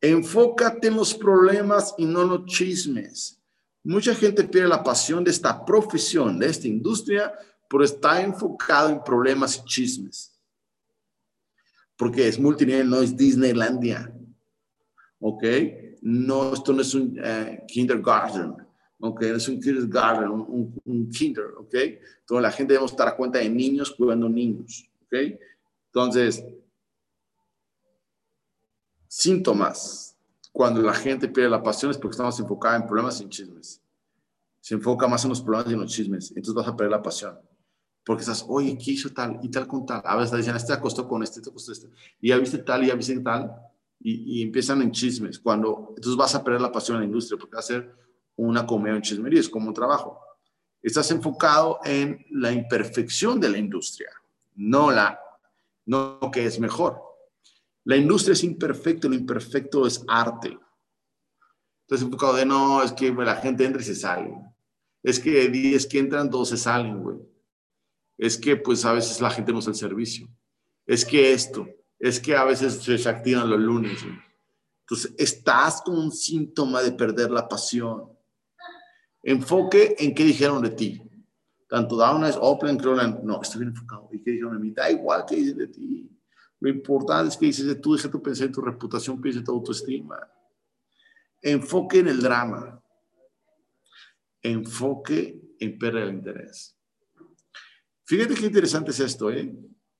Enfócate 0.00 0.88
en 0.88 0.96
los 0.96 1.14
problemas 1.14 1.94
y 1.98 2.04
no 2.04 2.22
en 2.22 2.28
los 2.28 2.44
chismes. 2.46 3.40
Mucha 3.82 4.14
gente 4.14 4.44
pierde 4.44 4.68
la 4.68 4.82
pasión 4.82 5.24
de 5.24 5.30
esta 5.30 5.64
profesión, 5.64 6.38
de 6.38 6.46
esta 6.46 6.68
industria, 6.68 7.32
por 7.68 7.82
estar 7.82 8.24
enfocado 8.24 8.90
en 8.90 9.02
problemas 9.02 9.56
y 9.56 9.64
chismes. 9.64 10.38
Porque 11.96 12.28
es 12.28 12.38
multinivel, 12.38 12.88
no 12.88 13.00
es 13.00 13.16
Disneylandia. 13.16 14.12
¿Ok? 15.18 15.44
No, 16.02 16.52
esto 16.52 16.72
no 16.72 16.82
es 16.82 16.94
un 16.94 17.18
eh, 17.22 17.64
kindergarten. 17.66 18.66
¿ok? 19.00 19.22
Es 19.22 19.48
un 19.48 19.60
kindergarten, 19.60 20.28
un, 20.28 20.80
un, 20.84 21.10
kinder, 21.10 21.46
¿ok? 21.58 21.74
Entonces 21.74 22.42
la 22.42 22.50
gente 22.50 22.74
debe 22.74 22.84
estar 22.84 23.08
a 23.08 23.16
cuenta 23.16 23.38
de 23.38 23.48
niños 23.48 23.90
cuidando 23.90 24.28
niños, 24.28 24.88
¿ok? 25.04 25.38
Entonces, 25.86 26.44
síntomas. 29.06 30.16
cuando 30.52 30.80
la 30.80 30.94
gente 30.94 31.28
pierde 31.28 31.50
la 31.50 31.62
pasión 31.62 31.90
es 31.90 31.98
porque 31.98 32.14
estamos 32.14 32.38
enfocados 32.40 32.80
en 32.80 32.86
problemas 32.86 33.18
sin 33.18 33.28
chismes. 33.28 33.82
Se 34.60 34.74
enfoca 34.74 35.06
más 35.06 35.22
en 35.24 35.30
los 35.30 35.42
problemas 35.42 35.70
y 35.70 35.74
en 35.74 35.80
los 35.80 35.92
chismes. 35.92 36.30
Entonces 36.30 36.54
vas 36.54 36.66
a 36.66 36.74
perder 36.74 36.92
la 36.92 37.02
pasión. 37.02 37.38
Porque 38.06 38.20
estás, 38.20 38.44
oye, 38.46 38.78
¿qué 38.78 38.92
hizo 38.92 39.10
tal? 39.10 39.40
Y 39.42 39.48
tal 39.50 39.66
con 39.66 39.84
tal. 39.84 40.00
A 40.04 40.14
veces 40.14 40.38
dicen, 40.38 40.54
este 40.54 40.72
acostó 40.72 41.08
con 41.08 41.24
este, 41.24 41.40
este 41.40 41.50
acostó 41.50 41.72
este. 41.72 41.90
Y 42.20 42.28
ya 42.28 42.38
viste 42.38 42.58
tal, 42.58 42.84
y 42.84 42.86
ya 42.86 42.94
viste 42.94 43.18
tal. 43.18 43.52
Y, 43.98 44.38
y, 44.38 44.42
empiezan 44.42 44.80
en 44.80 44.92
chismes. 44.92 45.40
Cuando, 45.40 45.88
entonces 45.96 46.16
vas 46.16 46.32
a 46.36 46.44
perder 46.44 46.60
la 46.60 46.70
pasión 46.70 46.98
en 46.98 47.00
la 47.00 47.06
industria 47.06 47.36
porque 47.36 47.54
va 47.54 47.60
a 47.60 47.64
ser 47.64 47.92
una 48.36 48.64
comedia 48.64 48.94
en 48.94 49.02
chismería. 49.02 49.40
Es 49.40 49.48
como 49.48 49.66
un 49.66 49.74
trabajo. 49.74 50.20
Estás 50.80 51.10
enfocado 51.10 51.80
en 51.84 52.24
la 52.30 52.52
imperfección 52.52 53.40
de 53.40 53.48
la 53.48 53.58
industria, 53.58 54.10
no 54.54 54.92
la, 54.92 55.18
no 55.84 56.20
que 56.32 56.46
es 56.46 56.60
mejor. 56.60 57.02
La 57.82 57.96
industria 57.96 58.34
es 58.34 58.44
imperfecta, 58.44 59.08
lo 59.08 59.16
imperfecto 59.16 59.84
es 59.84 60.04
arte. 60.06 60.56
Entonces, 61.82 62.04
enfocado 62.04 62.34
de 62.34 62.46
no, 62.46 62.84
es 62.84 62.92
que 62.92 63.12
la 63.12 63.34
gente 63.34 63.64
entra 63.64 63.82
y 63.82 63.84
se 63.84 63.96
sale. 63.96 64.32
Es 65.02 65.18
que 65.18 65.48
10 65.48 65.86
que 65.88 65.98
entran, 65.98 66.30
dos 66.30 66.50
se 66.50 66.56
salen, 66.56 67.02
güey. 67.02 67.16
Es 68.18 68.38
que, 68.38 68.56
pues, 68.56 68.84
a 68.84 68.92
veces 68.92 69.20
la 69.20 69.30
gente 69.30 69.52
no 69.52 69.58
usa 69.58 69.70
el 69.70 69.76
servicio. 69.76 70.28
Es 70.86 71.04
que 71.04 71.32
esto, 71.32 71.68
es 71.98 72.20
que 72.20 72.36
a 72.36 72.44
veces 72.44 72.74
se 72.74 72.92
desactivan 72.92 73.50
los 73.50 73.58
lunes. 73.58 74.04
Entonces, 74.80 75.14
estás 75.18 75.82
con 75.82 75.98
un 75.98 76.12
síntoma 76.12 76.80
de 76.82 76.92
perder 76.92 77.30
la 77.30 77.48
pasión. 77.48 78.08
Enfoque 79.22 79.96
en 79.98 80.14
qué 80.14 80.24
dijeron 80.24 80.62
de 80.62 80.70
ti. 80.70 81.02
Tanto 81.68 81.96
Downers, 81.96 82.38
Open, 82.40 82.76
Crowland, 82.76 83.24
no, 83.24 83.42
estoy 83.42 83.62
bien 83.62 83.70
enfocado. 83.70 84.08
¿Y 84.12 84.22
qué 84.22 84.30
dijeron 84.30 84.52
de 84.52 84.60
mí? 84.60 84.70
Da 84.70 84.88
igual 84.88 85.24
qué 85.28 85.34
dicen 85.34 85.58
de 85.58 85.66
ti. 85.66 86.08
Lo 86.60 86.70
importante 86.70 87.30
es 87.30 87.36
que 87.36 87.46
dices, 87.46 87.80
tú 87.80 87.96
deja 87.96 88.08
tu 88.08 88.22
pensar 88.22 88.46
en 88.46 88.52
tu 88.52 88.60
reputación, 88.60 89.20
piensa 89.20 89.40
en 89.40 89.44
tu 89.44 89.52
autoestima. 89.52 90.16
Enfoque 91.42 91.98
en 91.98 92.08
el 92.08 92.22
drama. 92.22 92.80
Enfoque 94.40 95.40
en 95.58 95.78
perder 95.78 96.04
el 96.04 96.14
interés. 96.14 96.75
Fíjate 98.06 98.34
qué 98.34 98.46
interesante 98.46 98.92
es 98.92 99.00
esto, 99.00 99.30
¿eh? 99.30 99.52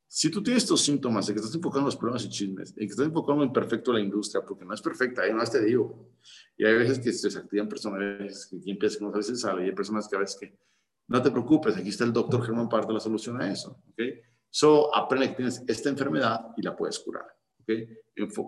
Si 0.06 0.30
tú 0.30 0.40
tienes 0.40 0.62
estos 0.62 0.80
síntomas 0.80 1.26
de 1.26 1.34
que 1.34 1.40
estás 1.40 1.54
enfocando 1.56 1.80
en 1.80 1.86
los 1.86 1.96
problemas 1.96 2.24
y 2.24 2.28
chismes, 2.28 2.72
y 2.76 2.86
que 2.86 2.92
estás 2.92 3.06
enfocando 3.06 3.42
en 3.42 3.52
perfecto 3.52 3.92
la 3.92 3.98
industria, 3.98 4.44
porque 4.46 4.64
no 4.64 4.72
es 4.72 4.80
perfecta, 4.80 5.22
ahí 5.22 5.32
no 5.34 5.42
te 5.44 5.64
digo. 5.64 6.12
Y 6.56 6.64
hay 6.64 6.74
veces 6.74 7.00
que 7.00 7.12
se 7.12 7.26
desactivan 7.26 7.68
personas, 7.68 8.46
que 8.46 8.70
empiezan, 8.70 9.08
a 9.08 9.16
veces 9.16 9.40
sale, 9.40 9.64
y 9.64 9.68
hay 9.70 9.74
personas 9.74 10.06
que 10.06 10.16
a 10.16 10.20
veces 10.20 10.38
que 10.38 10.58
no 11.08 11.20
te 11.20 11.32
preocupes, 11.32 11.76
aquí 11.76 11.88
está 11.88 12.04
el 12.04 12.12
doctor 12.12 12.44
Germán 12.44 12.68
parte 12.68 12.88
de 12.88 12.94
la 12.94 13.00
solución 13.00 13.42
a 13.42 13.50
eso, 13.50 13.82
¿ok? 13.90 14.02
So, 14.48 14.94
aprende 14.94 15.30
que 15.30 15.34
tienes 15.34 15.62
esta 15.66 15.88
enfermedad 15.88 16.46
y 16.56 16.62
la 16.62 16.76
puedes 16.76 16.98
curar. 17.00 17.26
¿okay? 17.60 17.88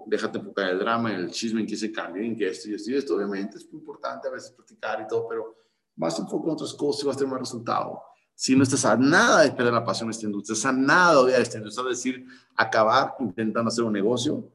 déjate 0.06 0.38
enfocar 0.38 0.66
en 0.66 0.70
el 0.74 0.78
drama, 0.78 1.14
el 1.14 1.30
chisme, 1.30 1.60
en 1.60 1.66
que 1.66 1.76
se 1.76 1.90
cambie, 1.90 2.24
en 2.24 2.36
que 2.36 2.48
esto 2.48 2.70
y 2.70 2.74
esto 2.74 2.90
y 2.92 2.94
esto. 2.94 3.16
Obviamente 3.16 3.58
es 3.58 3.70
muy 3.70 3.80
importante 3.80 4.28
a 4.28 4.30
veces 4.30 4.52
practicar 4.52 5.02
y 5.02 5.08
todo, 5.08 5.26
pero 5.28 5.56
más 5.96 6.18
enfocar 6.18 6.48
en 6.48 6.52
otras 6.54 6.72
cosas 6.74 7.02
y 7.02 7.06
vas 7.08 7.16
a 7.16 7.18
tener 7.18 7.32
más 7.32 7.40
resultado. 7.40 8.00
Si 8.40 8.54
no 8.54 8.62
estás 8.62 8.84
a 8.84 8.96
nada 8.96 9.42
de 9.42 9.50
perder 9.50 9.72
la 9.72 9.84
pasión 9.84 10.06
en 10.06 10.10
esta 10.12 10.26
industria, 10.26 10.54
estás 10.54 10.70
a 10.70 10.72
nada 10.72 11.10
de 11.10 11.18
odiar 11.18 11.40
esta 11.40 11.58
industria, 11.58 11.90
es 11.90 11.98
decir, 11.98 12.24
acabar 12.54 13.16
intentando 13.18 13.66
hacer 13.66 13.82
un 13.82 13.92
negocio, 13.92 14.48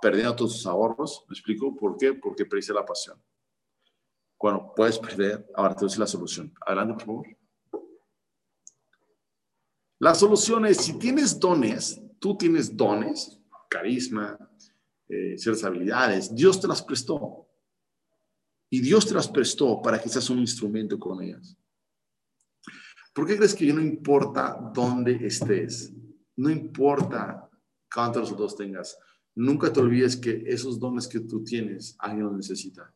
perdiendo 0.00 0.34
todos 0.34 0.54
tus 0.54 0.66
ahorros. 0.66 1.24
¿Me 1.28 1.34
explico? 1.34 1.76
¿Por 1.76 1.96
qué? 1.96 2.14
Porque 2.14 2.44
perdiste 2.44 2.72
la 2.72 2.84
pasión. 2.84 3.22
Cuando 4.36 4.74
puedes 4.74 4.98
perder, 4.98 5.48
ahora 5.54 5.76
te 5.76 5.86
doy 5.86 5.96
la 5.98 6.06
solución. 6.08 6.52
Adelante, 6.66 6.94
por 6.94 7.04
favor. 7.04 7.26
La 10.00 10.16
solución 10.16 10.66
es, 10.66 10.78
si 10.78 10.98
tienes 10.98 11.38
dones, 11.38 12.02
tú 12.18 12.36
tienes 12.36 12.76
dones, 12.76 13.38
carisma, 13.70 14.36
eh, 15.08 15.38
ciertas 15.38 15.62
habilidades, 15.62 16.34
Dios 16.34 16.60
te 16.60 16.66
las 16.66 16.82
prestó. 16.82 17.46
Y 18.68 18.80
Dios 18.80 19.06
te 19.06 19.14
las 19.14 19.28
prestó 19.28 19.80
para 19.80 20.02
que 20.02 20.08
seas 20.08 20.28
un 20.28 20.40
instrumento 20.40 20.98
con 20.98 21.22
ellas. 21.22 21.56
¿Por 23.12 23.26
qué 23.26 23.36
crees 23.36 23.54
que 23.54 23.72
no 23.72 23.80
importa 23.80 24.58
dónde 24.74 25.26
estés? 25.26 25.92
No 26.36 26.50
importa 26.50 27.48
cuántos 27.92 28.22
resultados 28.22 28.56
tengas. 28.56 28.98
Nunca 29.34 29.72
te 29.72 29.80
olvides 29.80 30.16
que 30.16 30.42
esos 30.46 30.78
dones 30.78 31.06
que 31.06 31.20
tú 31.20 31.44
tienes, 31.44 31.96
alguien 31.98 32.24
los 32.24 32.34
necesita. 32.34 32.92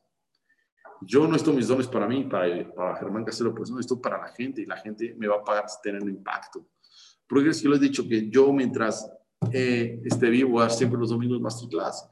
Yo 1.02 1.29
no 1.29 1.37
estoy 1.37 1.55
mis 1.55 1.68
dones 1.68 1.87
para 1.87 2.09
mí, 2.09 2.24
para, 2.24 2.72
para 2.74 2.96
Germán 2.96 3.24
Castelo, 3.24 3.55
pues 3.55 3.70
no, 3.70 3.79
esto 3.79 4.00
para 4.00 4.18
la 4.18 4.29
gente 4.29 4.62
y 4.62 4.66
la 4.66 4.79
gente 4.79 5.14
me 5.18 5.26
va 5.26 5.37
a 5.37 5.44
pagar 5.44 5.66
tener 5.83 6.02
un 6.02 6.09
impacto. 6.09 6.66
Porque 7.26 7.50
es 7.50 7.59
que 7.59 7.64
yo 7.64 7.70
les 7.70 7.81
he 7.81 7.85
dicho 7.85 8.09
que 8.09 8.31
yo 8.31 8.52
mientras 8.52 9.11
eh, 9.52 10.00
esté 10.05 10.31
vivo, 10.31 10.61
a 10.61 10.70
siempre 10.70 10.98
los 10.98 11.11
domingos 11.11 11.40
masterclass. 11.40 12.09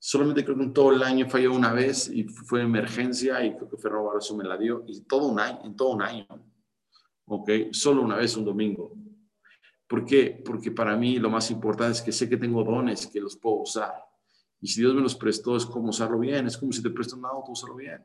Solamente 0.00 0.44
creo 0.44 0.56
que 0.56 0.64
en 0.64 0.72
todo 0.72 0.92
el 0.92 1.02
año 1.02 1.28
falló 1.28 1.54
una 1.54 1.72
vez 1.72 2.08
y 2.08 2.24
fue 2.24 2.62
emergencia 2.62 3.44
y 3.44 3.56
creo 3.56 3.68
que 3.68 3.76
Ferro 3.76 4.04
Barroso 4.04 4.36
me 4.36 4.44
la 4.44 4.56
dio 4.56 4.84
y 4.86 5.00
todo 5.02 5.26
un 5.26 5.40
año, 5.40 5.60
en 5.64 5.76
todo 5.76 5.90
un 5.90 6.02
año. 6.02 6.26
¿Ok? 7.28 7.50
Solo 7.72 8.02
una 8.02 8.16
vez 8.16 8.36
un 8.36 8.44
domingo. 8.44 8.92
¿Por 9.86 10.04
qué? 10.04 10.42
Porque 10.44 10.70
para 10.70 10.96
mí 10.96 11.18
lo 11.18 11.30
más 11.30 11.50
importante 11.50 11.92
es 11.92 12.02
que 12.02 12.12
sé 12.12 12.28
que 12.28 12.36
tengo 12.36 12.62
dones 12.64 13.06
que 13.06 13.20
los 13.20 13.36
puedo 13.36 13.56
usar. 13.56 13.94
Y 14.60 14.68
si 14.68 14.80
Dios 14.80 14.94
me 14.94 15.00
los 15.00 15.14
prestó, 15.14 15.56
es 15.56 15.64
como 15.64 15.90
usarlo 15.90 16.18
bien. 16.18 16.46
Es 16.46 16.56
como 16.56 16.72
si 16.72 16.82
te 16.82 16.90
presto 16.90 17.16
un 17.16 17.24
auto, 17.24 17.52
usarlo 17.52 17.76
bien. 17.76 18.04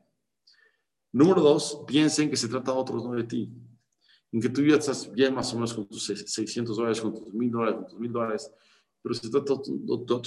Número 1.12 1.42
dos, 1.42 1.84
piensen 1.88 2.30
que 2.30 2.38
se 2.38 2.48
trata 2.48 2.72
de 2.72 2.78
otros, 2.78 3.04
no 3.04 3.14
de 3.14 3.24
ti 3.24 3.52
en 4.34 4.42
que 4.42 4.50
tú 4.50 4.64
ya 4.64 4.78
estás 4.78 5.12
bien 5.14 5.34
más 5.34 5.54
o 5.54 5.56
menos 5.56 5.74
con 5.74 5.88
tus 5.88 6.06
600 6.06 6.76
dólares, 6.76 7.00
con 7.00 7.14
tus 7.14 7.32
1000 7.32 7.52
dólares, 7.52 7.76
con 7.76 7.88
tus 7.88 8.00
1000 8.00 8.12
dólares, 8.12 8.52
pero 9.04 9.14
se 9.16 9.30
trata 9.30 9.54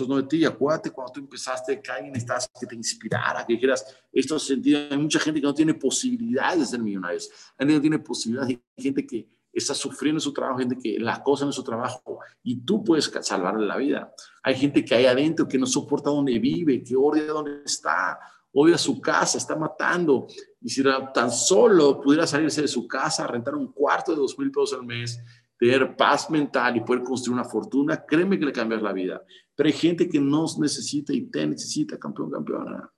no 0.07 0.17
de 0.17 0.23
ti. 0.25 0.45
Acuérdate 0.45 0.91
cuando 0.91 1.15
tú 1.15 1.21
empezaste, 1.21 1.81
que 1.81 1.91
alguien 1.91 2.15
estás 2.15 2.49
que 2.61 2.67
te 2.67 2.77
inspirara, 2.77 3.47
que 3.47 3.59
quieras 3.59 3.85
esto 4.13 4.39
sentido. 4.39 4.81
Hay 4.91 4.99
mucha 4.99 5.19
gente 5.19 5.41
que 5.41 5.47
no 5.47 5.55
tiene 5.55 5.73
posibilidades 5.73 6.61
de 6.61 6.67
ser 6.67 6.81
millonarios. 6.81 7.31
Hay 7.57 7.67
gente 7.67 7.73
que 7.73 7.77
no 7.77 7.81
tiene 7.81 7.99
posibilidades, 8.01 8.59
hay 8.77 8.85
gente 8.85 9.07
que 9.07 9.27
está 9.51 9.73
sufriendo 9.73 10.19
en 10.19 10.21
su 10.21 10.35
trabajo, 10.35 10.59
gente 10.59 10.77
que 10.77 10.99
la 11.01 11.23
cosa 11.23 11.47
en 11.47 11.53
su 11.53 11.65
trabajo 11.65 12.19
y 12.43 12.57
tú 12.57 12.85
puedes 12.85 13.11
salvarle 13.23 13.67
la 13.67 13.79
vida. 13.79 14.13
Hay 14.43 14.55
gente 14.55 14.85
que 14.85 14.95
hay 14.95 15.07
adentro 15.07 15.49
que 15.49 15.59
no 15.59 15.67
soporta 15.67 16.11
donde 16.11 16.39
vive, 16.39 16.85
que 16.85 16.95
odia 16.95 17.25
donde 17.25 17.63
está, 17.65 18.19
odia 18.53 18.77
su 18.77 19.01
casa, 19.01 19.39
está 19.39 19.57
matando. 19.57 20.27
Y 20.61 20.69
si 20.69 20.83
tan 21.15 21.31
solo 21.31 22.01
pudiera 22.01 22.27
salirse 22.27 22.61
de 22.61 22.69
su 22.69 22.87
casa, 22.87 23.27
rentar 23.27 23.55
un 23.55 23.73
cuarto 23.73 24.13
de 24.13 24.19
dos 24.19 24.39
mil 24.39 24.51
pesos 24.51 24.75
al 24.75 24.85
mes, 24.85 25.19
tener 25.59 25.97
paz 25.97 26.31
mental 26.31 26.77
y 26.77 26.81
poder 26.81 27.03
construir 27.03 27.39
una 27.39 27.49
fortuna, 27.49 28.05
créeme 28.05 28.39
que 28.39 28.45
le 28.45 28.53
cambias 28.53 28.83
la 28.83 28.93
vida. 28.93 29.23
Pero 29.55 29.67
hay 29.69 29.73
gente 29.73 30.09
que 30.09 30.21
nos 30.21 30.59
necesita 30.59 31.13
y 31.13 31.27
te 31.27 31.47
necesita, 31.47 31.99
campeón, 31.99 32.31
campeona. 32.31 32.93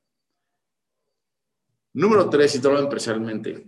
Número 1.95 2.29
tres, 2.29 2.55
y 2.57 2.61
te 2.61 2.69
lo 2.69 2.79
empresarialmente. 2.79 3.67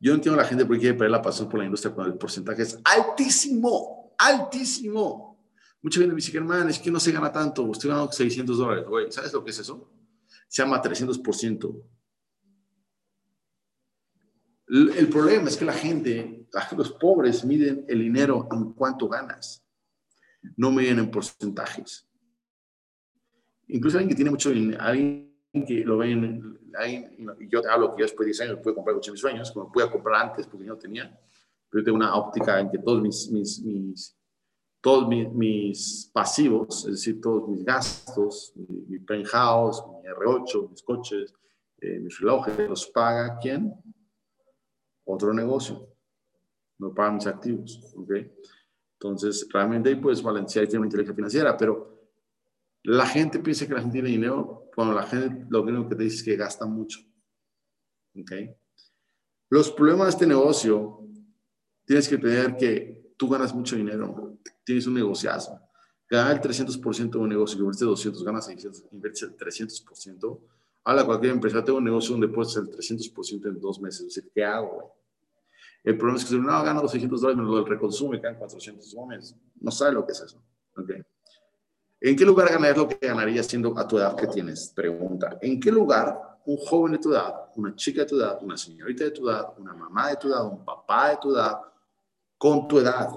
Yo 0.00 0.14
entiendo 0.14 0.40
a 0.40 0.42
la 0.42 0.48
gente 0.48 0.64
por 0.64 0.76
qué 0.76 0.80
quiere 0.80 0.96
perder 0.96 1.10
la 1.10 1.22
pasión 1.22 1.48
por 1.48 1.58
la 1.58 1.64
industria 1.64 1.92
cuando 1.92 2.12
el 2.12 2.18
porcentaje 2.18 2.62
es 2.62 2.78
altísimo, 2.84 4.14
altísimo. 4.18 5.44
Mucha 5.82 6.00
gente 6.00 6.14
me 6.14 6.20
dice, 6.20 6.36
hermano, 6.36 6.68
es 6.68 6.78
que 6.78 6.90
no 6.90 7.00
se 7.00 7.12
gana 7.12 7.32
tanto, 7.32 7.70
estoy 7.72 7.90
ganando 7.90 8.12
600 8.12 8.58
dólares. 8.58 8.84
Güey, 8.86 9.10
¿sabes 9.10 9.32
lo 9.32 9.42
que 9.42 9.50
es 9.50 9.58
eso? 9.58 9.92
se 10.48 10.62
llama 10.62 10.82
300%. 10.82 11.82
El 14.70 15.08
problema 15.08 15.48
es 15.48 15.56
que 15.56 15.64
la 15.64 15.72
gente, 15.72 16.46
los 16.76 16.92
pobres, 16.92 17.44
miden 17.44 17.86
el 17.88 18.00
dinero 18.00 18.46
en 18.52 18.72
cuánto 18.74 19.08
ganas, 19.08 19.64
no 20.56 20.70
miden 20.70 20.98
en 20.98 21.10
porcentajes. 21.10 22.06
Incluso 23.68 23.96
alguien 23.96 24.10
que 24.10 24.16
tiene 24.16 24.30
mucho 24.30 24.50
dinero, 24.50 24.82
alguien 24.82 25.34
que 25.66 25.84
lo 25.84 25.98
ven, 25.98 26.58
y 27.40 27.48
yo 27.48 27.62
te 27.62 27.68
hablo 27.68 27.94
que 27.94 28.00
yo 28.00 28.04
después 28.04 28.26
de 28.26 28.32
10 28.32 28.40
años 28.42 28.60
pude 28.60 28.74
comprar 28.74 28.94
coche 28.94 29.10
de 29.10 29.12
mis 29.12 29.20
sueños, 29.20 29.50
como 29.52 29.72
pude 29.72 29.90
comprar 29.90 30.22
antes 30.22 30.46
porque 30.46 30.66
yo 30.66 30.74
no 30.74 30.78
tenía, 30.78 31.18
pero 31.70 31.80
yo 31.80 31.84
tengo 31.84 31.96
una 31.96 32.14
óptica 32.14 32.60
en 32.60 32.70
que 32.70 32.78
todos 32.78 33.00
mis, 33.00 33.30
mis, 33.30 33.62
mis 33.62 34.18
todos 34.80 35.08
mis, 35.08 36.10
pasivos, 36.12 36.84
es 36.84 36.92
decir, 36.92 37.20
todos 37.20 37.48
mis 37.48 37.64
gastos, 37.64 38.52
mi, 38.54 38.82
mi 38.86 38.98
penthouse, 39.00 39.82
mi 40.02 40.08
R8, 40.08 40.70
mis 40.70 40.82
coches, 40.82 41.34
eh, 41.80 41.98
mis 42.00 42.18
relojes, 42.20 42.68
los 42.68 42.86
paga 42.86 43.38
quién? 43.40 43.74
Otro 45.10 45.32
negocio. 45.32 45.88
No 46.78 46.92
pagan 46.94 47.14
mis 47.14 47.26
activos. 47.26 47.80
¿okay? 47.96 48.30
Entonces, 48.92 49.48
realmente 49.50 49.88
ahí 49.88 49.96
puedes 49.96 50.22
balancear 50.22 50.64
y 50.64 50.68
tener 50.68 50.80
una 50.80 50.86
inteligencia 50.86 51.16
financiera, 51.16 51.56
pero 51.56 52.10
la 52.82 53.06
gente 53.06 53.38
piensa 53.38 53.66
que 53.66 53.72
la 53.72 53.80
gente 53.80 53.94
tiene 53.94 54.10
dinero 54.10 54.70
cuando 54.74 54.94
la 54.94 55.04
gente 55.04 55.46
lo 55.48 55.62
único 55.62 55.88
que 55.88 55.96
te 55.96 56.04
dice 56.04 56.16
es 56.16 56.22
que 56.22 56.36
gasta 56.36 56.66
mucho. 56.66 57.00
¿okay? 58.20 58.54
Los 59.48 59.70
problemas 59.72 60.08
de 60.08 60.10
este 60.10 60.26
negocio 60.26 61.00
tienes 61.86 62.06
que 62.06 62.18
tener 62.18 62.56
que 62.56 63.14
tú 63.16 63.30
ganas 63.30 63.54
mucho 63.54 63.76
dinero, 63.76 64.38
tienes 64.62 64.86
un 64.86 64.94
negociazo. 64.94 65.58
Ganar 66.10 66.36
el 66.36 66.42
300% 66.42 67.10
de 67.10 67.18
un 67.18 67.28
negocio 67.30 67.56
que 67.56 67.62
invierte 67.62 67.84
200, 67.86 68.24
ganas 68.24 68.46
600, 68.46 68.84
inviertes 68.92 69.22
el 69.22 69.36
300%. 69.36 70.40
Habla 70.84 71.04
cualquier 71.04 71.32
empresa, 71.32 71.64
tengo 71.64 71.78
un 71.78 71.84
negocio 71.84 72.12
donde 72.12 72.28
puedes 72.28 72.56
hacer 72.56 72.64
el 72.64 72.76
300% 72.76 73.48
en 73.48 73.60
dos 73.60 73.80
meses. 73.80 74.00
Es 74.00 74.14
decir, 74.14 74.30
¿qué 74.34 74.44
hago? 74.44 74.97
El 75.84 75.96
problema 75.96 76.18
es 76.18 76.24
que 76.24 76.30
si 76.30 76.38
no 76.38 76.46
gano 76.62 76.82
los 76.82 76.90
600 76.90 77.20
dólares, 77.20 77.42
me 77.42 77.48
lo 77.48 77.64
reconsume, 77.64 78.20
quedan 78.20 78.36
400 78.36 78.94
dólares. 78.94 79.34
No 79.60 79.70
sabe 79.70 79.92
lo 79.92 80.06
que 80.06 80.12
es 80.12 80.20
eso. 80.20 80.42
Okay. 80.76 81.02
¿En 82.00 82.16
qué 82.16 82.24
lugar 82.24 82.48
ganarías 82.48 82.76
lo 82.76 82.88
que 82.88 82.98
ganarías 83.00 83.46
siendo 83.46 83.76
a 83.78 83.86
tu 83.86 83.98
edad 83.98 84.14
que 84.14 84.26
tienes? 84.26 84.72
Pregunta. 84.74 85.38
¿En 85.40 85.58
qué 85.58 85.72
lugar 85.72 86.38
un 86.46 86.56
joven 86.56 86.92
de 86.92 86.98
tu 86.98 87.12
edad, 87.12 87.34
una 87.56 87.74
chica 87.74 88.02
de 88.02 88.06
tu 88.06 88.16
edad, 88.16 88.38
una 88.42 88.56
señorita 88.56 89.04
de 89.04 89.10
tu 89.10 89.28
edad, 89.28 89.52
una 89.58 89.74
mamá 89.74 90.08
de 90.08 90.16
tu 90.16 90.28
edad, 90.28 90.46
un 90.46 90.64
papá 90.64 91.10
de 91.10 91.18
tu 91.20 91.34
edad, 91.34 91.60
con 92.38 92.68
tu 92.68 92.78
edad, 92.78 93.10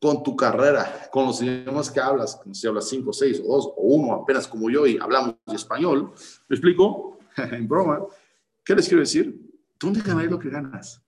con 0.00 0.22
tu 0.22 0.36
carrera, 0.36 1.08
con 1.10 1.26
los 1.26 1.42
idiomas 1.42 1.90
que 1.90 2.00
hablas, 2.00 2.40
si 2.52 2.66
hablas 2.66 2.88
cinco, 2.88 3.12
seis 3.12 3.42
o 3.44 3.52
dos 3.52 3.66
o 3.66 3.82
uno 3.82 4.14
apenas 4.14 4.46
como 4.46 4.70
yo 4.70 4.86
y 4.86 4.98
hablamos 4.98 5.34
español, 5.46 6.12
¿me 6.48 6.54
explico? 6.54 7.18
en 7.36 7.66
broma. 7.66 8.04
¿Qué 8.64 8.74
les 8.74 8.86
quiero 8.86 9.00
decir? 9.00 9.36
¿Dónde 9.80 10.00
ganáis 10.00 10.30
lo 10.30 10.38
que 10.38 10.50
ganas? 10.50 11.02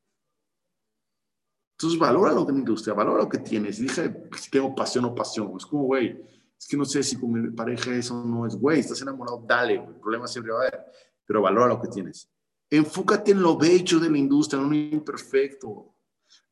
Entonces 1.80 1.98
valora 1.98 2.34
lo 2.34 2.46
que 2.46 2.52
te 2.52 2.58
industria, 2.58 2.92
valora 2.92 3.22
lo 3.22 3.28
que 3.30 3.38
tienes. 3.38 3.78
Y 3.78 3.84
dije, 3.84 4.28
si 4.36 4.50
tengo 4.50 4.74
pasión 4.74 5.06
o 5.06 5.14
pasión. 5.14 5.54
Es 5.56 5.64
como, 5.64 5.84
güey, 5.84 6.14
es 6.58 6.68
que 6.68 6.76
no 6.76 6.84
sé 6.84 7.02
si 7.02 7.18
con 7.18 7.32
mi 7.32 7.50
pareja 7.52 7.90
eso 7.94 8.22
no 8.22 8.46
es, 8.46 8.54
güey, 8.54 8.80
estás 8.80 9.00
enamorado, 9.00 9.42
dale, 9.46 9.76
el 9.76 9.94
problema 9.94 10.26
siempre 10.26 10.52
va 10.52 10.58
a 10.58 10.62
haber, 10.68 10.84
pero 11.24 11.40
valora 11.40 11.68
lo 11.68 11.80
que 11.80 11.88
tienes. 11.88 12.28
Enfócate 12.68 13.30
en 13.30 13.40
lo 13.40 13.56
bello 13.56 13.98
de 13.98 14.10
la 14.10 14.18
industria, 14.18 14.60
en 14.60 14.68
lo 14.68 14.74
imperfecto. 14.74 15.94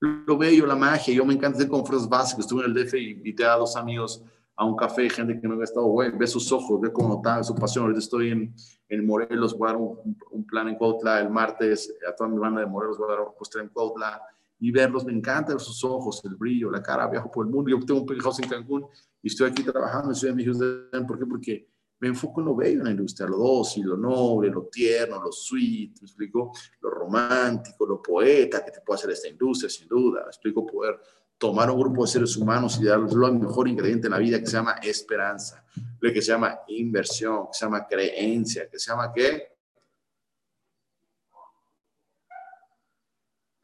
Lo 0.00 0.38
bello, 0.38 0.64
la 0.64 0.76
magia. 0.76 1.12
Yo 1.12 1.26
me 1.26 1.34
encanta 1.34 1.58
hacer 1.58 1.68
conferencias 1.68 2.08
básicas. 2.08 2.46
Estuve 2.46 2.64
en 2.64 2.74
el 2.74 2.86
DF 2.86 2.94
y 2.94 3.10
invité 3.10 3.44
a 3.44 3.56
dos 3.56 3.76
amigos 3.76 4.24
a 4.56 4.64
un 4.64 4.76
café, 4.76 5.10
gente 5.10 5.38
que 5.38 5.46
no 5.46 5.54
había 5.54 5.64
estado, 5.64 5.86
güey, 5.86 6.10
ve 6.10 6.26
sus 6.26 6.50
ojos, 6.50 6.80
ve 6.80 6.90
cómo 6.90 7.16
está 7.16 7.44
su 7.44 7.54
pasión. 7.54 7.84
Ahorita 7.84 7.98
estoy 7.98 8.30
en, 8.30 8.54
en 8.88 9.06
Morelos, 9.06 9.56
voy 9.56 9.68
a 9.68 9.72
dar 9.72 9.80
un, 9.80 10.46
plan 10.46 10.68
en 10.68 10.76
Cuautla 10.76 11.20
el 11.20 11.28
martes, 11.28 11.94
a 12.08 12.16
toda 12.16 12.30
mi 12.30 12.38
banda 12.38 12.62
de 12.62 12.66
Morelos 12.66 12.96
voy 12.96 13.08
a 13.08 13.12
dar 13.12 13.20
un 13.20 13.34
postre 13.34 13.60
en 13.60 13.68
Cuautla 13.68 14.22
y 14.60 14.70
verlos, 14.70 15.04
me 15.04 15.12
encanta 15.12 15.52
ver 15.52 15.60
sus 15.60 15.84
ojos, 15.84 16.20
el 16.24 16.34
brillo, 16.34 16.70
la 16.70 16.82
cara, 16.82 17.06
viajo 17.08 17.30
por 17.30 17.46
el 17.46 17.52
mundo. 17.52 17.70
Yo 17.70 17.84
tengo 17.84 18.00
un 18.00 18.06
penthouse 18.06 18.40
en 18.40 18.48
Cancún 18.48 18.86
y 19.22 19.28
estoy 19.28 19.50
aquí 19.50 19.62
trabajando 19.62 20.10
en 20.10 20.14
Ciudad 20.14 20.34
de 20.34 20.44
México. 20.44 21.06
¿Por 21.06 21.18
qué? 21.18 21.26
Porque 21.26 21.68
me 22.00 22.08
enfoco 22.08 22.40
en 22.40 22.46
lo 22.46 22.56
bello 22.56 22.78
en 22.78 22.84
la 22.84 22.90
industria, 22.90 23.28
lo 23.28 23.38
dócil, 23.38 23.86
lo 23.86 23.96
noble, 23.96 24.50
lo 24.50 24.64
tierno, 24.66 25.22
lo 25.22 25.32
sweet, 25.32 26.00
¿me 26.00 26.06
explico? 26.06 26.52
Lo 26.80 26.90
romántico, 26.90 27.86
lo 27.86 28.00
poeta 28.00 28.64
que 28.64 28.70
te 28.70 28.80
puede 28.80 28.98
hacer 28.98 29.10
esta 29.10 29.28
industria, 29.28 29.68
sin 29.68 29.88
duda. 29.88 30.22
¿Me 30.22 30.28
explico? 30.28 30.66
Poder 30.66 31.00
tomar 31.36 31.70
un 31.70 31.78
grupo 31.78 32.02
de 32.02 32.08
seres 32.08 32.36
humanos 32.36 32.78
y 32.80 32.84
darles 32.84 33.12
lo 33.12 33.32
mejor 33.32 33.68
ingrediente 33.68 34.08
en 34.08 34.12
la 34.12 34.18
vida 34.18 34.40
que 34.40 34.46
se 34.46 34.52
llama 34.52 34.72
esperanza, 34.82 35.64
que 36.00 36.22
se 36.22 36.32
llama 36.32 36.60
inversión, 36.68 37.46
que 37.46 37.58
se 37.58 37.64
llama 37.64 37.86
creencia, 37.86 38.68
que 38.68 38.78
se 38.78 38.90
llama 38.90 39.12
qué? 39.12 39.57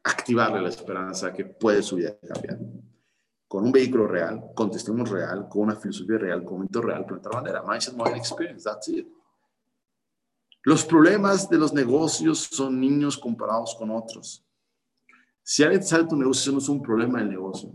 Activarle 0.05 0.61
la 0.61 0.69
esperanza 0.69 1.33
que 1.33 1.45
puede 1.45 1.81
su 1.81 1.95
vida 1.95 2.17
cambiar. 2.19 2.59
Con 3.47 3.65
un 3.65 3.71
vehículo 3.71 4.07
real, 4.07 4.51
con 4.55 4.71
real, 5.05 5.47
con 5.49 5.63
una 5.63 5.75
filosofía 5.75 6.17
real, 6.17 6.43
con 6.43 6.53
un 6.53 6.59
momento 6.59 6.81
real, 6.81 7.05
plantar 7.05 7.33
bandera. 7.33 7.63
Mindset, 7.63 7.95
Modern 7.95 8.17
Experience, 8.17 8.63
that's 8.63 8.87
it. 8.87 9.07
Los 10.63 10.85
problemas 10.85 11.49
de 11.49 11.57
los 11.57 11.73
negocios 11.73 12.39
son 12.39 12.79
niños 12.79 13.17
comparados 13.17 13.75
con 13.77 13.91
otros. 13.91 14.43
Si 15.43 15.63
alguien 15.63 15.83
sale 15.83 16.05
tu 16.05 16.15
negocio, 16.15 16.51
no 16.51 16.57
es 16.57 16.69
un 16.69 16.81
problema 16.81 17.19
del 17.19 17.29
negocio. 17.29 17.71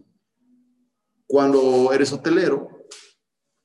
Cuando 1.27 1.93
eres 1.93 2.13
hotelero, 2.13 2.69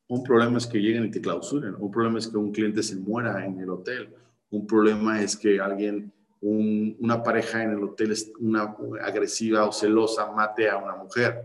un 0.08 0.24
problema 0.24 0.58
es 0.58 0.68
que 0.68 0.78
lleguen 0.80 1.06
y 1.06 1.12
te 1.12 1.22
clausuren. 1.22 1.76
Un 1.80 1.92
problema 1.92 2.20
es 2.20 2.28
que 2.28 2.38
un 2.38 2.52
cliente 2.52 2.84
se 2.84 2.96
muera 2.96 3.44
en 3.46 3.60
el 3.60 3.70
hotel. 3.70 4.14
Un 4.52 4.68
problema 4.68 5.22
es 5.22 5.36
que 5.36 5.60
alguien 5.60 6.14
una 6.48 7.24
pareja 7.24 7.64
en 7.64 7.72
el 7.72 7.84
hotel 7.84 8.12
es 8.12 8.32
una 8.40 8.76
agresiva 9.02 9.66
o 9.66 9.72
celosa 9.72 10.32
mate 10.32 10.70
a 10.70 10.78
una 10.78 10.96
mujer, 10.96 11.42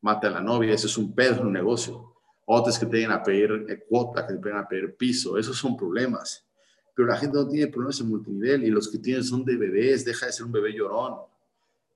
mate 0.00 0.26
a 0.26 0.30
la 0.30 0.40
novia, 0.40 0.72
eso 0.72 0.86
es 0.86 0.96
un 0.96 1.14
pedo 1.14 1.40
en 1.40 1.46
un 1.48 1.52
negocio. 1.52 2.14
Otros 2.46 2.78
que 2.78 2.86
te 2.86 2.96
lleguen 2.96 3.12
a 3.12 3.22
pedir 3.22 3.66
eh, 3.68 3.84
cuota, 3.86 4.26
que 4.26 4.34
te 4.34 4.50
a 4.50 4.66
pedir 4.66 4.94
piso, 4.94 5.36
esos 5.36 5.56
son 5.56 5.76
problemas. 5.76 6.46
Pero 6.94 7.08
la 7.08 7.16
gente 7.16 7.36
no 7.36 7.46
tiene 7.46 7.66
problemas 7.66 8.00
en 8.00 8.08
multinivel 8.08 8.64
y 8.64 8.70
los 8.70 8.88
que 8.88 8.98
tienen 8.98 9.22
son 9.22 9.44
de 9.44 9.56
bebés, 9.56 10.04
deja 10.04 10.26
de 10.26 10.32
ser 10.32 10.46
un 10.46 10.52
bebé 10.52 10.72
llorón, 10.72 11.16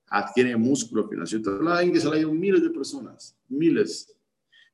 adquiere 0.08 0.54
músculo 0.56 1.08
financiero. 1.08 1.62
La 1.62 1.80
que 1.80 2.00
se 2.00 2.08
la 2.08 2.26
miles 2.28 2.62
de 2.62 2.70
personas, 2.70 3.34
miles. 3.48 4.14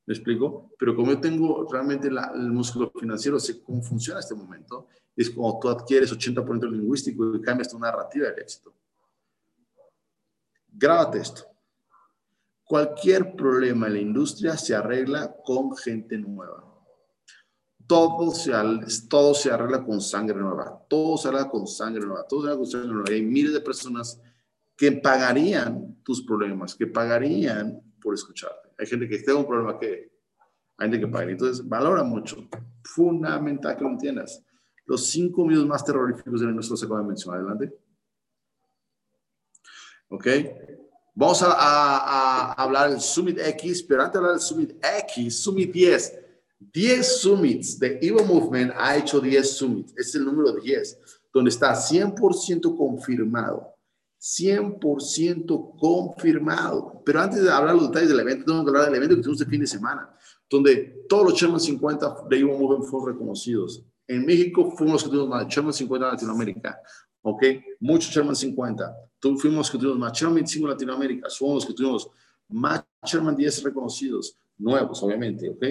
¿Me 0.08 0.14
explico? 0.14 0.70
Pero 0.78 0.96
como 0.96 1.12
yo 1.12 1.20
tengo 1.20 1.68
realmente 1.70 2.08
el 2.08 2.50
músculo 2.50 2.90
financiero, 2.98 3.38
sé 3.38 3.62
cómo 3.62 3.82
funciona 3.82 4.20
este 4.20 4.34
momento 4.34 4.88
es 5.14 5.28
como 5.28 5.58
tú 5.60 5.68
adquieres 5.68 6.10
80% 6.10 6.70
lingüístico 6.70 7.36
y 7.36 7.42
cambias 7.42 7.68
tu 7.68 7.78
narrativa 7.78 8.28
del 8.28 8.38
éxito. 8.38 8.72
Grábate 10.72 11.18
esto. 11.18 11.44
Cualquier 12.64 13.36
problema 13.36 13.88
en 13.88 13.92
la 13.92 13.98
industria 13.98 14.56
se 14.56 14.74
arregla 14.74 15.36
con 15.44 15.76
gente 15.76 16.16
nueva. 16.16 16.64
Todo 17.86 18.30
se, 18.30 18.54
arregla 18.54 19.84
con 19.84 20.00
sangre 20.00 20.38
nueva. 20.38 20.86
Todo 20.88 21.18
se 21.18 21.28
arregla 21.28 21.50
con 21.50 21.66
sangre 21.66 22.06
nueva. 22.06 22.26
Todo 22.26 22.40
se 22.40 22.46
arregla 22.46 22.58
con 22.58 22.70
sangre 22.70 22.88
nueva. 22.94 23.10
Hay 23.10 23.22
miles 23.22 23.52
de 23.52 23.60
personas 23.60 24.22
que 24.74 24.90
pagarían 24.92 26.00
tus 26.02 26.22
problemas, 26.22 26.74
que 26.74 26.86
pagarían 26.86 27.82
por 28.00 28.14
escucharte. 28.14 28.67
Hay 28.78 28.86
gente 28.86 29.08
que 29.08 29.18
tenga 29.18 29.40
un 29.40 29.46
problema 29.46 29.78
que 29.78 30.10
hay 30.78 30.90
gente 30.90 31.00
que 31.00 31.12
paga. 31.12 31.30
Entonces, 31.30 31.66
valora 31.66 32.02
mucho. 32.02 32.48
Fundamental 32.82 33.76
que 33.76 33.82
lo 33.82 33.90
entiendas 33.90 34.42
los 34.88 35.06
cinco 35.06 35.44
miedos 35.44 35.66
más 35.66 35.84
terroríficos 35.84 36.40
de 36.40 36.46
nuestro 36.46 36.76
se 36.76 36.86
acaban 36.86 37.04
de 37.04 37.08
mencionar. 37.08 37.40
Adelante. 37.40 37.78
¿Ok? 40.08 40.26
Vamos 41.14 41.42
a, 41.42 41.52
a, 41.52 42.52
hablar 42.54 42.90
del 42.90 43.00
Summit 43.00 43.38
X, 43.38 43.82
pero 43.82 44.02
antes 44.02 44.14
de 44.14 44.18
hablar 44.18 44.32
del 44.32 44.40
Summit 44.40 44.82
X, 45.06 45.42
Summit 45.42 45.70
10. 45.70 46.24
10 46.60 47.20
summits 47.20 47.78
de 47.78 48.00
Evo 48.02 48.24
Movement 48.24 48.72
ha 48.76 48.96
hecho 48.96 49.20
10 49.20 49.56
summits. 49.56 49.94
es 49.96 50.12
el 50.16 50.24
número 50.24 50.52
10, 50.52 50.98
donde 51.32 51.50
está 51.50 51.72
100% 51.72 52.76
confirmado. 52.76 53.74
100% 54.20 55.76
confirmado. 55.78 57.02
Pero 57.04 57.20
antes 57.20 57.42
de 57.42 57.50
hablar 57.50 57.74
los 57.74 57.88
detalles 57.88 58.08
del 58.08 58.20
evento, 58.20 58.44
tengo 58.46 58.64
que 58.64 58.70
hablar 58.70 58.86
del 58.86 58.96
evento 58.96 59.16
que 59.16 59.22
tuvimos 59.22 59.40
este 59.40 59.50
fin 59.50 59.60
de 59.60 59.66
semana, 59.66 60.10
donde 60.50 61.04
todos 61.08 61.24
los 61.24 61.34
Chairman 61.34 61.60
50 61.60 62.16
de 62.28 62.38
Evo 62.38 62.58
Movement 62.58 62.84
fueron 62.84 63.14
reconocidos. 63.14 63.84
En 64.06 64.24
México 64.24 64.72
fuimos 64.76 64.94
los 64.94 65.04
que 65.04 65.10
tuvimos 65.10 65.28
más 65.28 65.46
Sherman 65.46 65.72
50 65.72 66.06
en 66.06 66.12
Latinoamérica. 66.12 66.80
¿Ok? 67.22 67.44
Muchos 67.80 68.10
Sherman 68.10 68.34
50. 68.34 68.96
Tú, 69.18 69.36
fuimos 69.36 69.58
los 69.58 69.70
que 69.70 69.78
tuvimos 69.78 69.98
más 69.98 70.12
Sherman 70.12 70.36
25 70.36 70.66
en 70.66 70.72
Latinoamérica. 70.72 71.30
Somos 71.30 71.54
los 71.56 71.66
que 71.66 71.74
tuvimos 71.74 72.08
más 72.48 72.84
Sherman 73.04 73.36
10 73.36 73.64
reconocidos. 73.64 74.36
Nuevos, 74.56 75.02
obviamente. 75.02 75.48
¿Ok? 75.50 75.64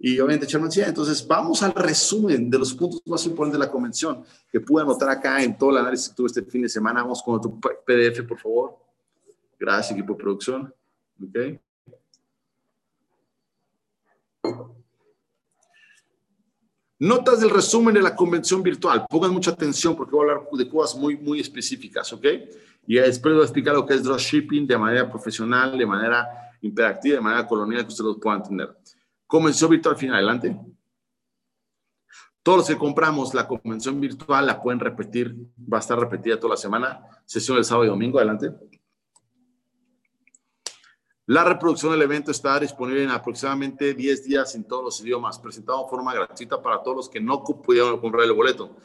Y 0.00 0.20
obviamente 0.20 0.46
Sherman 0.46 0.70
100. 0.70 0.88
Entonces, 0.88 1.26
vamos 1.26 1.62
al 1.62 1.74
resumen 1.74 2.48
de 2.48 2.58
los 2.58 2.72
puntos 2.72 3.02
más 3.06 3.24
importantes 3.26 3.58
de 3.58 3.66
la 3.66 3.70
convención 3.70 4.24
que 4.50 4.60
pude 4.60 4.82
anotar 4.82 5.08
acá 5.10 5.42
en 5.42 5.58
todo 5.58 5.70
el 5.70 5.78
análisis 5.78 6.08
que 6.08 6.14
tuve 6.14 6.28
este 6.28 6.42
fin 6.42 6.62
de 6.62 6.68
semana. 6.68 7.02
Vamos 7.02 7.22
con 7.22 7.40
tu 7.40 7.58
PDF, 7.60 8.22
por 8.26 8.38
favor. 8.38 8.76
Gracias, 9.58 9.98
equipo 9.98 10.12
de 10.12 10.18
producción. 10.18 10.74
¿Ok? 11.20 11.60
Notas 17.00 17.40
del 17.40 17.50
resumen 17.50 17.94
de 17.94 18.02
la 18.02 18.14
convención 18.14 18.62
virtual. 18.62 19.06
Pongan 19.08 19.32
mucha 19.32 19.52
atención 19.52 19.96
porque 19.96 20.16
voy 20.16 20.28
a 20.28 20.32
hablar 20.32 20.48
de 20.50 20.68
cosas 20.68 20.98
muy, 20.98 21.16
muy 21.16 21.40
específicas, 21.40 22.12
¿ok? 22.12 22.24
Y 22.86 22.96
después 22.96 23.34
voy 23.34 23.42
a 23.42 23.44
explicar 23.44 23.74
lo 23.74 23.86
que 23.86 23.94
es 23.94 24.02
dropshipping 24.02 24.66
de 24.66 24.76
manera 24.76 25.08
profesional, 25.08 25.78
de 25.78 25.86
manera 25.86 26.26
interactiva, 26.60 27.16
de 27.16 27.20
manera 27.20 27.46
colonial, 27.46 27.82
que 27.82 27.88
ustedes 27.88 28.14
lo 28.14 28.18
puedan 28.18 28.40
entender. 28.40 28.76
Convención 29.28 29.70
virtual 29.70 29.94
final, 29.94 30.16
adelante. 30.16 30.58
Todos 32.42 32.58
los 32.58 32.66
que 32.66 32.78
compramos 32.78 33.34
la 33.34 33.46
convención 33.46 34.00
virtual 34.00 34.46
la 34.46 34.60
pueden 34.60 34.80
repetir, 34.80 35.36
va 35.70 35.76
a 35.76 35.80
estar 35.80 36.00
repetida 36.00 36.40
toda 36.40 36.54
la 36.54 36.56
semana, 36.56 37.04
sesión 37.26 37.56
del 37.56 37.64
sábado 37.66 37.84
y 37.84 37.88
domingo, 37.88 38.16
adelante. 38.16 38.52
La 41.26 41.44
reproducción 41.44 41.92
del 41.92 42.00
evento 42.00 42.30
está 42.30 42.58
disponible 42.58 43.04
en 43.04 43.10
aproximadamente 43.10 43.92
10 43.92 44.24
días 44.24 44.54
en 44.54 44.64
todos 44.64 44.82
los 44.82 45.00
idiomas, 45.02 45.38
presentado 45.38 45.82
de 45.84 45.90
forma 45.90 46.14
gratuita 46.14 46.62
para 46.62 46.82
todos 46.82 46.96
los 46.96 47.08
que 47.10 47.20
no 47.20 47.44
pudieron 47.44 48.00
comprar 48.00 48.24
el 48.24 48.32
boleto. 48.32 48.78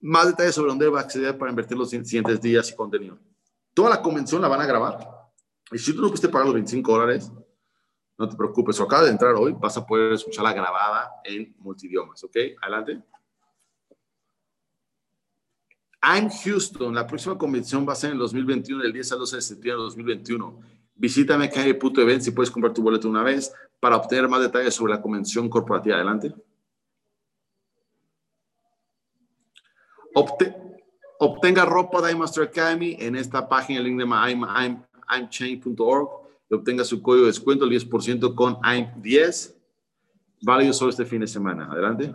Más 0.00 0.26
detalles 0.26 0.56
sobre 0.56 0.70
dónde 0.70 0.88
va 0.88 0.98
a 0.98 1.02
acceder 1.02 1.38
para 1.38 1.52
invertir 1.52 1.78
los 1.78 1.90
siguientes 1.90 2.40
días 2.40 2.68
y 2.72 2.74
contenido. 2.74 3.18
Toda 3.72 3.90
la 3.90 4.02
convención 4.02 4.42
la 4.42 4.48
van 4.48 4.62
a 4.62 4.66
grabar. 4.66 4.98
Y 5.70 5.78
si 5.78 5.94
tú 5.94 6.02
no 6.02 6.08
pudiste 6.08 6.28
pagar 6.28 6.46
los 6.46 6.54
25 6.54 6.90
dólares, 6.90 7.30
no 8.20 8.28
te 8.28 8.36
preocupes. 8.36 8.78
O 8.78 8.84
acaba 8.84 9.04
de 9.04 9.10
entrar 9.10 9.34
hoy, 9.34 9.56
vas 9.58 9.76
a 9.78 9.86
poder 9.86 10.12
escucharla 10.12 10.52
grabada 10.52 11.10
en 11.24 11.54
multidiomas. 11.58 12.22
¿Ok? 12.22 12.36
Adelante. 12.60 13.00
I'm 16.02 16.28
Houston. 16.30 16.94
La 16.94 17.06
próxima 17.06 17.36
convención 17.36 17.88
va 17.88 17.94
a 17.94 17.96
ser 17.96 18.10
en 18.10 18.14
el 18.14 18.20
2021, 18.20 18.82
del 18.82 18.92
10 18.92 19.12
al 19.12 19.18
12 19.20 19.36
de 19.36 19.42
septiembre 19.42 19.78
de 19.78 19.84
2021 19.84 20.60
Visítame 20.94 21.46
acá 21.46 21.64
en 21.64 21.78
Puto 21.78 22.02
Event 22.02 22.20
si 22.20 22.30
puedes 22.30 22.50
comprar 22.50 22.74
tu 22.74 22.82
boleto 22.82 23.08
una 23.08 23.22
vez 23.22 23.50
para 23.80 23.96
obtener 23.96 24.28
más 24.28 24.42
detalles 24.42 24.74
sobre 24.74 24.92
la 24.92 25.00
convención 25.00 25.48
corporativa. 25.48 25.96
Adelante. 25.96 26.34
obtenga 31.18 31.64
ropa 31.64 32.02
de 32.02 32.12
iMaster 32.12 32.44
Academy 32.44 32.96
en 32.98 33.16
esta 33.16 33.48
página, 33.48 33.80
el 33.80 33.86
link 33.86 33.98
de 33.98 34.76
imchain.org 35.18 36.19
y 36.50 36.54
obtenga 36.54 36.84
su 36.84 37.00
código 37.00 37.24
de 37.24 37.30
descuento, 37.30 37.64
el 37.64 37.70
10% 37.70 38.34
con 38.34 38.56
IM10. 38.56 39.54
válido 40.42 40.72
solo 40.72 40.90
este 40.90 41.04
fin 41.04 41.20
de 41.20 41.26
semana. 41.28 41.68
Adelante. 41.70 42.12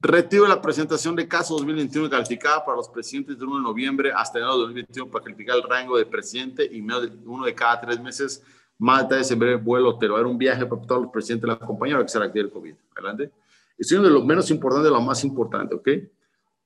Retiro 0.00 0.46
la 0.46 0.62
presentación 0.62 1.16
de 1.16 1.26
caso 1.26 1.54
2021 1.54 2.08
calificada 2.08 2.64
para 2.64 2.76
los 2.76 2.88
presidentes 2.88 3.36
del 3.36 3.48
1 3.48 3.56
de 3.56 3.62
noviembre 3.62 4.12
hasta 4.14 4.38
enero 4.38 4.52
de 4.52 4.58
2021 4.60 5.10
para 5.10 5.24
calificar 5.24 5.56
el 5.56 5.64
rango 5.64 5.98
de 5.98 6.06
presidente 6.06 6.68
y 6.70 6.80
menos 6.80 7.02
de 7.02 7.28
uno 7.28 7.44
de 7.44 7.54
cada 7.54 7.80
tres 7.80 8.00
meses. 8.00 8.44
Más 8.78 9.02
detalles 9.02 9.28
en 9.32 9.40
breve 9.40 9.56
vuelo, 9.56 9.98
pero 9.98 10.16
era 10.16 10.28
un 10.28 10.38
viaje 10.38 10.64
para 10.64 10.80
todos 10.82 11.02
los 11.02 11.10
presidentes 11.10 11.48
de 11.48 11.54
la 11.54 11.58
compañía 11.58 12.00
que 12.00 12.08
será 12.08 12.26
aquí 12.26 12.38
el 12.38 12.48
COVID. 12.48 12.74
Adelante. 12.94 13.32
Estoy 13.76 14.00
de 14.00 14.10
lo 14.10 14.24
menos 14.24 14.48
importante 14.52 14.86
de 14.86 14.94
lo 14.94 15.00
más 15.00 15.24
importante, 15.24 15.74
¿ok? 15.74 15.88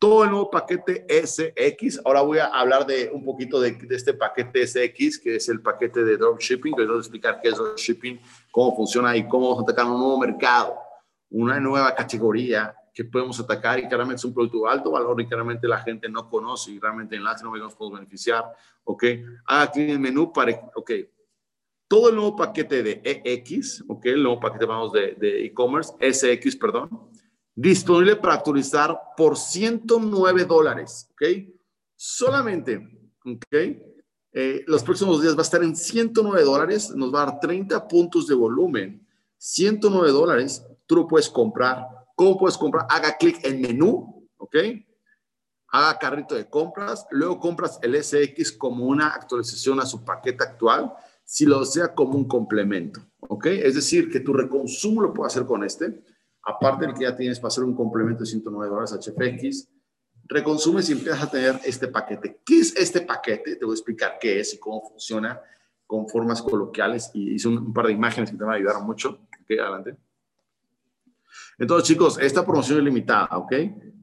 Todo 0.02 0.24
el 0.24 0.30
nuevo 0.30 0.50
paquete 0.50 1.06
SX. 1.08 2.00
Ahora 2.04 2.22
voy 2.22 2.38
a 2.38 2.46
hablar 2.46 2.84
de 2.84 3.08
un 3.14 3.24
poquito 3.24 3.60
de, 3.60 3.70
de 3.70 3.94
este 3.94 4.12
paquete 4.14 4.66
SX, 4.66 5.20
que 5.20 5.36
es 5.36 5.48
el 5.48 5.62
paquete 5.62 6.02
de 6.02 6.16
dropshipping. 6.16 6.74
Que 6.74 6.80
les 6.80 6.88
voy 6.88 6.96
a 6.96 7.00
explicar 7.00 7.40
qué 7.40 7.50
es 7.50 7.56
dropshipping, 7.56 8.20
cómo 8.50 8.74
funciona 8.74 9.16
y 9.16 9.28
cómo 9.28 9.50
vamos 9.50 9.60
a 9.60 9.62
atacar 9.62 9.86
un 9.86 10.00
nuevo 10.00 10.18
mercado, 10.18 10.74
una 11.30 11.60
nueva 11.60 11.94
categoría 11.94 12.74
que 12.92 13.04
podemos 13.04 13.38
atacar 13.38 13.78
y 13.78 13.86
claramente 13.86 14.16
es 14.16 14.24
un 14.24 14.34
producto 14.34 14.64
de 14.64 14.70
alto 14.70 14.90
valor 14.90 15.20
y 15.20 15.28
claramente 15.28 15.68
la 15.68 15.78
gente 15.78 16.08
no 16.08 16.28
conoce 16.28 16.72
y 16.72 16.80
realmente 16.80 17.14
en 17.14 17.22
Latinoamérica 17.22 17.66
nos 17.66 17.76
podemos 17.76 18.00
beneficiar, 18.00 18.44
¿ok? 18.82 19.04
Haga 19.46 19.70
clic 19.70 19.84
en 19.84 19.90
el 19.92 20.00
menú 20.00 20.32
para, 20.32 20.68
ok, 20.74 20.90
todo 21.86 22.08
el 22.08 22.16
nuevo 22.16 22.34
paquete 22.34 22.82
de 22.82 23.00
EX, 23.04 23.84
¿ok? 23.86 24.06
El 24.06 24.24
nuevo 24.24 24.40
paquete, 24.40 24.64
vamos, 24.66 24.92
de 24.92 25.44
e-commerce, 25.44 25.92
SX, 26.00 26.56
perdón, 26.56 27.11
disponible 27.54 28.16
para 28.16 28.34
actualizar 28.34 28.98
por 29.16 29.36
109 29.36 30.44
dólares, 30.44 31.08
¿ok? 31.12 31.22
Solamente, 31.96 32.76
¿ok? 33.24 33.54
Eh, 34.34 34.64
los 34.66 34.82
próximos 34.82 35.20
días 35.20 35.34
va 35.34 35.40
a 35.40 35.42
estar 35.42 35.62
en 35.62 35.76
109 35.76 36.42
dólares, 36.44 36.90
nos 36.90 37.14
va 37.14 37.22
a 37.22 37.26
dar 37.26 37.40
30 37.40 37.86
puntos 37.86 38.26
de 38.26 38.34
volumen, 38.34 39.06
109 39.36 40.10
dólares, 40.10 40.64
tú 40.86 40.96
lo 40.96 41.06
puedes 41.06 41.28
comprar 41.28 42.02
¿Cómo 42.14 42.38
puedes 42.38 42.58
comprar? 42.58 42.86
Haga 42.88 43.16
clic 43.16 43.44
en 43.44 43.60
menú, 43.60 44.28
¿ok? 44.36 44.56
Haga 45.68 45.98
carrito 45.98 46.34
de 46.34 46.48
compras, 46.48 47.06
luego 47.10 47.40
compras 47.40 47.78
el 47.82 48.00
SX 48.02 48.52
como 48.52 48.84
una 48.84 49.08
actualización 49.08 49.80
a 49.80 49.86
su 49.86 50.04
paquete 50.04 50.44
actual, 50.44 50.92
si 51.24 51.46
lo 51.46 51.60
desea 51.60 51.94
como 51.94 52.16
un 52.16 52.28
complemento, 52.28 53.00
¿ok? 53.20 53.46
Es 53.46 53.74
decir, 53.74 54.10
que 54.10 54.20
tu 54.20 54.34
reconsumo 54.34 55.00
lo 55.00 55.14
puedes 55.14 55.32
hacer 55.32 55.46
con 55.46 55.64
este, 55.64 56.02
aparte 56.42 56.86
del 56.86 56.94
que 56.94 57.02
ya 57.02 57.16
tienes 57.16 57.38
para 57.38 57.48
hacer 57.48 57.64
un 57.64 57.74
complemento 57.74 58.24
de 58.24 58.26
109 58.26 58.70
dólares 58.70 58.92
HFX, 58.92 59.68
reconsumes 60.24 60.88
y 60.88 60.92
empiezas 60.92 61.22
a 61.22 61.30
tener 61.30 61.60
este 61.64 61.88
paquete. 61.88 62.40
¿Qué 62.44 62.60
es 62.60 62.76
este 62.76 63.02
paquete? 63.02 63.56
Te 63.56 63.64
voy 63.64 63.72
a 63.72 63.76
explicar 63.76 64.18
qué 64.20 64.40
es 64.40 64.54
y 64.54 64.58
cómo 64.58 64.82
funciona 64.88 65.40
con 65.86 66.08
formas 66.08 66.40
coloquiales 66.40 67.10
y 67.14 67.34
hice 67.34 67.48
un, 67.48 67.72
par 67.72 67.86
de 67.86 67.92
imágenes 67.92 68.30
que 68.30 68.36
te 68.36 68.44
van 68.44 68.54
a 68.54 68.56
ayudar 68.56 68.80
mucho. 68.82 69.10
Ok, 69.10 69.50
adelante. 69.60 69.96
Entonces, 71.58 71.88
chicos, 71.88 72.18
esta 72.18 72.44
promoción 72.44 72.78
es 72.78 72.84
limitada, 72.84 73.28
¿ok? 73.36 73.52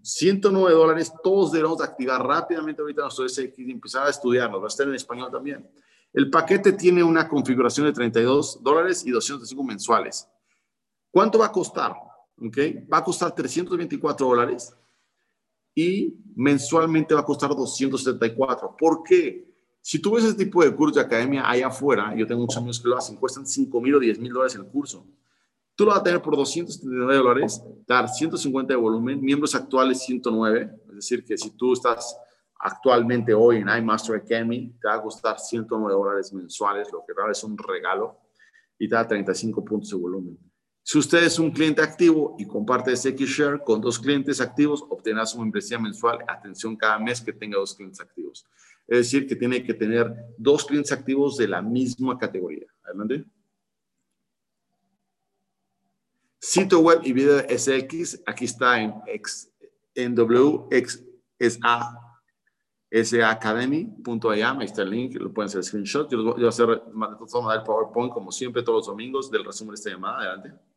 109 0.01 0.73
dólares, 0.73 1.11
todos 1.23 1.51
debemos 1.51 1.81
activar 1.81 2.25
rápidamente 2.25 2.81
ahorita 2.81 3.01
nuestro 3.01 3.27
SX 3.27 3.59
y 3.59 3.71
empezar 3.71 4.07
a 4.07 4.09
estudiarlo. 4.09 4.59
Va 4.59 4.67
a 4.67 4.69
estar 4.69 4.87
en 4.87 4.95
español 4.95 5.29
también. 5.31 5.69
El 6.13 6.29
paquete 6.29 6.73
tiene 6.73 7.03
una 7.03 7.27
configuración 7.27 7.87
de 7.87 7.93
32 7.93 8.63
dólares 8.63 9.05
y 9.05 9.11
205 9.11 9.63
mensuales. 9.63 10.27
¿Cuánto 11.11 11.39
va 11.39 11.47
a 11.47 11.51
costar? 11.51 11.93
Va 12.41 12.97
a 12.97 13.03
costar 13.03 13.33
324 13.33 14.25
dólares 14.25 14.73
y 15.75 16.15
mensualmente 16.35 17.13
va 17.13 17.21
a 17.21 17.25
costar 17.25 17.49
274. 17.49 18.75
¿Por 18.77 19.03
qué? 19.03 19.49
Si 19.81 19.99
tú 19.99 20.13
ves 20.13 20.25
ese 20.25 20.35
tipo 20.35 20.63
de 20.63 20.75
curso 20.75 20.99
de 20.99 21.05
academia 21.05 21.49
allá 21.49 21.67
afuera, 21.67 22.13
yo 22.15 22.27
tengo 22.27 22.41
muchos 22.41 22.57
amigos 22.57 22.79
que 22.79 22.89
lo 22.89 22.97
hacen, 22.97 23.15
cuestan 23.15 23.45
5 23.45 23.81
mil 23.81 23.95
o 23.95 23.99
10 23.99 24.19
mil 24.19 24.33
dólares 24.33 24.55
el 24.55 24.65
curso. 24.65 25.05
Tú 25.75 25.85
lo 25.85 25.91
vas 25.91 26.01
a 26.01 26.03
tener 26.03 26.21
por 26.21 26.35
279 26.35 27.15
dólares, 27.15 27.63
dar 27.87 28.09
150 28.09 28.73
de 28.73 28.77
volumen, 28.77 29.21
miembros 29.21 29.55
actuales 29.55 30.03
109, 30.03 30.69
es 30.89 30.95
decir, 30.95 31.23
que 31.23 31.37
si 31.37 31.51
tú 31.51 31.71
estás 31.71 32.17
actualmente 32.59 33.33
hoy 33.33 33.57
en 33.57 33.69
iMaster 33.69 34.17
Academy, 34.17 34.75
te 34.81 34.89
va 34.89 34.95
a 34.95 35.01
costar 35.01 35.39
109 35.39 35.93
dólares 35.93 36.33
mensuales, 36.33 36.91
lo 36.91 37.05
que 37.05 37.13
realmente 37.13 37.37
es 37.37 37.43
un 37.45 37.57
regalo, 37.57 38.17
y 38.77 38.89
te 38.89 38.95
da 38.95 39.07
35 39.07 39.63
puntos 39.63 39.89
de 39.89 39.95
volumen. 39.95 40.37
Si 40.91 40.97
usted 40.97 41.23
es 41.23 41.37
un 41.37 41.51
cliente 41.51 41.83
activo 41.83 42.35
y 42.39 42.47
comparte 42.47 42.93
X-Share 42.93 43.63
con 43.63 43.79
dos 43.79 43.99
clientes 43.99 44.41
activos, 44.41 44.83
obtendrás 44.89 45.35
una 45.35 45.43
membresía 45.43 45.77
mensual, 45.77 46.17
atención 46.27 46.75
cada 46.75 46.97
mes 46.97 47.21
que 47.21 47.31
tenga 47.31 47.59
dos 47.59 47.75
clientes 47.75 48.01
activos. 48.01 48.43
Es 48.87 48.97
decir, 48.97 49.27
que 49.27 49.35
tiene 49.35 49.63
que 49.63 49.75
tener 49.75 50.11
dos 50.35 50.65
clientes 50.65 50.91
activos 50.91 51.37
de 51.37 51.47
la 51.47 51.61
misma 51.61 52.17
categoría. 52.17 52.65
Adelante. 52.81 53.23
Sitio 56.39 56.79
web 56.79 57.01
y 57.03 57.13
video 57.13 57.37
SX, 57.37 58.23
aquí 58.25 58.45
está 58.45 58.81
en, 58.81 58.95
X, 59.05 59.47
en 59.93 60.15
ahí 64.59 64.65
está 64.65 64.81
el 64.81 64.89
link, 64.89 65.13
lo 65.19 65.31
pueden 65.31 65.49
hacer 65.49 65.63
screenshot. 65.63 66.09
Yo, 66.09 66.33
voy 66.33 66.43
a 66.43 66.49
hacer 66.49 66.67
el 66.67 67.63
PowerPoint 67.63 68.11
como 68.11 68.31
siempre 68.31 68.63
todos 68.63 68.79
los 68.79 68.87
domingos 68.87 69.29
del 69.29 69.45
resumen 69.45 69.75
de 69.75 69.75
esta 69.75 69.91
llamada. 69.91 70.17
Adelante. 70.17 70.68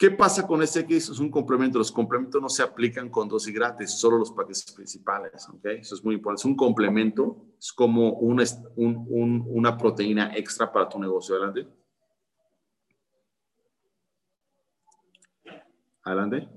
¿Qué 0.00 0.10
pasa 0.10 0.46
con 0.46 0.66
SX? 0.66 1.10
Es 1.10 1.18
un 1.18 1.30
complemento. 1.30 1.76
Los 1.76 1.92
complementos 1.92 2.40
no 2.40 2.48
se 2.48 2.62
aplican 2.62 3.10
con 3.10 3.28
dosis 3.28 3.52
gratis, 3.52 3.90
solo 3.90 4.16
los 4.16 4.32
paquetes 4.32 4.72
principales. 4.72 5.46
¿okay? 5.50 5.80
Eso 5.80 5.94
es 5.94 6.02
muy 6.02 6.14
importante. 6.14 6.40
Es 6.40 6.44
un 6.46 6.56
complemento, 6.56 7.44
es 7.58 7.70
como 7.70 8.14
una, 8.14 8.42
un, 8.76 9.44
una 9.46 9.76
proteína 9.76 10.34
extra 10.34 10.72
para 10.72 10.88
tu 10.88 10.98
negocio. 10.98 11.34
Adelante. 11.34 11.68
Adelante. 16.02 16.48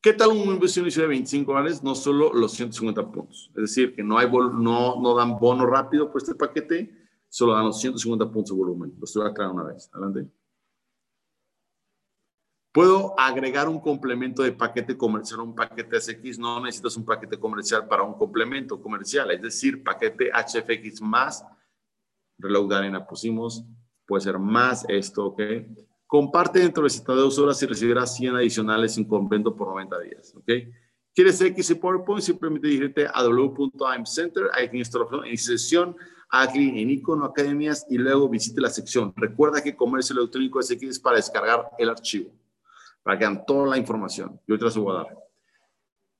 ¿Qué 0.00 0.14
tal 0.14 0.30
un 0.30 0.52
inversión 0.52 0.88
de 0.88 1.06
25 1.06 1.52
dólares? 1.52 1.80
No 1.80 1.94
solo 1.94 2.32
los 2.32 2.50
150 2.54 3.08
puntos. 3.12 3.52
Es 3.54 3.62
decir, 3.62 3.94
que 3.94 4.02
no, 4.02 4.18
hay 4.18 4.28
no, 4.28 5.00
no 5.00 5.14
dan 5.14 5.38
bono 5.38 5.64
rápido 5.64 6.10
por 6.10 6.20
este 6.20 6.34
paquete, 6.34 6.92
solo 7.28 7.52
dan 7.52 7.66
los 7.66 7.80
150 7.80 8.32
puntos 8.32 8.50
de 8.50 8.56
volumen. 8.56 8.92
Lo 8.98 9.04
estoy 9.04 9.24
aclarando 9.24 9.62
una 9.62 9.72
vez. 9.72 9.88
Adelante. 9.92 10.37
Puedo 12.78 13.18
agregar 13.18 13.68
un 13.68 13.80
complemento 13.80 14.44
de 14.44 14.52
paquete 14.52 14.96
comercial 14.96 15.40
a 15.40 15.42
un 15.42 15.52
paquete 15.52 16.00
SX. 16.00 16.38
No 16.38 16.60
necesitas 16.60 16.96
un 16.96 17.04
paquete 17.04 17.36
comercial 17.36 17.88
para 17.88 18.04
un 18.04 18.14
complemento 18.14 18.80
comercial. 18.80 19.32
Es 19.32 19.42
decir, 19.42 19.82
paquete 19.82 20.30
HFX 20.30 21.02
más 21.02 21.44
reloj 22.38 22.68
de 22.68 22.76
arena 22.76 23.04
pusimos. 23.04 23.64
Puede 24.06 24.20
ser 24.20 24.38
más 24.38 24.84
esto, 24.88 25.26
¿ok? 25.26 25.42
Comparte 26.06 26.60
dentro 26.60 26.84
de 26.84 26.90
72 26.90 27.36
horas 27.40 27.60
y 27.64 27.66
recibirás 27.66 28.14
100 28.14 28.36
adicionales 28.36 28.94
sin 28.94 29.08
complemento 29.08 29.56
por 29.56 29.70
90 29.70 29.98
días. 29.98 30.32
¿Ok? 30.36 30.48
¿Quieres 31.12 31.40
X 31.40 31.70
y 31.70 31.74
PowerPoint? 31.74 32.22
Simplemente 32.22 32.68
dirígete 32.68 33.08
a 33.12 33.24
w.imcenter, 33.24 34.50
ahí 34.54 34.68
tienes 34.68 34.94
la 34.94 35.26
en 35.26 35.36
sesión, 35.36 35.96
aquí 36.30 36.80
en 36.80 36.90
icono 36.90 37.24
academias 37.24 37.84
y 37.90 37.98
luego 37.98 38.28
visite 38.28 38.60
la 38.60 38.70
sección. 38.70 39.12
Recuerda 39.16 39.60
que 39.64 39.74
comercio 39.74 40.16
electrónico 40.16 40.60
es 40.60 40.70
X 40.70 41.00
para 41.00 41.16
descargar 41.16 41.70
el 41.76 41.90
archivo, 41.90 42.30
para 43.08 43.18
que 43.18 43.24
vean 43.24 43.46
toda 43.46 43.66
la 43.66 43.78
información. 43.78 44.38
Yo 44.46 44.58
te 44.58 44.78
voy 44.78 44.94
a 44.94 44.98
dar. 44.98 45.18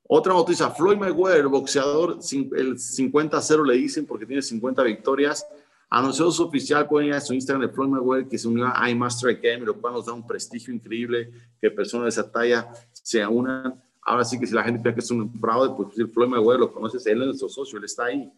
Otra 0.09 0.33
noticia, 0.33 0.71
Floyd 0.71 0.97
Mayweather, 0.97 1.47
boxeador, 1.47 2.13
el 2.13 2.79
50-0 2.79 3.67
le 3.67 3.75
dicen 3.75 4.07
porque 4.07 4.25
tiene 4.25 4.41
50 4.41 4.83
victorias 4.85 5.47
Anunció 5.91 6.31
su 6.31 6.45
oficial, 6.45 6.87
pueden 6.87 7.09
ir 7.09 7.15
a 7.15 7.21
su 7.21 7.35
Instagram 7.35 7.67
de 7.67 7.75
Floyd 7.75 7.89
Mayweather, 7.89 8.27
que 8.29 8.39
se 8.39 8.49
unió 8.49 8.71
a 8.75 8.91
iMaster 8.91 9.31
Academy, 9.31 9.67
lo 9.67 9.79
cual 9.79 9.93
nos 9.95 10.07
da 10.07 10.15
un 10.15 10.27
prestigio 10.27 10.73
increíble 10.73 11.31
que 11.61 11.71
personas 11.71 12.05
de 12.15 12.21
esa 12.21 12.31
talla 12.31 12.71
se 12.93 13.27
unan. 13.27 13.83
Ahora 14.03 14.25
sí 14.25 14.39
que 14.39 14.47
si 14.47 14.55
la 14.55 14.65
gente 14.65 14.81
piensa 14.81 14.95
que 14.95 15.01
es 15.01 15.11
un 15.11 15.31
fraude, 15.39 15.75
pues 15.77 15.95
si 15.95 16.05
Floyd 16.05 16.29
Mayweather 16.29 16.61
lo 16.61 16.73
conoces, 16.73 17.07
él 17.07 17.21
es 17.21 17.27
nuestro 17.27 17.51
socio, 17.51 17.79
él 17.79 17.85
está 17.85 18.07
ahí. 18.07 18.33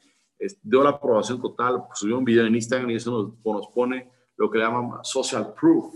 dio 0.61 0.83
la 0.83 0.91
aprobación 0.91 1.41
total, 1.41 1.85
subió 1.95 2.19
un 2.19 2.25
video 2.25 2.47
en 2.47 2.55
Instagram 2.57 2.91
y 2.91 2.97
eso 2.97 3.11
nos, 3.45 3.55
nos 3.55 3.69
pone 3.69 4.11
lo 4.37 4.51
que 4.51 4.59
le 4.59 4.65
llaman 4.65 5.05
social 5.05 5.53
proof, 5.55 5.93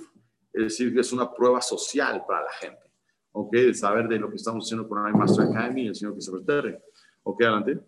es 0.55 0.63
decir, 0.63 0.95
que 0.95 1.01
es 1.01 1.13
una 1.13 1.33
prueba 1.33 1.61
social 1.61 2.25
para 2.27 2.45
la 2.45 2.53
gente, 2.53 2.91
¿ok? 3.33 3.53
De 3.53 3.75
saber 3.75 4.07
de 4.07 4.19
lo 4.21 4.31
que 4.31 4.37
estamos 4.37 4.65
haciendo 4.65 4.89
con 4.89 5.07
iMaster 5.09 5.47
Academy 5.47 5.83
y 5.83 5.89
el 5.89 5.95
señor 5.97 6.15
se 6.23 6.31
retere. 6.31 6.81
¿Ok? 7.25 7.43
Adelante. 7.43 7.81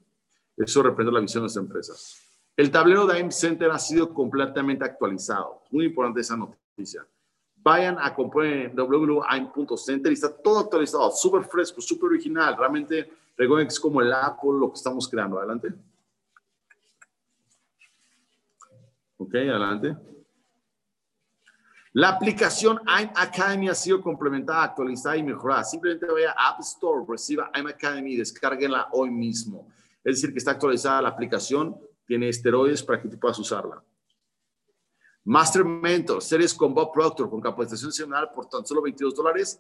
Eso 0.57 0.83
representa 0.83 1.13
la 1.13 1.21
visión 1.21 1.41
de 1.41 1.43
nuestra 1.43 1.63
empresa. 1.63 1.95
El 2.57 2.71
tablero 2.71 3.07
de 3.07 3.15
AIM 3.15 3.31
Center 3.31 3.71
ha 3.71 3.79
sido 3.79 4.13
completamente 4.13 4.85
actualizado. 4.85 5.63
Muy 5.71 5.85
importante 5.85 6.23
esa 6.23 6.37
noticia. 6.37 7.07
Vayan 7.57 7.99
a 8.01 8.15
comprar 8.15 8.75
www.aim.center 8.75 10.11
y 10.11 10.15
está 10.15 10.35
todo 10.35 10.61
actualizado, 10.61 11.11
súper 11.11 11.45
fresco, 11.45 11.81
súper 11.81 12.09
original. 12.09 12.57
Realmente 12.57 13.11
recuerden 13.37 13.67
que 13.67 13.73
es 13.73 13.81
como 13.81 14.01
el 14.01 14.13
Apple 14.13 14.53
lo 14.59 14.71
que 14.71 14.77
estamos 14.77 15.09
creando. 15.09 15.39
Adelante. 15.39 15.69
Ok, 19.19 19.35
adelante. 19.35 19.97
La 21.99 22.11
aplicación 22.11 22.79
AIM 22.85 23.09
Academy 23.15 23.71
ha 23.71 23.75
sido 23.75 24.03
complementada, 24.03 24.65
actualizada 24.65 25.17
y 25.17 25.23
mejorada. 25.23 25.65
Simplemente 25.65 26.05
vaya 26.05 26.35
a 26.37 26.51
App 26.51 26.61
Store, 26.61 27.03
reciba 27.09 27.51
AIM 27.55 27.69
Academy 27.69 28.13
y 28.13 28.17
descárguenla 28.19 28.89
hoy 28.93 29.11
mismo. 29.11 29.67
Es 30.05 30.17
decir, 30.17 30.31
que 30.31 30.39
está 30.39 30.51
actualizada 30.51 31.01
la 31.01 31.09
aplicación 31.09 31.75
tiene 32.07 32.29
esteroides 32.29 32.83
para 32.83 33.01
que 33.01 33.09
tú 33.09 33.19
puedas 33.19 33.39
usarla. 33.39 33.83
Master 35.25 35.65
Mentor, 35.65 36.21
series 36.21 36.53
con 36.53 36.75
Bob 36.75 36.93
Proctor, 36.93 37.31
con 37.31 37.41
capacitación 37.41 37.91
semanal 37.91 38.31
por 38.31 38.47
tan 38.47 38.67
solo 38.67 38.83
22 38.83 39.15
dólares. 39.15 39.59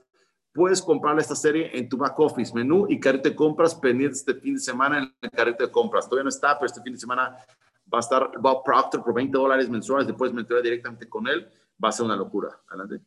Puedes 0.52 0.82
comprar 0.82 1.18
esta 1.18 1.34
serie 1.34 1.70
en 1.72 1.88
tu 1.88 1.96
back 1.96 2.20
office, 2.20 2.52
menú 2.52 2.84
y 2.86 3.00
carrete 3.00 3.30
de 3.30 3.34
compras 3.34 3.74
pendientes 3.74 4.18
este 4.18 4.34
fin 4.34 4.56
de 4.56 4.60
semana 4.60 4.98
en 4.98 5.14
el 5.22 5.30
carrete 5.30 5.64
de 5.64 5.70
compras. 5.70 6.04
Todavía 6.04 6.24
no 6.24 6.28
está, 6.28 6.58
pero 6.58 6.66
este 6.66 6.82
fin 6.82 6.92
de 6.92 6.98
semana 6.98 7.34
va 7.90 7.96
a 7.96 8.00
estar 8.00 8.30
Bob 8.38 8.62
Proctor 8.62 9.02
por 9.02 9.14
20 9.14 9.38
dólares 9.38 9.70
mensuales. 9.70 10.06
Después 10.06 10.34
me 10.34 10.44
directamente 10.44 11.08
con 11.08 11.26
él. 11.28 11.50
Va 11.82 11.90
a 11.90 11.92
ser 11.92 12.06
una 12.06 12.16
locura. 12.16 12.60
Adelante. 12.68 13.04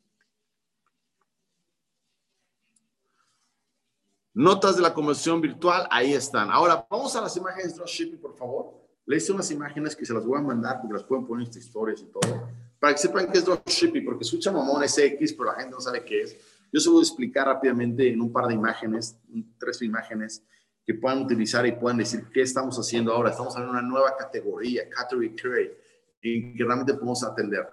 Notas 4.34 4.78
de 4.78 4.82
la 4.82 4.94
conversión 4.94 5.42
virtual, 5.42 5.88
ahí 5.92 6.14
están. 6.14 6.50
Ahora, 6.50 6.88
vamos 6.90 7.16
a 7.16 7.22
las 7.22 7.36
imágenes 7.36 7.72
de 7.72 7.76
dropshipping, 7.76 8.22
por 8.22 8.38
favor. 8.38 8.74
Les 9.06 9.24
hice 9.24 9.34
unas 9.34 9.50
imágenes 9.52 9.96
que 9.96 10.06
se 10.06 10.14
las 10.14 10.26
voy 10.26 10.38
a 10.38 10.42
mandar 10.42 10.80
porque 10.80 10.94
las 10.94 11.04
pueden 11.04 11.26
poner 11.26 11.44
en 11.44 11.50
estas 11.50 11.66
historias 11.66 12.00
y 12.02 12.06
todo. 12.06 12.48
Para 12.80 12.94
que 12.94 13.00
sepan 13.00 13.30
qué 13.32 13.40
es 13.40 13.46
dropshipping, 13.46 14.06
porque 14.06 14.24
escucha 14.24 14.52
mamón 14.52 14.84
es 14.84 14.98
X, 14.98 15.34
pero 15.34 15.52
la 15.52 15.56
gente 15.56 15.72
no 15.72 15.82
sabe 15.82 16.06
qué 16.06 16.22
es. 16.22 16.38
Yo 16.72 16.80
se 16.80 16.90
voy 16.90 17.00
a 17.00 17.02
explicar 17.02 17.48
rápidamente 17.48 18.08
en 18.08 18.22
un 18.22 18.32
par 18.32 18.46
de 18.46 18.54
imágenes, 18.54 19.18
tres 19.58 19.82
imágenes, 19.82 20.44
que 20.86 20.94
puedan 20.94 21.24
utilizar 21.24 21.66
y 21.66 21.74
puedan 21.74 21.98
decir 21.98 22.30
qué 22.32 22.42
estamos 22.42 22.78
haciendo 22.78 23.12
ahora. 23.12 23.32
Estamos 23.32 23.56
en 23.58 23.68
una 23.68 23.82
nueva 23.82 24.16
categoría, 24.16 24.88
category 24.90 25.36
trade, 25.36 25.78
en 26.22 26.56
que 26.56 26.64
realmente 26.64 26.94
podemos 26.94 27.24
atender. 27.24 27.68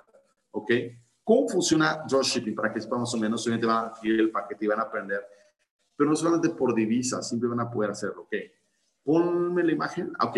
¿Ok? 0.56 0.70
¿Cómo 1.22 1.48
funciona 1.48 2.04
dropshipping? 2.08 2.54
Para 2.54 2.72
que 2.72 2.80
sepan 2.80 3.00
más 3.00 3.14
o 3.14 3.18
menos, 3.18 3.42
obviamente 3.42 3.66
van 3.66 3.84
a 3.84 3.88
adquirir 3.88 4.20
el 4.20 4.30
paquete 4.30 4.64
y 4.64 4.68
van 4.68 4.80
a 4.80 4.82
aprender 4.82 5.22
pero 5.96 6.10
no 6.10 6.16
solamente 6.16 6.50
por 6.50 6.74
divisas, 6.74 7.26
siempre 7.26 7.48
van 7.48 7.60
a 7.60 7.70
poder 7.70 7.90
hacerlo. 7.90 8.22
Ok, 8.22 8.34
ponme 9.02 9.64
la 9.64 9.72
imagen. 9.72 10.12
Ok, 10.20 10.36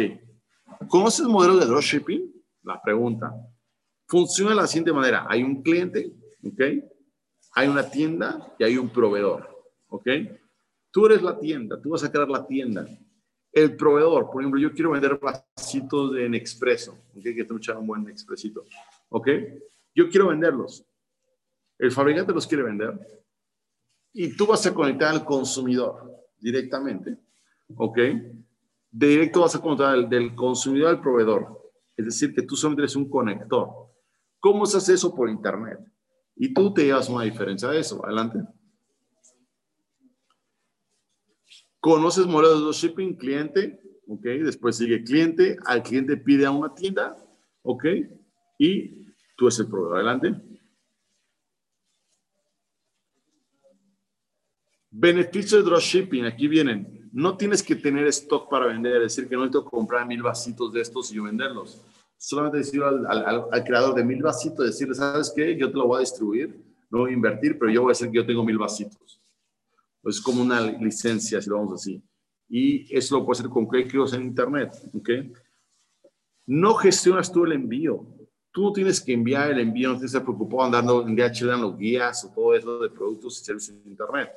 ¿conoces 0.88 1.20
el 1.20 1.28
modelo 1.28 1.56
de 1.56 1.66
dropshipping? 1.66 2.32
La 2.62 2.80
pregunta. 2.80 3.34
Funciona 4.06 4.50
de 4.50 4.56
la 4.56 4.66
siguiente 4.66 4.92
manera. 4.92 5.26
Hay 5.28 5.42
un 5.42 5.62
cliente, 5.62 6.12
ok, 6.44 6.60
hay 7.54 7.68
una 7.68 7.90
tienda 7.90 8.54
y 8.58 8.64
hay 8.64 8.78
un 8.78 8.88
proveedor, 8.88 9.48
ok. 9.88 10.06
Tú 10.90 11.06
eres 11.06 11.22
la 11.22 11.38
tienda, 11.38 11.80
tú 11.80 11.90
vas 11.90 12.04
a 12.04 12.10
crear 12.10 12.28
la 12.28 12.46
tienda. 12.46 12.86
El 13.52 13.76
proveedor, 13.76 14.30
por 14.30 14.40
ejemplo, 14.40 14.60
yo 14.60 14.72
quiero 14.72 14.92
vender 14.92 15.18
vasitos 15.18 16.16
en 16.16 16.34
expreso, 16.34 16.92
ok, 17.16 17.22
que 17.22 17.44
te 17.44 17.54
echar 17.54 17.76
un 17.76 17.86
buen 17.86 18.08
expresito, 18.08 18.64
ok. 19.08 19.28
Yo 19.98 20.08
quiero 20.08 20.28
venderlos. 20.28 20.86
El 21.76 21.90
fabricante 21.90 22.32
los 22.32 22.46
quiere 22.46 22.62
vender 22.62 22.96
y 24.12 24.36
tú 24.36 24.46
vas 24.46 24.64
a 24.64 24.72
conectar 24.72 25.12
al 25.12 25.24
consumidor 25.24 26.24
directamente, 26.38 27.18
¿ok? 27.74 27.98
De 28.92 29.06
directo 29.08 29.40
vas 29.40 29.56
a 29.56 29.60
conectar 29.60 30.08
del, 30.08 30.36
consumidor 30.36 30.90
al 30.90 31.00
proveedor, 31.00 31.72
es 31.96 32.04
decir, 32.04 32.32
que 32.32 32.42
tú 32.42 32.54
solamente 32.54 32.82
eres 32.82 32.94
un 32.94 33.10
conector. 33.10 33.70
¿Cómo 34.38 34.66
se 34.66 34.76
hace 34.76 34.94
eso 34.94 35.12
por 35.12 35.28
Internet? 35.28 35.80
Y 36.36 36.54
tú 36.54 36.72
te 36.72 36.84
llevas 36.84 37.08
una 37.08 37.24
diferencia 37.24 37.68
de 37.68 37.80
eso. 37.80 38.04
Adelante. 38.04 38.38
Conoces 41.80 42.24
modelos 42.24 42.64
de 42.66 42.88
shipping, 42.88 43.16
cliente, 43.16 43.80
¿ok? 44.06 44.22
Después 44.44 44.76
sigue 44.76 45.02
cliente, 45.02 45.56
al 45.66 45.82
cliente 45.82 46.16
pide 46.16 46.46
a 46.46 46.52
una 46.52 46.72
tienda, 46.72 47.16
¿ok? 47.62 47.84
Y 48.60 49.07
tú 49.38 49.46
eres 49.46 49.60
el 49.60 49.68
proveedor. 49.68 49.96
Adelante. 49.98 50.34
Beneficio 54.90 55.58
de 55.58 55.64
dropshipping, 55.64 56.26
aquí 56.26 56.48
vienen. 56.48 57.08
No 57.12 57.36
tienes 57.36 57.62
que 57.62 57.76
tener 57.76 58.06
stock 58.08 58.50
para 58.50 58.66
vender, 58.66 58.96
es 58.96 59.14
decir, 59.14 59.28
que 59.28 59.36
no 59.36 59.48
que 59.48 59.70
comprar 59.70 60.06
mil 60.06 60.22
vasitos 60.22 60.72
de 60.72 60.80
estos 60.80 61.12
y 61.12 61.14
yo 61.14 61.22
venderlos. 61.22 61.80
Solamente 62.16 62.58
decir 62.58 62.82
al, 62.82 63.64
creador 63.64 63.94
de 63.94 64.04
mil 64.04 64.20
vasitos, 64.20 64.66
decirle, 64.66 64.94
¿sabes 64.94 65.32
qué? 65.34 65.56
Yo 65.56 65.70
te 65.70 65.76
lo 65.76 65.86
voy 65.86 65.98
a 65.98 66.00
distribuir, 66.00 66.60
no 66.90 67.00
voy 67.00 67.12
a 67.12 67.14
invertir, 67.14 67.56
pero 67.58 67.70
yo 67.70 67.82
voy 67.82 67.90
a 67.90 67.92
decir 67.92 68.10
que 68.10 68.16
yo 68.16 68.26
tengo 68.26 68.44
mil 68.44 68.58
vasitos. 68.58 69.20
Es 70.02 70.20
como 70.20 70.42
una 70.42 70.60
licencia, 70.60 71.40
si 71.40 71.48
lo 71.48 71.58
vamos 71.58 71.74
así. 71.74 72.02
Y 72.48 72.92
eso 72.96 73.18
lo 73.18 73.24
puedes 73.24 73.40
hacer 73.40 73.52
con 73.52 73.66
clics 73.66 74.12
en 74.14 74.22
Internet, 74.22 74.72
¿ok? 74.94 75.10
No 76.46 76.74
gestionas 76.74 77.30
tú 77.30 77.44
el 77.44 77.52
envío. 77.52 78.17
Tú 78.50 78.64
no 78.64 78.72
tienes 78.72 79.00
que 79.00 79.12
enviar 79.12 79.50
el 79.50 79.60
envío, 79.60 79.88
no 79.88 79.94
tienes 79.94 80.12
que 80.12 80.18
estar 80.18 80.24
preocupado 80.24 80.64
andando 80.64 81.06
en 81.06 81.14
DHL, 81.14 81.50
en 81.50 81.60
los 81.60 81.76
guías 81.76 82.24
o 82.24 82.32
todo 82.32 82.54
eso 82.54 82.78
de 82.80 82.90
productos 82.90 83.40
y 83.40 83.44
servicios 83.44 83.76
en 83.84 83.90
Internet. 83.90 84.30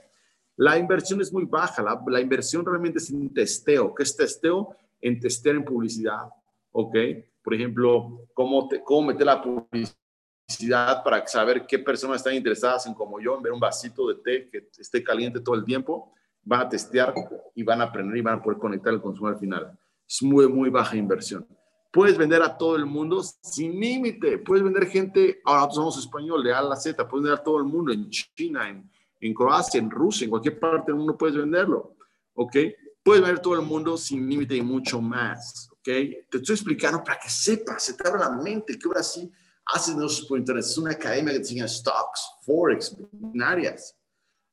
La 0.58 0.78
inversión 0.78 1.22
es 1.22 1.32
muy 1.32 1.46
baja. 1.46 1.82
La, 1.82 2.22
inversión 2.22 2.66
realmente 2.66 3.00
es 3.00 3.10
en 3.10 3.34
testeo. 3.34 3.96
¿Qué 3.96 4.04
es 4.04 4.16
testeo? 4.16 4.76
En 5.00 5.20
testear 5.20 5.56
en 5.56 5.66
publicidad. 5.66 6.26
¿Ok? 6.72 6.96
Por 7.42 7.54
ejemplo, 7.56 8.28
cómo, 8.34 8.68
te, 8.68 8.84
cómo 8.84 9.08
meter 9.08 9.26
la 9.26 9.42
publicidad 9.42 11.04
para 11.04 11.26
saber 11.26 11.66
qué 11.66 11.80
personas 11.80 12.18
están 12.18 12.36
interesadas 12.36 12.86
en, 12.86 12.94
como 12.94 13.20
yo, 13.20 13.38
en 13.38 13.42
ver 13.42 13.54
un 13.54 13.60
vasito 13.60 14.08
de 14.08 14.16
té 14.16 14.50
que 14.52 14.70
esté 14.78 15.04
caliente 15.04 15.40
todo 15.40 15.56
el 15.56 15.66
tiempo. 15.66 16.14
Van 16.44 16.62
a 16.62 16.70
testear 16.70 17.14
y 17.56 17.64
van 17.64 17.82
a 17.82 17.86
aprender 17.86 18.18
y 18.18 18.22
van 18.22 18.40
a 18.40 18.42
poder 18.44 18.60
conectar 18.60 18.94
el 18.94 19.02
consumo 19.02 19.30
al 19.30 19.40
final. 19.40 19.78
Es 20.08 20.22
muy, 20.22 20.48
muy 20.48 20.70
baja 20.70 20.96
inversión. 20.96 21.48
Puedes 21.92 22.18
vender 22.18 22.42
a 22.42 22.58
todo 22.58 22.76
el 22.78 22.86
mundo 22.86 23.22
sin 23.42 23.80
límite. 23.80 24.38
Puedes 24.40 24.64
vender 24.64 24.88
gente, 24.88 25.42
ahora 25.44 25.62
nosotros 25.62 25.94
somos 25.94 26.06
español, 26.06 26.44
de 26.44 26.54
A 26.54 26.60
a 26.60 26.64
la 26.64 26.76
Z. 26.76 27.08
Puedes 27.08 27.24
vender 27.24 27.40
a 27.40 27.44
todo 27.44 27.58
el 27.58 27.66
mundo 27.66 27.92
en 27.92 28.10
China, 28.10 28.70
en, 28.70 28.90
en 29.22 29.34
Croacia, 29.34 29.80
en 29.80 29.90
Rusia, 29.90 30.26
en 30.26 30.32
cualquier 30.32 30.60
parte 30.60 30.92
del 30.92 30.96
mundo 30.96 31.18
puedes 31.18 31.36
venderlo, 31.36 31.96
¿ok? 32.34 32.58
Puedes 33.04 33.22
vender 33.22 33.40
todo 33.40 33.56
el 33.56 33.62
mundo 33.62 33.98
sin 33.98 34.28
límite 34.28 34.56
y 34.56 34.62
mucho 34.62 35.00
más, 35.00 35.70
¿ok? 35.72 35.84
Te 35.84 36.38
estoy 36.38 36.56
explicando 36.56 37.04
para 37.04 37.20
que 37.20 37.30
sepas, 37.30 37.84
se 37.84 37.94
te 37.94 38.08
abra 38.08 38.30
la 38.30 38.32
mente, 38.32 38.78
que 38.78 38.88
ahora 38.88 39.04
sí 39.04 39.32
haces 39.66 39.96
negocios 39.96 40.28
por 40.28 40.40
internet. 40.40 40.66
Es 40.66 40.78
una 40.78 40.92
academia 40.92 41.34
que 41.34 41.40
te 41.40 41.44
enseña 41.44 41.68
stocks, 41.68 42.32
forex, 42.42 42.96
binarias, 43.12 43.96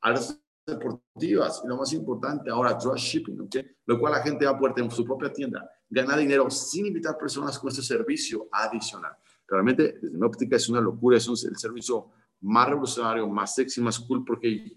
áreas 0.03 0.39
deportivas 0.67 1.63
y 1.65 1.69
lo 1.69 1.79
más 1.79 1.93
importante 1.95 2.51
ahora, 2.51 2.75
dropshipping, 2.75 3.41
¿ok? 3.41 3.57
Lo 3.87 3.99
cual 3.99 4.13
la 4.13 4.23
gente 4.23 4.45
va 4.45 4.53
a 4.53 4.59
poder 4.59 4.75
tener 4.75 4.93
su 4.93 5.05
propia 5.05 5.33
tienda, 5.33 5.69
ganar 5.91 6.19
dinero 6.19 6.51
sin 6.51 6.87
invitar 6.87 7.17
personas 7.17 7.59
con 7.59 7.71
este 7.71 7.83
servicio 7.83 8.49
adicional. 8.53 9.13
Realmente, 9.47 9.99
desde 10.01 10.17
mi 10.17 10.25
óptica, 10.25 10.57
es 10.57 10.69
una 10.69 10.81
locura, 10.81 11.17
es 11.17 11.27
un, 11.29 11.37
el 11.49 11.57
servicio 11.57 12.11
más 12.41 12.69
revolucionario, 12.69 13.27
más 13.29 13.55
sexy, 13.55 13.81
más 13.81 13.99
cool, 13.99 14.25
porque 14.25 14.77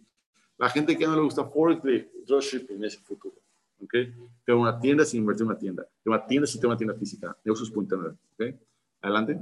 la 0.57 0.69
gente 0.69 0.97
que 0.97 1.05
no 1.05 1.15
le 1.15 1.21
gusta 1.21 1.45
Forex 1.45 1.83
de 1.83 2.11
dropshipping 2.25 2.83
es 2.83 2.95
el 2.95 3.01
futuro. 3.01 3.35
¿ok? 3.81 3.93
Tengo 4.45 4.61
una 4.61 4.79
tienda 4.79 5.03
sin 5.03 5.21
invertir 5.21 5.43
en 5.43 5.49
una 5.49 5.57
tienda. 5.57 5.87
Tengo 6.03 6.15
una 6.15 6.25
tienda 6.25 6.47
sin 6.47 6.61
tener 6.61 6.69
una 6.69 6.77
tienda 6.77 6.95
física. 6.95 7.37
Negocios.net. 7.43 8.13
¿ok? 8.33 8.55
Adelante. 9.01 9.39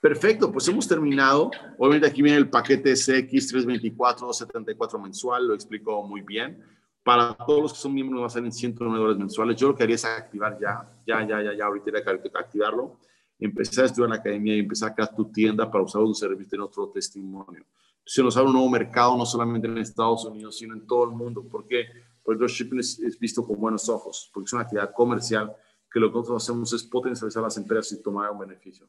Perfecto, 0.00 0.52
pues 0.52 0.68
hemos 0.68 0.86
terminado. 0.86 1.50
Obviamente 1.78 2.06
aquí 2.06 2.20
viene 2.20 2.36
el 2.36 2.50
paquete 2.50 2.92
CX324, 2.92 4.34
74 4.34 4.98
mensual, 4.98 5.48
lo 5.48 5.54
explico 5.54 6.02
muy 6.06 6.20
bien. 6.20 6.62
Para 7.04 7.34
todos 7.34 7.62
los 7.62 7.72
que 7.74 7.78
son 7.78 7.94
miembros 7.94 8.22
va 8.22 8.26
a 8.26 8.30
ser 8.30 8.44
en 8.44 8.52
109 8.52 8.98
dólares 8.98 9.18
mensuales. 9.18 9.56
Yo 9.56 9.68
lo 9.68 9.76
que 9.76 9.84
haría 9.84 9.96
es 9.96 10.04
activar 10.04 10.58
ya, 10.58 10.90
ya, 11.06 11.26
ya, 11.26 11.42
ya, 11.42 11.52
ya, 11.52 11.66
ahorita 11.66 11.90
hay 11.96 12.02
que 12.02 12.30
activarlo 12.34 12.98
empezar 13.38 13.84
a 13.84 13.86
estudiar 13.86 14.06
en 14.06 14.10
la 14.10 14.16
academia 14.16 14.56
y 14.56 14.60
empezar 14.60 14.90
a 14.90 14.94
crear 14.94 15.14
tu 15.14 15.30
tienda 15.30 15.70
para 15.70 15.84
usar 15.84 16.02
un 16.02 16.14
servicio 16.14 16.56
en 16.56 16.62
otro 16.62 16.88
testimonio. 16.88 17.64
Se 18.04 18.22
nos 18.22 18.36
abre 18.36 18.48
un 18.48 18.54
nuevo 18.54 18.70
mercado, 18.70 19.16
no 19.16 19.24
solamente 19.24 19.66
en 19.66 19.78
Estados 19.78 20.24
Unidos, 20.24 20.58
sino 20.58 20.74
en 20.74 20.86
todo 20.86 21.04
el 21.04 21.10
mundo. 21.10 21.42
¿Por 21.42 21.66
qué? 21.66 21.86
Porque 22.22 22.34
el 22.34 22.38
dropshipping 22.38 22.78
es, 22.78 22.98
es, 23.00 23.18
visto 23.18 23.46
con 23.46 23.58
buenos 23.58 23.88
ojos, 23.88 24.30
porque 24.32 24.46
es 24.46 24.52
una 24.52 24.62
actividad 24.62 24.92
comercial 24.92 25.54
que 25.90 26.00
lo 26.00 26.10
que 26.10 26.18
nosotros 26.18 26.42
hacemos 26.42 26.72
es 26.72 26.82
potencializar 26.84 27.42
las 27.42 27.56
empresas 27.56 27.98
y 27.98 28.02
tomar 28.02 28.30
un 28.30 28.38
beneficio. 28.38 28.86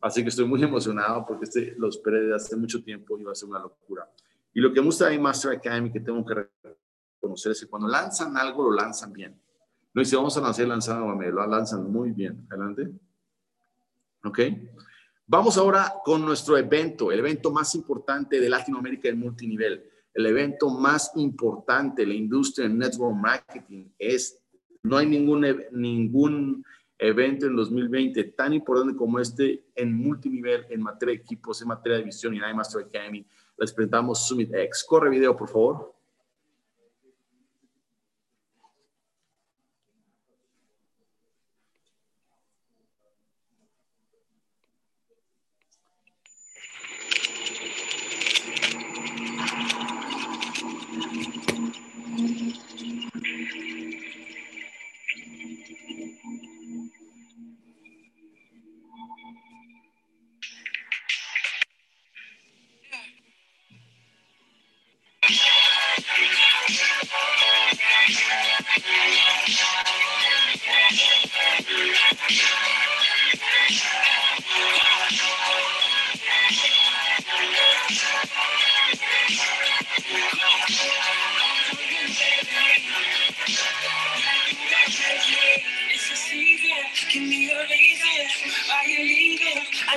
Así 0.00 0.22
que 0.22 0.28
estoy 0.28 0.46
muy 0.46 0.62
emocionado 0.64 1.24
porque 1.26 1.44
este 1.44 1.74
lo 1.78 1.88
esperé 1.88 2.20
desde 2.22 2.34
hace 2.34 2.56
mucho 2.56 2.82
tiempo 2.82 3.18
y 3.18 3.22
va 3.22 3.32
a 3.32 3.34
ser 3.34 3.48
una 3.48 3.60
locura. 3.60 4.08
Y 4.52 4.60
lo 4.60 4.72
que 4.72 4.80
me 4.80 4.86
gusta 4.86 5.08
de 5.08 5.18
Master 5.18 5.52
Academy 5.52 5.90
que 5.90 6.00
tengo 6.00 6.24
que 6.24 6.48
que 7.20 7.66
cuando 7.68 7.88
lanzan 7.88 8.36
algo, 8.36 8.64
lo 8.64 8.72
lanzan 8.72 9.12
bien. 9.12 9.40
No 9.92 10.00
dice, 10.00 10.16
vamos 10.16 10.36
a 10.36 10.40
lanzar, 10.40 10.66
lanzar, 10.66 11.00
lo 11.00 11.46
lanzan 11.46 11.90
muy 11.90 12.12
bien. 12.12 12.46
Adelante. 12.50 12.90
¿Ok? 14.24 14.38
Vamos 15.26 15.56
ahora 15.58 15.94
con 16.04 16.24
nuestro 16.24 16.56
evento, 16.58 17.12
el 17.12 17.20
evento 17.20 17.50
más 17.50 17.74
importante 17.74 18.40
de 18.40 18.48
Latinoamérica 18.48 19.08
en 19.08 19.20
multinivel. 19.20 19.84
El 20.12 20.26
evento 20.26 20.70
más 20.70 21.12
importante, 21.16 22.04
la 22.04 22.14
industria 22.14 22.66
en 22.66 22.78
network 22.78 23.14
marketing, 23.14 23.90
es, 23.98 24.40
no 24.82 24.96
hay 24.96 25.06
ningún, 25.06 25.46
ningún 25.72 26.64
evento 26.98 27.46
en 27.46 27.56
2020 27.56 28.24
tan 28.24 28.52
importante 28.52 28.96
como 28.96 29.20
este 29.20 29.66
en 29.74 29.94
multinivel, 29.94 30.66
en 30.68 30.82
materia 30.82 31.14
de 31.14 31.22
equipos, 31.22 31.62
en 31.62 31.68
materia 31.68 31.98
de 31.98 32.04
visión 32.04 32.34
y 32.34 32.38
en 32.38 32.50
iMaster 32.50 32.84
Academy. 32.84 33.24
Les 33.56 33.72
presentamos 33.72 34.26
Summit 34.26 34.52
X. 34.52 34.84
Corre 34.84 35.10
video, 35.10 35.36
por 35.36 35.48
favor. 35.48 35.99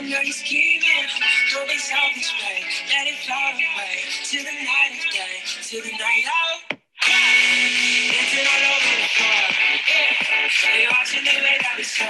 Leaving. 0.01 0.09
I 0.09 0.09
know 0.09 0.21
you're 0.21 0.33
scheming. 0.33 1.07
Don't 1.51 1.67
be 1.67 1.77
selfish, 1.77 2.33
babe. 2.39 2.65
Let 2.89 3.07
it 3.07 3.17
flow 3.25 3.35
away 3.35 4.03
to 4.23 4.37
the 4.37 4.55
night 4.63 4.91
of 4.97 5.13
day, 5.13 5.35
to 5.69 5.81
the 5.81 5.91
night 5.91 6.25
of. 6.25 6.79
Dancing 7.03 8.47
all 8.47 8.63
over 8.73 8.95
the 9.01 9.09
floor. 9.13 9.43
Yeah. 9.89 10.13
They 10.75 10.87
watching 10.89 11.23
the 11.23 11.35
way 11.43 11.57
that 11.61 11.75
we 11.77 11.83
saw. 11.83 12.05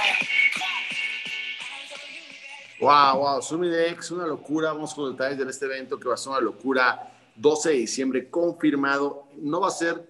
Wow, 2.80 3.20
wow, 3.20 3.40
Sumidex, 3.40 4.10
una 4.10 4.26
locura. 4.26 4.72
Vamos 4.72 4.94
con 4.94 5.12
detalles 5.12 5.38
de 5.38 5.50
este 5.50 5.66
evento 5.66 5.98
que 5.98 6.08
va 6.08 6.14
a 6.14 6.16
ser 6.16 6.32
una 6.32 6.40
locura. 6.40 7.10
12 7.36 7.70
de 7.70 7.74
diciembre, 7.76 8.30
confirmado. 8.30 9.28
No 9.36 9.60
va 9.60 9.68
a 9.68 9.70
ser, 9.70 10.06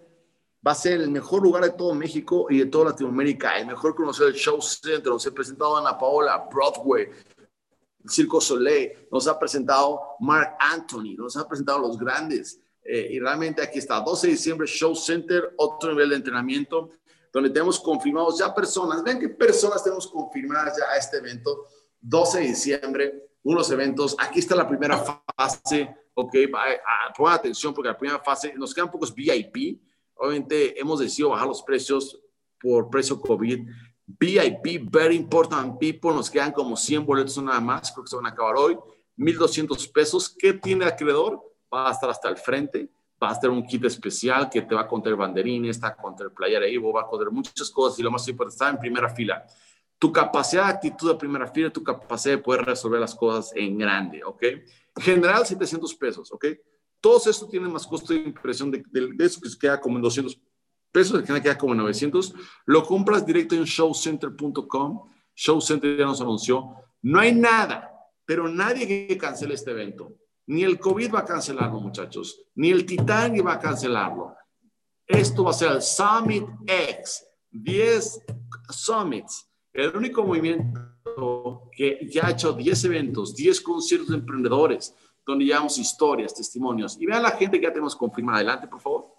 va 0.67 0.73
a 0.73 0.75
ser 0.75 1.01
el 1.01 1.11
mejor 1.11 1.43
lugar 1.43 1.63
de 1.63 1.71
todo 1.71 1.95
México 1.95 2.47
y 2.51 2.59
de 2.59 2.67
toda 2.67 2.91
Latinoamérica. 2.91 3.57
El 3.59 3.67
mejor 3.67 3.95
conocido 3.95 4.27
del 4.27 4.35
Show 4.35 4.61
Center. 4.61 5.07
Nos 5.07 5.27
ha 5.27 5.31
presentado 5.31 5.77
Ana 5.77 5.97
Paola, 5.97 6.49
Broadway, 6.51 7.09
Circo 8.09 8.41
Soleil. 8.41 8.93
Nos 9.11 9.27
ha 9.29 9.39
presentado 9.39 10.01
Mark 10.21 10.57
Anthony. 10.59 11.15
Nos 11.17 11.37
ha 11.37 11.47
presentado 11.47 11.79
los 11.79 11.99
grandes. 11.99 12.61
Eh, 12.85 13.09
y 13.13 13.19
realmente 13.19 13.63
aquí 13.63 13.79
está, 13.79 14.01
12 14.01 14.27
de 14.27 14.33
diciembre, 14.35 14.67
Show 14.67 14.95
Center, 14.95 15.55
otro 15.57 15.91
nivel 15.91 16.11
de 16.11 16.17
entrenamiento, 16.17 16.91
donde 17.33 17.49
tenemos 17.49 17.81
confirmados 17.81 18.39
ya 18.39 18.55
personas. 18.55 19.03
Ven 19.03 19.19
qué 19.19 19.31
personas 19.31 19.83
tenemos 19.83 20.07
confirmadas 20.07 20.77
ya 20.79 20.85
a 20.91 20.99
este 20.99 21.17
evento. 21.17 21.67
12 22.01 22.41
de 22.41 22.47
diciembre, 22.47 23.29
unos 23.43 23.71
eventos. 23.71 24.15
Aquí 24.19 24.41
está 24.41 24.55
la 24.55 24.69
primera 24.69 24.99
fase, 25.35 25.97
ok, 26.13 26.35
pongan 27.17 27.35
atención 27.35 27.73
porque 27.73 27.89
la 27.89 27.97
primera 27.97 28.23
fase, 28.23 28.53
nos 28.55 28.75
quedan 28.75 28.91
pocos 28.91 29.15
VIP. 29.15 29.81
Obviamente 30.17 30.79
hemos 30.79 31.01
decidido 31.01 31.31
bajar 31.31 31.49
los 31.49 31.63
precios 31.63 32.21
por 32.61 32.91
precio 32.91 33.19
COVID. 33.19 33.67
VIP, 34.07 34.91
very 34.91 35.17
important 35.17 35.79
people, 35.79 36.13
nos 36.13 36.31
quedan 36.31 36.53
como 36.53 36.77
100 36.77 37.07
boletos 37.07 37.43
nada 37.43 37.61
más, 37.61 37.91
creo 37.93 38.05
que 38.05 38.11
se 38.11 38.17
van 38.17 38.27
a 38.27 38.31
acabar 38.31 38.57
hoy. 38.57 38.79
1.200 39.17 39.93
pesos. 39.93 40.35
¿Qué 40.37 40.53
tiene 40.55 40.85
el 40.85 40.91
acreedor? 40.91 41.41
Va 41.73 41.89
a 41.89 41.93
estar 41.93 42.11
hasta 42.11 42.29
el 42.29 42.37
frente, 42.37 42.91
va 43.23 43.31
a 43.31 43.33
estar 43.33 43.49
un 43.51 43.65
kit 43.67 43.85
especial 43.85 44.51
que 44.51 44.63
te 44.63 44.75
va 44.75 44.83
a 44.83 44.89
contener 44.89 45.17
banderines, 45.17 45.77
está 45.77 45.89
a 45.89 45.97
contener 45.97 46.33
playera 46.33 46.67
Evo, 46.67 46.93
va 46.93 47.03
a 47.03 47.07
contener 47.07 47.33
muchas 47.33 47.71
cosas 47.71 47.99
y 47.99 48.03
lo 48.03 48.11
más 48.11 48.27
importante, 48.29 48.55
está 48.55 48.71
en 48.71 48.79
primera 48.79 49.09
fila 49.09 49.45
tu 50.05 50.13
capacidad 50.13 50.67
de 50.67 50.73
actitud 50.73 51.13
de 51.13 51.17
primera 51.17 51.47
fila, 51.47 51.71
tu 51.71 51.83
capacidad 51.83 52.37
de 52.37 52.43
poder 52.43 52.63
resolver 52.63 53.01
las 53.01 53.15
cosas 53.15 53.53
en 53.55 53.79
grande, 53.79 54.23
¿ok? 54.23 54.43
General, 54.97 55.47
700 55.47 55.95
pesos, 55.95 56.31
¿ok? 56.31 56.45
Todos 57.01 57.27
estos 57.27 57.49
tienen 57.49 57.73
más 57.73 57.87
costo 57.87 58.13
de 58.13 58.21
impresión 58.21 58.71
de, 58.71 58.85
eso 59.21 59.41
que 59.41 59.49
se 59.49 59.59
queda 59.59 59.81
como 59.81 59.97
en 59.97 60.03
200 60.03 60.39
pesos, 60.95 61.23
que 61.23 61.43
queda 61.43 61.59
como 61.59 61.73
en 61.73 61.79
900. 61.81 62.35
Lo 62.67 62.85
compras 62.85 63.27
directo 63.27 63.57
en 63.57 63.65
showcenter.com. 63.65 65.11
Showcenter 65.35 65.99
ya 65.99 66.07
nos 66.07 66.21
anunció. 66.21 66.77
No 67.03 67.19
hay 67.19 67.35
nada, 67.35 67.91
pero 68.25 68.49
nadie 68.49 68.87
que 68.87 69.19
cancele 69.19 69.55
este 69.55 69.73
evento. 69.73 70.15
Ni 70.47 70.63
el 70.63 70.79
COVID 70.79 71.13
va 71.13 71.21
a 71.21 71.25
cancelarlo, 71.25 71.81
muchachos. 71.81 72.41
Ni 72.55 72.71
el 72.71 72.87
Titanic 72.87 73.45
va 73.45 73.55
a 73.55 73.59
cancelarlo. 73.59 74.37
Esto 75.07 75.45
va 75.45 75.51
a 75.51 75.55
ser 75.55 75.73
el 75.73 75.83
Summit 75.83 76.47
X. 76.67 77.27
10 77.51 78.25
Summits 78.71 79.49
el 79.75 79.97
único 79.97 80.25
movimiento 80.25 81.69
que 81.77 82.09
ya 82.09 82.29
ha 82.29 82.31
hecho 82.31 82.53
10 82.53 82.85
eventos, 82.85 83.35
10 83.35 83.61
conciertos 83.61 84.09
de 84.11 84.17
emprendedores, 84.17 84.95
donde 85.27 85.45
llevamos 85.45 85.79
historias, 85.79 86.33
testimonios. 86.33 86.97
Y 87.01 87.07
vean 87.07 87.25
la 87.25 87.33
gente 87.33 87.59
que 87.59 87.67
ya 87.67 87.73
tenemos 87.73 87.97
confirmada. 87.97 88.39
Adelante, 88.39 88.69
por 88.69 88.81
favor. 88.81 89.14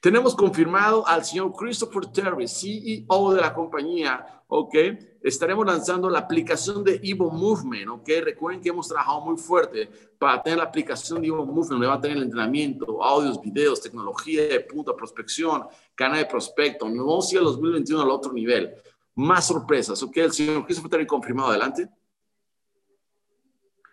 Tenemos 0.00 0.34
confirmado 0.34 1.06
al 1.06 1.26
señor 1.26 1.52
Christopher 1.52 2.06
Terry, 2.06 2.48
CEO 2.48 3.34
de 3.34 3.40
la 3.42 3.52
compañía, 3.52 4.42
¿ok? 4.48 4.74
Estaremos 5.20 5.66
lanzando 5.66 6.08
la 6.08 6.20
aplicación 6.20 6.82
de 6.82 6.98
Evo 7.02 7.30
Movement, 7.30 7.86
¿ok? 7.90 8.08
Recuerden 8.22 8.62
que 8.62 8.70
hemos 8.70 8.88
trabajado 8.88 9.20
muy 9.20 9.36
fuerte 9.36 9.90
para 10.18 10.42
tener 10.42 10.58
la 10.58 10.64
aplicación 10.64 11.20
de 11.20 11.28
Evo 11.28 11.44
Movement, 11.44 11.72
donde 11.72 11.86
va 11.86 11.94
a 11.94 12.00
tener 12.00 12.16
el 12.16 12.22
entrenamiento, 12.22 13.04
audios, 13.04 13.42
videos, 13.42 13.82
tecnología 13.82 14.48
de 14.48 14.60
punta, 14.60 14.96
prospección, 14.96 15.66
canal 15.94 16.20
de 16.20 16.24
prospecto. 16.24 16.88
Nos 16.88 17.06
vamos 17.06 17.28
a 17.28 17.34
ir 17.34 17.38
al 17.40 17.44
2021 17.44 18.02
al 18.02 18.10
otro 18.10 18.32
nivel. 18.32 18.72
Más 19.16 19.48
sorpresas, 19.48 20.02
¿ok? 20.02 20.16
El 20.16 20.32
señor 20.32 20.64
Christopher 20.64 20.92
Terry 20.92 21.06
confirmado, 21.06 21.50
adelante. 21.50 21.90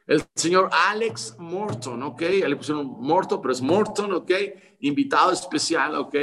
El 0.08 0.24
señor 0.36 0.70
Alex 0.72 1.36
Morton, 1.38 2.01
¿ok? 2.01 2.22
Le 2.22 2.55
pusieron 2.55 2.95
Morton, 2.99 3.41
pero 3.41 3.51
es 3.51 3.62
Morton, 3.62 4.14
¿ok? 4.14 4.32
Invitado 4.80 5.34
especial, 5.34 5.95
¿ok? 5.95 6.16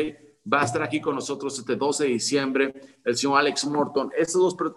Va 0.51 0.63
a 0.63 0.65
estar 0.65 0.83
aquí 0.83 1.03
con 1.03 1.15
nosotros 1.15 1.59
este 1.59 1.77
12 1.77 2.05
de 2.05 2.11
diciembre. 2.11 2.75
El 3.05 3.15
señor 3.15 3.39
Alex 3.39 3.67
Morton. 3.67 4.11
Estos 4.17 4.57
dos, 4.57 4.73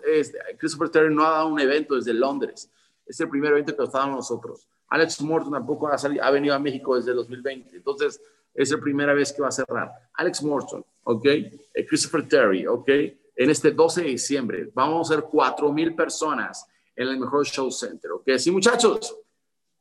Christopher 0.58 0.90
Terry 0.90 1.16
no 1.16 1.26
ha 1.26 1.32
dado 1.32 1.48
un 1.48 1.60
evento 1.60 1.96
desde 1.96 2.14
Londres. 2.14 2.70
Es 3.06 3.18
el 3.22 3.30
primer 3.30 3.54
evento 3.54 3.74
que 3.74 3.82
nos 3.82 3.94
damos 3.94 4.18
nosotros. 4.18 4.68
Alex 4.90 5.22
Morton 5.22 5.54
tampoco 5.54 5.88
ha, 5.88 5.96
ha 5.96 6.32
venido 6.32 6.54
a 6.54 6.60
México 6.60 6.98
desde 6.98 7.14
2020. 7.14 7.78
Entonces, 7.78 8.22
es 8.54 8.72
la 8.72 8.78
primera 8.80 9.14
vez 9.14 9.32
que 9.32 9.42
va 9.42 9.48
a 9.48 9.52
cerrar. 9.52 9.90
Alex 10.16 10.44
Morton, 10.44 10.84
¿ok? 11.04 11.26
Eh, 11.26 11.86
Christopher 11.88 12.28
Terry, 12.28 12.68
¿ok? 12.68 12.90
En 13.36 13.50
este 13.50 13.72
12 13.72 14.02
de 14.02 14.08
diciembre 14.10 14.70
vamos 14.74 15.10
a 15.10 15.14
ser 15.14 15.24
4 15.24 15.72
mil 15.72 15.96
personas 15.96 16.68
en 16.98 17.08
el 17.08 17.20
mejor 17.20 17.46
show 17.46 17.72
center, 17.72 18.12
¿ok? 18.12 18.32
Sí, 18.38 18.50
muchachos, 18.50 19.16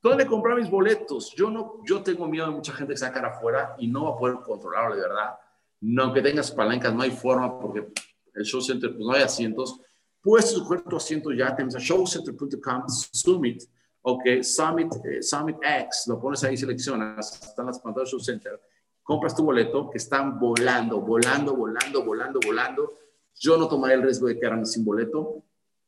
¿dónde 0.02 0.26
comprar 0.26 0.58
mis 0.58 0.70
boletos? 0.70 1.34
Yo 1.34 1.50
no, 1.50 1.80
yo 1.84 2.02
tengo 2.02 2.28
miedo 2.28 2.46
de 2.46 2.52
mucha 2.52 2.72
gente 2.72 2.92
que 2.92 2.98
sacar 2.98 3.24
afuera 3.24 3.74
y 3.78 3.88
no 3.88 4.04
va 4.04 4.10
a 4.10 4.18
poder 4.18 4.36
controlarlo, 4.44 4.94
de 4.94 5.00
verdad. 5.00 5.34
No, 5.80 6.04
aunque 6.04 6.20
tengas 6.20 6.50
palancas, 6.52 6.94
no 6.94 7.02
hay 7.02 7.10
forma 7.10 7.58
porque 7.58 7.88
el 8.34 8.44
show 8.44 8.60
center, 8.60 8.90
pues 8.94 9.00
no 9.00 9.12
hay 9.12 9.22
asientos. 9.22 9.80
Puedes 10.20 10.52
escoger 10.52 10.82
tu 10.82 10.96
asiento 10.96 11.32
ya, 11.32 11.56
tenemos 11.56 11.74
a 11.76 11.78
showcenter.com, 11.78 12.84
Summit, 12.88 13.62
ok, 14.02 14.42
Summit, 14.42 14.92
eh, 15.06 15.22
Summit 15.22 15.56
X, 15.62 16.04
lo 16.08 16.20
pones 16.20 16.44
ahí, 16.44 16.56
seleccionas, 16.56 17.32
están 17.42 17.66
las 17.66 17.80
pantallas 17.80 18.10
show 18.10 18.20
center, 18.20 18.60
compras 19.02 19.34
tu 19.34 19.42
boleto, 19.42 19.88
que 19.88 19.96
están 19.96 20.38
volando, 20.38 21.00
volando, 21.00 21.56
volando, 21.56 22.04
volando, 22.04 22.40
volando. 22.44 22.94
Yo 23.38 23.56
no 23.56 23.68
tomaré 23.68 23.94
el 23.94 24.02
riesgo 24.02 24.26
de 24.26 24.38
quedarme 24.38 24.66
sin 24.66 24.84
boleto 24.84 25.45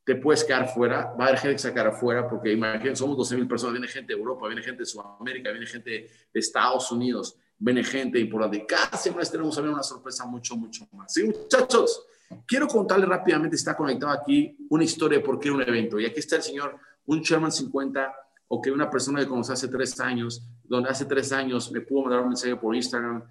te 0.09 0.17
puedes 0.17 0.43
quedar 0.43 0.67
fuera, 0.67 1.15
va 1.21 1.27
a 1.27 1.29
haber 1.29 1.39
gente 1.39 1.57
que 1.57 1.59
se 1.59 1.71
quedará 1.71 1.93
fuera, 1.93 2.27
porque 2.27 2.51
imagínense, 2.51 2.97
somos 2.97 3.15
12 3.15 3.37
mil 3.37 3.47
personas, 3.47 3.75
viene 3.75 3.89
gente 3.89 4.15
de 4.15 4.19
Europa, 4.19 4.47
viene 4.47 4.63
gente 4.63 4.79
de 4.79 4.87
Sudamérica, 4.87 5.51
viene 5.51 5.67
gente 5.67 5.91
de 5.91 6.41
Estados 6.41 6.91
Unidos, 6.91 7.37
viene 7.59 7.85
gente 7.85 8.19
importante. 8.19 8.65
Cada 8.65 8.97
semana 8.97 9.23
tenemos 9.31 9.55
ver 9.61 9.69
una 9.69 9.83
sorpresa 9.83 10.25
mucho, 10.25 10.57
mucho 10.57 10.89
más. 10.93 11.13
Sí, 11.13 11.25
muchachos, 11.25 12.07
quiero 12.47 12.67
contarle 12.67 13.05
rápidamente, 13.05 13.57
está 13.57 13.77
conectado 13.77 14.11
aquí, 14.11 14.57
una 14.71 14.83
historia 14.83 15.19
de 15.19 15.25
por 15.27 15.39
qué 15.39 15.51
un 15.51 15.61
evento. 15.61 16.01
Y 16.01 16.07
aquí 16.07 16.21
está 16.21 16.37
el 16.37 16.43
señor, 16.43 16.79
un 17.05 17.21
Sherman 17.21 17.53
50, 17.53 18.11
o 18.49 18.63
que 18.63 18.71
una 18.71 18.89
persona 18.89 19.21
que 19.21 19.27
conocí 19.27 19.53
hace 19.53 19.69
tres 19.69 20.01
años, 20.01 20.43
donde 20.65 20.89
hace 20.89 21.05
tres 21.05 21.33
años 21.33 21.71
me 21.71 21.83
pudo 21.83 22.05
mandar 22.05 22.23
un 22.23 22.29
mensaje 22.29 22.57
por 22.57 22.75
Instagram, 22.75 23.25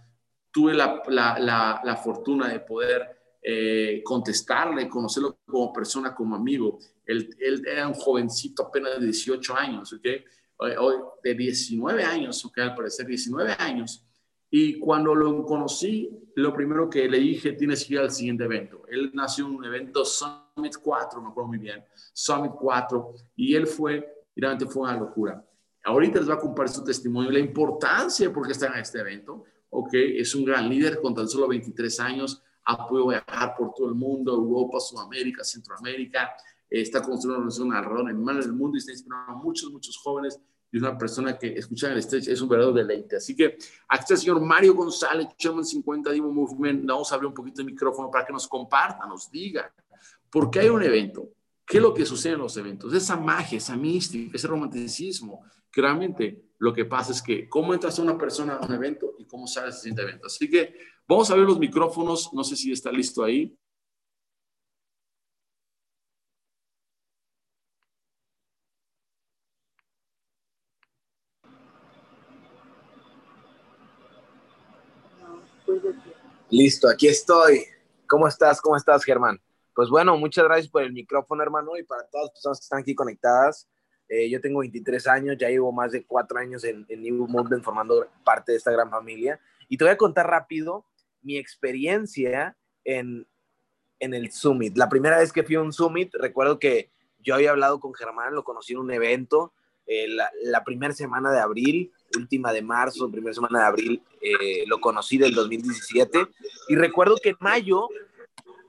tuve 0.52 0.76
la, 0.76 1.02
la, 1.08 1.40
la, 1.40 1.82
la 1.84 1.96
fortuna 1.96 2.50
de 2.50 2.60
poder 2.60 3.17
eh, 3.50 4.02
contestarle, 4.04 4.90
conocerlo 4.90 5.40
como 5.46 5.72
persona, 5.72 6.14
como 6.14 6.36
amigo. 6.36 6.80
Él, 7.06 7.30
él, 7.40 7.66
era 7.66 7.88
un 7.88 7.94
jovencito 7.94 8.64
apenas 8.64 9.00
de 9.00 9.06
18 9.06 9.56
años, 9.56 9.94
¿ok? 9.94 10.06
Hoy, 10.78 10.96
de 11.24 11.34
19 11.34 12.04
años, 12.04 12.44
¿ok? 12.44 12.58
Al 12.58 12.76
parecer 12.76 13.06
19 13.06 13.56
años. 13.58 14.06
Y 14.50 14.78
cuando 14.80 15.16
lo 15.16 15.46
conocí, 15.46 16.10
lo 16.36 16.54
primero 16.54 16.90
que 16.90 17.08
le 17.08 17.20
dije, 17.20 17.54
tienes 17.54 17.86
que 17.86 17.94
ir 17.94 18.02
al 18.02 18.12
siguiente 18.12 18.44
evento. 18.44 18.84
Él 18.90 19.12
nació 19.14 19.46
en 19.46 19.56
un 19.56 19.64
evento 19.64 20.04
Summit 20.04 20.74
4, 20.84 21.22
me 21.22 21.30
acuerdo 21.30 21.48
muy 21.48 21.60
bien, 21.60 21.82
Summit 22.12 22.52
4, 22.52 23.14
y 23.38 23.56
él 23.56 23.66
fue, 23.66 24.26
realmente 24.36 24.66
fue 24.66 24.84
una 24.84 24.98
locura. 24.98 25.42
Ahorita 25.86 26.20
les 26.20 26.30
va 26.30 26.34
a 26.34 26.40
compartir 26.40 26.76
su 26.76 26.84
testimonio, 26.84 27.32
la 27.32 27.40
importancia 27.40 28.28
de 28.28 28.34
por 28.34 28.46
qué 28.46 28.52
está 28.52 28.68
en 28.68 28.80
este 28.80 29.00
evento, 29.00 29.46
¿ok? 29.70 29.94
Es 29.94 30.36
un 30.36 30.44
gran 30.44 30.68
líder 30.68 31.00
con 31.00 31.16
tan 31.16 31.30
solo 31.30 31.48
23 31.48 31.98
años, 32.02 32.44
ha 32.68 32.88
podido 32.88 33.08
viajar 33.08 33.56
por 33.58 33.74
todo 33.74 33.88
el 33.88 33.96
mundo, 33.96 34.34
Europa, 34.34 34.80
Sudamérica, 34.80 35.44
Centroamérica, 35.44 36.32
está 36.70 37.02
construyendo 37.02 37.38
una 37.38 37.46
relación 37.46 37.74
alrededor 37.74 38.10
en 38.12 38.24
manos 38.24 38.46
del 38.46 38.56
mundo 38.56 38.76
y 38.76 38.80
está 38.80 38.92
inspirando 38.92 39.32
a 39.32 39.36
muchos, 39.36 39.72
muchos 39.72 39.98
jóvenes 39.98 40.40
y 40.70 40.78
una 40.78 40.98
persona 40.98 41.38
que 41.38 41.54
escucha 41.54 41.90
el 41.92 42.00
stage 42.00 42.30
es 42.30 42.42
un 42.42 42.50
verdadero 42.50 42.74
deleite. 42.74 43.16
Así 43.16 43.36
que 43.36 43.58
aquí 43.88 44.02
está 44.02 44.14
el 44.16 44.20
señor 44.20 44.42
Mario 44.42 44.76
González, 44.76 45.28
Chairman 45.38 45.64
50 45.64 46.12
Dimo 46.12 46.30
Movement. 46.30 46.86
Vamos 46.86 47.10
a 47.10 47.16
abrir 47.16 47.28
un 47.28 47.34
poquito 47.34 47.62
el 47.62 47.68
micrófono 47.68 48.12
para 48.12 48.26
que 48.26 48.34
nos 48.34 48.48
comparta, 48.50 49.06
nos 49.08 49.32
diga 49.32 49.74
por 50.30 50.52
qué 50.52 50.60
hay 50.60 50.70
un 50.70 50.84
evento, 50.84 51.30
qué 51.66 51.78
es 51.78 51.84
lo 51.84 51.94
que 51.94 52.06
sucede 52.06 52.34
en 52.34 52.40
los 52.40 52.58
eventos, 52.58 52.94
esa 52.94 53.16
magia, 53.16 53.60
esa 53.60 53.78
mística, 53.78 54.36
ese 54.36 54.48
romanticismo, 54.48 55.46
que 55.72 55.82
realmente 55.82 56.52
lo 56.60 56.74
que 56.74 56.84
pasa 56.84 57.14
es 57.14 57.22
que 57.22 57.48
cómo 57.48 57.74
entras 57.74 57.98
a 57.98 58.02
una 58.02 58.18
persona 58.18 58.56
a 58.56 58.66
un 58.66 58.74
evento 58.74 59.16
y 59.18 59.26
cómo 59.26 59.48
sales 59.48 59.82
de 59.82 59.92
ese 59.92 60.02
evento. 60.02 60.28
Así 60.28 60.50
que 60.50 60.76
Vamos 61.10 61.32
a 61.32 61.36
ver 61.36 61.46
los 61.46 61.58
micrófonos. 61.58 62.34
No 62.34 62.44
sé 62.44 62.58
si 62.58 62.70
está 62.74 62.92
listo 62.92 63.24
ahí. 63.24 63.58
Listo, 76.50 76.90
aquí 76.90 77.08
estoy. 77.08 77.64
¿Cómo 78.06 78.28
estás? 78.28 78.60
¿Cómo 78.60 78.76
estás, 78.76 79.06
Germán? 79.06 79.40
Pues 79.74 79.90
bueno, 79.90 80.18
muchas 80.18 80.44
gracias 80.44 80.68
por 80.68 80.84
el 80.84 80.92
micrófono, 80.92 81.42
hermano, 81.42 81.78
y 81.78 81.84
para 81.84 82.06
todas 82.08 82.26
las 82.26 82.32
personas 82.32 82.60
que 82.60 82.64
están 82.64 82.80
aquí 82.80 82.96
conectadas. 82.96 83.70
Eh, 84.10 84.30
yo 84.30 84.42
tengo 84.42 84.60
23 84.60 85.08
años, 85.08 85.38
ya 85.40 85.48
llevo 85.48 85.72
más 85.72 85.94
de 85.94 86.06
cuatro 86.06 86.38
años 86.38 86.66
en, 86.66 86.86
en 86.90 87.02
New 87.02 87.28
Movement 87.28 87.64
formando 87.64 88.08
parte 88.26 88.52
de 88.52 88.58
esta 88.58 88.72
gran 88.72 88.90
familia. 88.90 89.40
Y 89.70 89.78
te 89.78 89.86
voy 89.86 89.94
a 89.94 89.98
contar 89.98 90.28
rápido 90.28 90.86
mi 91.28 91.38
experiencia 91.38 92.58
en, 92.86 93.28
en 94.00 94.14
el 94.14 94.32
Summit. 94.32 94.78
La 94.78 94.88
primera 94.88 95.20
vez 95.20 95.34
que 95.34 95.44
fui 95.44 95.56
a 95.56 95.62
un 95.62 95.74
Summit, 95.74 96.16
recuerdo 96.16 96.58
que 96.58 96.90
yo 97.20 97.36
había 97.36 97.52
hablado 97.52 97.82
con 97.82 97.94
Germán, 97.94 98.34
lo 98.34 98.46
conocí 98.46 98.72
en 98.74 98.80
un 98.80 98.92
evento 98.92 99.54
eh, 99.86 100.08
la, 100.08 100.32
la 100.44 100.64
primera 100.64 100.94
semana 100.94 101.32
de 101.32 101.40
abril, 101.40 101.92
última 102.18 102.54
de 102.54 102.62
marzo, 102.62 103.12
primera 103.12 103.34
semana 103.34 103.60
de 103.60 103.66
abril, 103.66 104.04
eh, 104.22 104.66
lo 104.68 104.80
conocí 104.80 105.18
del 105.18 105.34
2017. 105.34 106.28
Y 106.70 106.76
recuerdo 106.76 107.18
que 107.22 107.30
en 107.30 107.38
mayo 107.40 107.88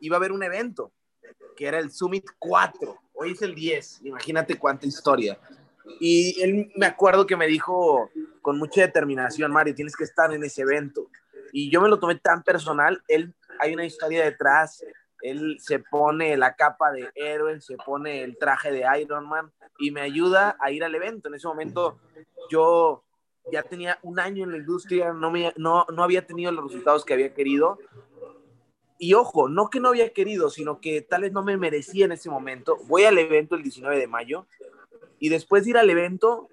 iba 0.01 0.17
a 0.17 0.19
haber 0.19 0.33
un 0.33 0.43
evento, 0.43 0.93
que 1.57 1.67
era 1.67 1.79
el 1.79 1.91
Summit 1.93 2.25
4. 2.39 2.97
Hoy 3.15 3.33
es 3.33 3.43
el 3.43 3.55
10, 3.55 4.03
imagínate 4.05 4.59
cuánta 4.59 4.87
historia. 4.87 5.39
Y 6.01 6.41
él 6.41 6.73
me 6.77 6.87
acuerdo 6.87 7.27
que 7.27 7.37
me 7.37 7.47
dijo 7.47 8.11
con 8.43 8.59
mucha 8.59 8.83
determinación, 8.83 9.53
Mario, 9.53 9.75
tienes 9.75 9.97
que 9.97 10.05
estar 10.05 10.33
en 10.33 10.45
ese 10.45 10.63
evento. 10.63 11.09
Y 11.53 11.71
yo 11.71 11.81
me 11.81 11.89
lo 11.89 11.99
tomé 11.99 12.17
tan 12.17 12.43
personal, 12.43 13.03
él, 13.09 13.35
hay 13.61 13.75
una 13.75 13.85
historia 13.85 14.25
detrás, 14.25 14.85
él 15.23 15.57
se 15.61 15.79
pone 15.79 16.37
la 16.37 16.55
capa 16.55 16.93
de 16.93 17.11
héroe, 17.15 17.61
se 17.61 17.77
pone 17.77 18.23
el 18.23 18.39
traje 18.39 18.71
de 18.71 18.85
Iron 19.01 19.29
Man 19.29 19.53
y 19.79 19.91
me 19.91 20.01
ayuda 20.01 20.57
a 20.61 20.71
ir 20.71 20.85
al 20.85 20.95
evento. 20.95 21.29
En 21.29 21.35
ese 21.35 21.49
momento 21.49 21.99
yo 22.51 23.05
ya 23.51 23.63
tenía 23.63 23.99
un 24.03 24.21
año 24.21 24.45
en 24.45 24.53
la 24.53 24.59
industria, 24.59 25.13
no, 25.13 25.31
me, 25.31 25.53
no, 25.57 25.87
no 25.93 26.03
había 26.03 26.27
tenido 26.27 26.53
los 26.53 26.65
resultados 26.65 27.05
que 27.05 27.15
había 27.15 27.35
querido. 27.35 27.79
Y 28.99 29.15
ojo, 29.15 29.49
no 29.49 29.71
que 29.71 29.81
no 29.81 29.89
había 29.89 30.13
querido, 30.13 30.51
sino 30.51 30.81
que 30.81 31.03
tal 31.03 31.23
vez 31.23 31.33
no 31.33 31.43
me 31.43 31.57
merecía 31.57 32.05
en 32.05 32.13
ese 32.13 32.31
momento. 32.31 32.77
Voy 32.87 33.05
al 33.05 33.19
evento 33.19 33.55
el 33.55 33.63
19 33.63 33.99
de 33.99 34.09
mayo 34.09 34.47
y 35.21 35.29
después 35.29 35.65
de 35.65 35.71
ir 35.71 35.79
al 35.79 35.91
evento, 35.91 36.49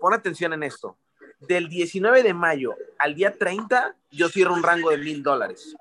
pon 0.00 0.12
atención 0.12 0.52
en 0.52 0.62
esto. 0.62 0.98
Del 1.40 1.68
19 1.68 2.22
de 2.22 2.34
mayo 2.34 2.74
al 2.98 3.14
día 3.14 3.36
30, 3.36 3.94
yo 4.10 4.28
cierro 4.28 4.54
un 4.54 4.62
rango 4.62 4.90
de 4.90 4.98
mil 4.98 5.22
dólares. 5.22 5.76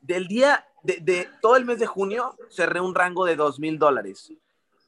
Del 0.00 0.26
día, 0.26 0.66
de, 0.82 1.28
todo 1.42 1.56
el 1.56 1.66
mes 1.66 1.78
de 1.78 1.86
junio, 1.86 2.34
cerré 2.48 2.80
un 2.80 2.94
rango 2.94 3.26
de 3.26 3.36
dos 3.36 3.60
mil 3.60 3.78
dólares. 3.78 4.32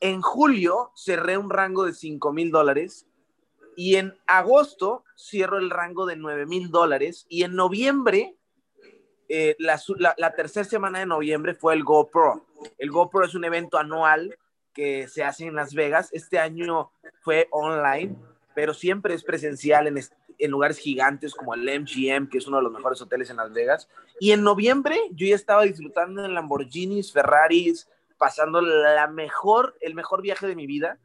En 0.00 0.22
julio, 0.22 0.92
cerré 0.94 1.36
un 1.36 1.50
rango 1.50 1.84
de 1.84 1.92
cinco 1.92 2.32
mil 2.32 2.50
dólares. 2.50 3.06
Y 3.76 3.96
en 3.96 4.18
agosto, 4.26 5.04
cierro 5.14 5.58
el 5.58 5.70
rango 5.70 6.06
de 6.06 6.16
nueve 6.16 6.46
mil 6.46 6.70
dólares. 6.70 7.26
Y 7.28 7.42
en 7.42 7.54
noviembre, 7.54 8.36
eh, 9.28 9.56
la, 9.58 9.78
la, 9.98 10.14
la 10.16 10.34
tercera 10.34 10.64
semana 10.64 11.00
de 11.00 11.06
noviembre 11.06 11.54
fue 11.54 11.74
el 11.74 11.84
GoPro. 11.84 12.46
El 12.78 12.90
GoPro 12.90 13.26
es 13.26 13.34
un 13.34 13.44
evento 13.44 13.76
anual 13.76 14.36
que 14.72 15.06
se 15.08 15.22
hace 15.22 15.46
en 15.46 15.54
Las 15.54 15.74
Vegas. 15.74 16.08
Este 16.12 16.38
año 16.38 16.90
fue 17.20 17.48
online, 17.50 18.16
pero 18.60 18.74
siempre 18.74 19.14
es 19.14 19.24
presencial 19.24 19.86
en, 19.86 19.98
en, 20.38 20.50
lugares 20.50 20.76
gigantes 20.76 21.34
como 21.34 21.54
el 21.54 21.62
MGM, 21.62 22.28
que 22.28 22.36
es 22.36 22.46
uno 22.46 22.58
de 22.58 22.64
los 22.64 22.72
mejores 22.72 23.00
hoteles 23.00 23.30
en 23.30 23.38
Las 23.38 23.50
Vegas. 23.54 23.88
Y 24.18 24.32
en 24.32 24.42
noviembre 24.42 25.00
yo 25.12 25.26
ya 25.26 25.34
estaba 25.34 25.62
disfrutando 25.62 26.22
en 26.22 26.34
Lamborghinis, 26.34 27.10
Ferraris, 27.10 27.88
pasando 28.18 28.60
la 28.60 29.06
mejor, 29.06 29.78
el 29.80 29.94
mejor 29.94 30.20
viaje 30.20 30.46
de 30.46 30.56
mi 30.56 30.66
vida. 30.66 30.98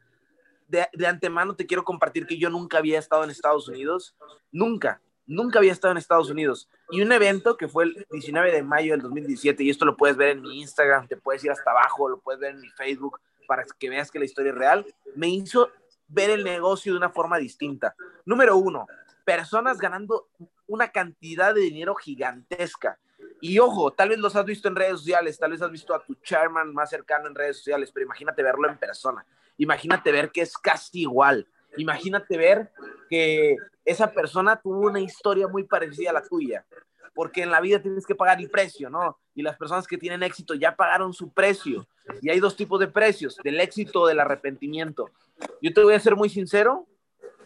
De, 0.68 0.86
de 0.92 1.06
antemano 1.06 1.56
te 1.56 1.64
quiero 1.64 1.82
compartir 1.82 2.26
que 2.26 2.36
yo 2.36 2.50
nunca 2.50 2.76
había 2.76 2.98
estado 2.98 3.24
en 3.24 3.30
Estados 3.30 3.68
Unidos, 3.68 4.14
nunca, 4.52 5.00
nunca 5.24 5.58
había 5.58 5.72
estado 5.72 5.92
en 5.92 5.98
Estados 5.98 6.28
Unidos. 6.28 6.68
Y 6.90 7.00
un 7.00 7.10
evento 7.10 7.56
que 7.56 7.68
fue 7.68 7.84
el 7.84 8.06
19 8.10 8.52
de 8.52 8.62
mayo 8.62 8.92
del 8.92 9.00
2017, 9.00 9.64
y 9.64 9.70
esto 9.70 9.86
lo 9.86 9.96
puedes 9.96 10.18
ver 10.18 10.36
en 10.36 10.42
mi 10.42 10.60
Instagram, 10.60 11.08
te 11.08 11.16
puedes 11.16 11.42
ir 11.42 11.50
hasta 11.50 11.70
abajo, 11.70 12.06
lo 12.06 12.18
puedes 12.18 12.38
ver 12.38 12.50
en 12.50 12.60
mi 12.60 12.68
Facebook, 12.68 13.18
para 13.46 13.64
que 13.78 13.88
veas 13.88 14.10
que 14.10 14.18
la 14.18 14.26
historia 14.26 14.52
es 14.52 14.58
real, 14.58 14.86
me 15.14 15.28
hizo 15.28 15.70
ver 16.08 16.30
el 16.30 16.44
negocio 16.44 16.92
de 16.92 16.98
una 16.98 17.10
forma 17.10 17.38
distinta. 17.38 17.94
Número 18.24 18.56
uno, 18.56 18.86
personas 19.24 19.78
ganando 19.78 20.28
una 20.66 20.88
cantidad 20.88 21.54
de 21.54 21.62
dinero 21.62 21.94
gigantesca. 21.94 22.98
Y 23.40 23.58
ojo, 23.58 23.92
tal 23.92 24.10
vez 24.10 24.18
los 24.18 24.34
has 24.36 24.44
visto 24.44 24.68
en 24.68 24.76
redes 24.76 25.00
sociales, 25.00 25.38
tal 25.38 25.50
vez 25.50 25.62
has 25.62 25.70
visto 25.70 25.94
a 25.94 26.04
tu 26.04 26.14
chairman 26.16 26.72
más 26.72 26.90
cercano 26.90 27.26
en 27.28 27.34
redes 27.34 27.58
sociales, 27.58 27.90
pero 27.92 28.06
imagínate 28.06 28.42
verlo 28.42 28.68
en 28.68 28.78
persona. 28.78 29.24
Imagínate 29.58 30.12
ver 30.12 30.30
que 30.30 30.42
es 30.42 30.56
casi 30.56 31.02
igual. 31.02 31.46
Imagínate 31.76 32.36
ver 32.38 32.72
que 33.10 33.56
esa 33.84 34.12
persona 34.12 34.60
tuvo 34.60 34.80
una 34.88 35.00
historia 35.00 35.48
muy 35.48 35.64
parecida 35.64 36.10
a 36.10 36.14
la 36.14 36.22
tuya. 36.22 36.64
Porque 37.14 37.42
en 37.42 37.50
la 37.50 37.60
vida 37.60 37.80
tienes 37.80 38.06
que 38.06 38.14
pagar 38.14 38.38
el 38.40 38.50
precio, 38.50 38.90
¿no? 38.90 39.18
Y 39.34 39.42
las 39.42 39.56
personas 39.56 39.86
que 39.86 39.96
tienen 39.96 40.22
éxito 40.22 40.54
ya 40.54 40.76
pagaron 40.76 41.14
su 41.14 41.30
precio. 41.30 41.86
Y 42.20 42.28
hay 42.28 42.40
dos 42.40 42.56
tipos 42.56 42.78
de 42.78 42.88
precios, 42.88 43.36
del 43.42 43.58
éxito 43.60 44.02
o 44.02 44.06
del 44.06 44.20
arrepentimiento. 44.20 45.10
Yo 45.60 45.72
te 45.72 45.82
voy 45.82 45.94
a 45.94 46.00
ser 46.00 46.16
muy 46.16 46.28
sincero 46.28 46.86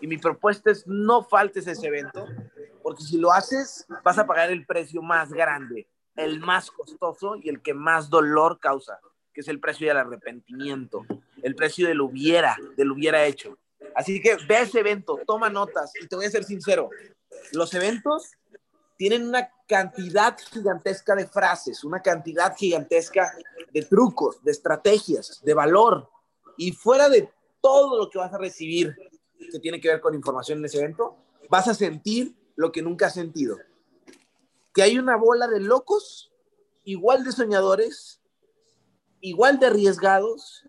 y 0.01 0.07
mi 0.07 0.19
propuesta 0.19 0.71
es 0.71 0.87
no 0.87 1.23
faltes 1.23 1.67
ese 1.67 1.87
evento, 1.87 2.27
porque 2.83 3.03
si 3.03 3.19
lo 3.19 3.33
haces 3.33 3.87
vas 4.03 4.19
a 4.19 4.27
pagar 4.27 4.51
el 4.51 4.67
precio 4.67 5.03
más 5.03 5.33
grande, 5.33 5.89
el 6.17 6.41
más 6.41 6.71
costoso 6.71 7.37
y 7.37 7.49
el 7.49 7.63
que 7.63 7.75
más 7.75 8.11
dolor 8.11 8.59
causa, 8.61 8.99
que 9.33 9.43
es 9.43 9.49
el 9.49 9.61
precio 9.61 9.89
del 9.89 9.99
arrepentimiento, 9.99 11.05
el 11.43 11.55
precio 11.55 11.87
del 11.87 12.01
hubiera, 12.01 12.57
del 12.77 12.91
hubiera 12.91 13.25
hecho. 13.25 13.59
Así 13.95 14.21
que 14.21 14.37
ve 14.49 14.61
ese 14.63 14.81
evento, 14.81 15.19
toma 15.27 15.51
notas 15.51 15.93
y 16.01 16.07
te 16.07 16.17
voy 16.17 16.27
a 16.27 16.31
ser 16.31 16.45
sincero, 16.45 16.91
los 17.53 17.73
eventos 17.75 18.33
tienen 18.97 19.27
una 19.27 19.51
cantidad 19.67 20.37
gigantesca 20.53 21.15
de 21.15 21.27
frases, 21.27 21.85
una 21.85 22.03
cantidad 22.03 22.55
gigantesca 22.55 23.33
de 23.73 23.83
trucos, 23.83 24.43
de 24.43 24.51
estrategias, 24.51 25.41
de 25.43 25.55
valor. 25.55 26.11
Y 26.59 26.73
fuera 26.73 27.09
de 27.09 27.31
todo 27.61 27.99
lo 27.99 28.11
que 28.11 28.19
vas 28.19 28.33
a 28.33 28.39
recibir 28.39 28.95
que 29.51 29.59
tiene 29.59 29.81
que 29.81 29.89
ver 29.89 30.01
con 30.01 30.15
información 30.15 30.59
en 30.59 30.67
ese 30.67 30.79
evento, 30.79 31.17
vas 31.49 31.69
a 31.69 31.75
sentir 31.75 32.35
lo 32.57 32.73
que 32.73 32.83
nunca 32.83 33.07
has 33.07 33.15
sentido. 33.15 33.57
Que 34.75 34.83
hay 34.83 34.99
una 34.99 35.17
bola 35.17 35.49
de 35.49 35.61
locos, 35.61 36.33
igual 36.85 37.25
de 37.25 37.33
soñadores, 37.33 38.21
igual 39.21 39.59
de 39.59 39.67
arriesgados, 39.67 40.65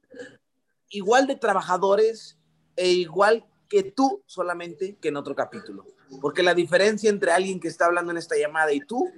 igual 0.89 1.27
de 1.27 1.35
trabajadores 1.35 2.37
e 2.75 2.89
igual 2.89 3.45
que 3.69 3.83
tú 3.83 4.23
solamente 4.25 4.97
que 4.97 5.09
en 5.09 5.17
otro 5.17 5.35
capítulo. 5.35 5.85
Porque 6.21 6.43
la 6.43 6.53
diferencia 6.53 7.09
entre 7.09 7.31
alguien 7.31 7.59
que 7.59 7.67
está 7.67 7.85
hablando 7.85 8.11
en 8.11 8.17
esta 8.17 8.37
llamada 8.37 8.73
y 8.73 8.81
tú 8.81 9.09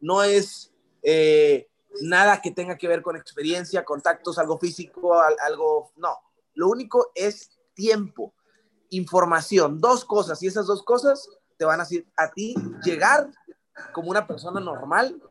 no 0.00 0.22
es 0.22 0.72
eh, 1.02 1.68
nada 2.02 2.40
que 2.40 2.50
tenga 2.50 2.76
que 2.76 2.88
ver 2.88 3.02
con 3.02 3.16
experiencia, 3.16 3.84
contactos, 3.84 4.38
algo 4.38 4.58
físico, 4.58 5.14
algo, 5.20 5.92
no. 5.96 6.16
Lo 6.60 6.68
único 6.68 7.10
es 7.14 7.58
tiempo, 7.72 8.34
información, 8.90 9.78
dos 9.80 10.04
cosas. 10.04 10.42
Y 10.42 10.46
esas 10.46 10.66
dos 10.66 10.82
cosas 10.82 11.26
te 11.56 11.64
van 11.64 11.80
a 11.80 11.84
hacer 11.84 12.04
a 12.18 12.30
ti 12.30 12.54
llegar 12.84 13.30
como 13.94 14.10
una 14.10 14.26
persona 14.26 14.60
normal 14.60 15.22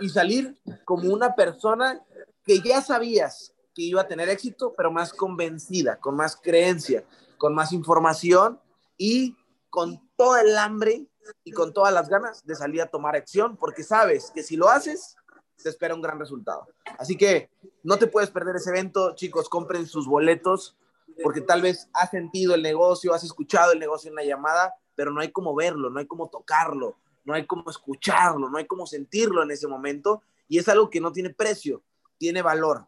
y 0.00 0.08
salir 0.10 0.56
como 0.84 1.12
una 1.12 1.34
persona 1.34 2.00
que 2.44 2.60
ya 2.60 2.82
sabías 2.82 3.52
que 3.74 3.82
iba 3.82 4.02
a 4.02 4.06
tener 4.06 4.28
éxito, 4.28 4.74
pero 4.76 4.92
más 4.92 5.12
convencida, 5.12 5.98
con 5.98 6.14
más 6.14 6.36
creencia, 6.36 7.04
con 7.36 7.52
más 7.52 7.72
información 7.72 8.60
y 8.96 9.36
con 9.68 10.08
todo 10.14 10.36
el 10.36 10.56
hambre 10.56 11.08
y 11.42 11.50
con 11.50 11.72
todas 11.72 11.92
las 11.92 12.08
ganas 12.08 12.46
de 12.46 12.54
salir 12.54 12.80
a 12.80 12.86
tomar 12.86 13.16
acción, 13.16 13.56
porque 13.56 13.82
sabes 13.82 14.30
que 14.32 14.44
si 14.44 14.56
lo 14.56 14.68
haces, 14.68 15.16
te 15.62 15.68
espera 15.68 15.94
un 15.94 16.02
gran 16.02 16.18
resultado. 16.18 16.68
Así 16.98 17.16
que 17.16 17.50
no 17.82 17.98
te 17.98 18.06
puedes 18.06 18.30
perder 18.30 18.56
ese 18.56 18.70
evento, 18.70 19.14
chicos, 19.14 19.48
compren 19.48 19.86
sus 19.86 20.06
boletos, 20.06 20.76
porque 21.22 21.40
tal 21.40 21.62
vez 21.62 21.88
has 21.94 22.10
sentido 22.10 22.54
el 22.54 22.62
negocio, 22.62 23.14
has 23.14 23.24
escuchado 23.24 23.72
el 23.72 23.78
negocio 23.78 24.10
en 24.10 24.16
la 24.16 24.24
llamada, 24.24 24.74
pero 24.94 25.10
no 25.10 25.20
hay 25.20 25.30
cómo 25.30 25.54
verlo, 25.54 25.90
no 25.90 25.98
hay 25.98 26.06
cómo 26.06 26.28
tocarlo, 26.28 26.98
no 27.24 27.34
hay 27.34 27.46
cómo 27.46 27.68
escucharlo, 27.70 28.48
no 28.48 28.58
hay 28.58 28.66
cómo 28.66 28.86
sentirlo 28.86 29.42
en 29.42 29.50
ese 29.50 29.66
momento, 29.66 30.22
y 30.48 30.58
es 30.58 30.68
algo 30.68 30.90
que 30.90 31.00
no 31.00 31.12
tiene 31.12 31.30
precio, 31.30 31.82
tiene 32.18 32.42
valor. 32.42 32.86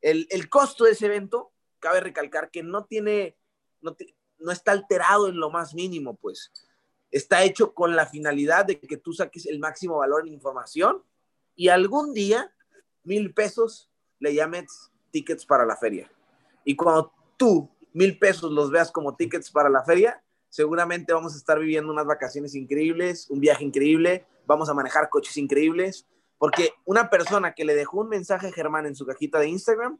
El, 0.00 0.26
el 0.30 0.48
costo 0.48 0.84
de 0.84 0.92
ese 0.92 1.06
evento, 1.06 1.52
cabe 1.78 2.00
recalcar 2.00 2.50
que 2.50 2.62
no 2.62 2.84
tiene, 2.84 3.36
no, 3.80 3.96
no 4.38 4.52
está 4.52 4.72
alterado 4.72 5.28
en 5.28 5.38
lo 5.38 5.50
más 5.50 5.74
mínimo, 5.74 6.16
pues. 6.16 6.52
Está 7.10 7.42
hecho 7.42 7.72
con 7.72 7.96
la 7.96 8.06
finalidad 8.06 8.66
de 8.66 8.78
que 8.78 8.96
tú 8.98 9.12
saques 9.12 9.46
el 9.46 9.58
máximo 9.58 9.98
valor 9.98 10.26
en 10.26 10.34
información 10.34 11.02
y 11.58 11.70
algún 11.70 12.14
día, 12.14 12.54
mil 13.02 13.34
pesos, 13.34 13.90
le 14.20 14.32
llames 14.32 14.92
tickets 15.10 15.44
para 15.44 15.66
la 15.66 15.76
feria. 15.76 16.08
Y 16.64 16.76
cuando 16.76 17.12
tú, 17.36 17.68
mil 17.92 18.16
pesos, 18.16 18.52
los 18.52 18.70
veas 18.70 18.92
como 18.92 19.16
tickets 19.16 19.50
para 19.50 19.68
la 19.68 19.82
feria, 19.82 20.22
seguramente 20.50 21.12
vamos 21.12 21.34
a 21.34 21.36
estar 21.36 21.58
viviendo 21.58 21.92
unas 21.92 22.06
vacaciones 22.06 22.54
increíbles, 22.54 23.28
un 23.28 23.40
viaje 23.40 23.64
increíble, 23.64 24.24
vamos 24.46 24.68
a 24.68 24.74
manejar 24.74 25.08
coches 25.10 25.36
increíbles, 25.36 26.06
porque 26.38 26.74
una 26.84 27.10
persona 27.10 27.54
que 27.54 27.64
le 27.64 27.74
dejó 27.74 28.02
un 28.02 28.08
mensaje 28.08 28.46
a 28.46 28.52
Germán 28.52 28.86
en 28.86 28.94
su 28.94 29.04
cajita 29.04 29.40
de 29.40 29.48
Instagram, 29.48 29.98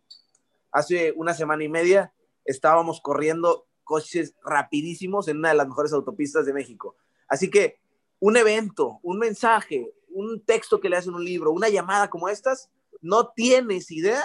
hace 0.70 1.12
una 1.16 1.34
semana 1.34 1.64
y 1.64 1.68
media 1.68 2.12
estábamos 2.44 3.00
corriendo 3.00 3.66
coches 3.82 4.36
rapidísimos 4.44 5.26
en 5.26 5.38
una 5.38 5.48
de 5.48 5.56
las 5.56 5.66
mejores 5.66 5.92
autopistas 5.92 6.46
de 6.46 6.52
México. 6.52 6.94
Así 7.26 7.50
que 7.50 7.80
un 8.20 8.36
evento, 8.36 9.00
un 9.02 9.18
mensaje, 9.18 9.92
un 10.11 10.40
texto 10.44 10.80
que 10.80 10.88
le 10.88 10.96
hacen 10.96 11.14
un 11.14 11.24
libro, 11.24 11.52
una 11.52 11.68
llamada 11.68 12.09
como 12.09 12.28
estas, 12.28 12.70
no 13.00 13.28
tienes 13.28 13.90
idea 13.90 14.24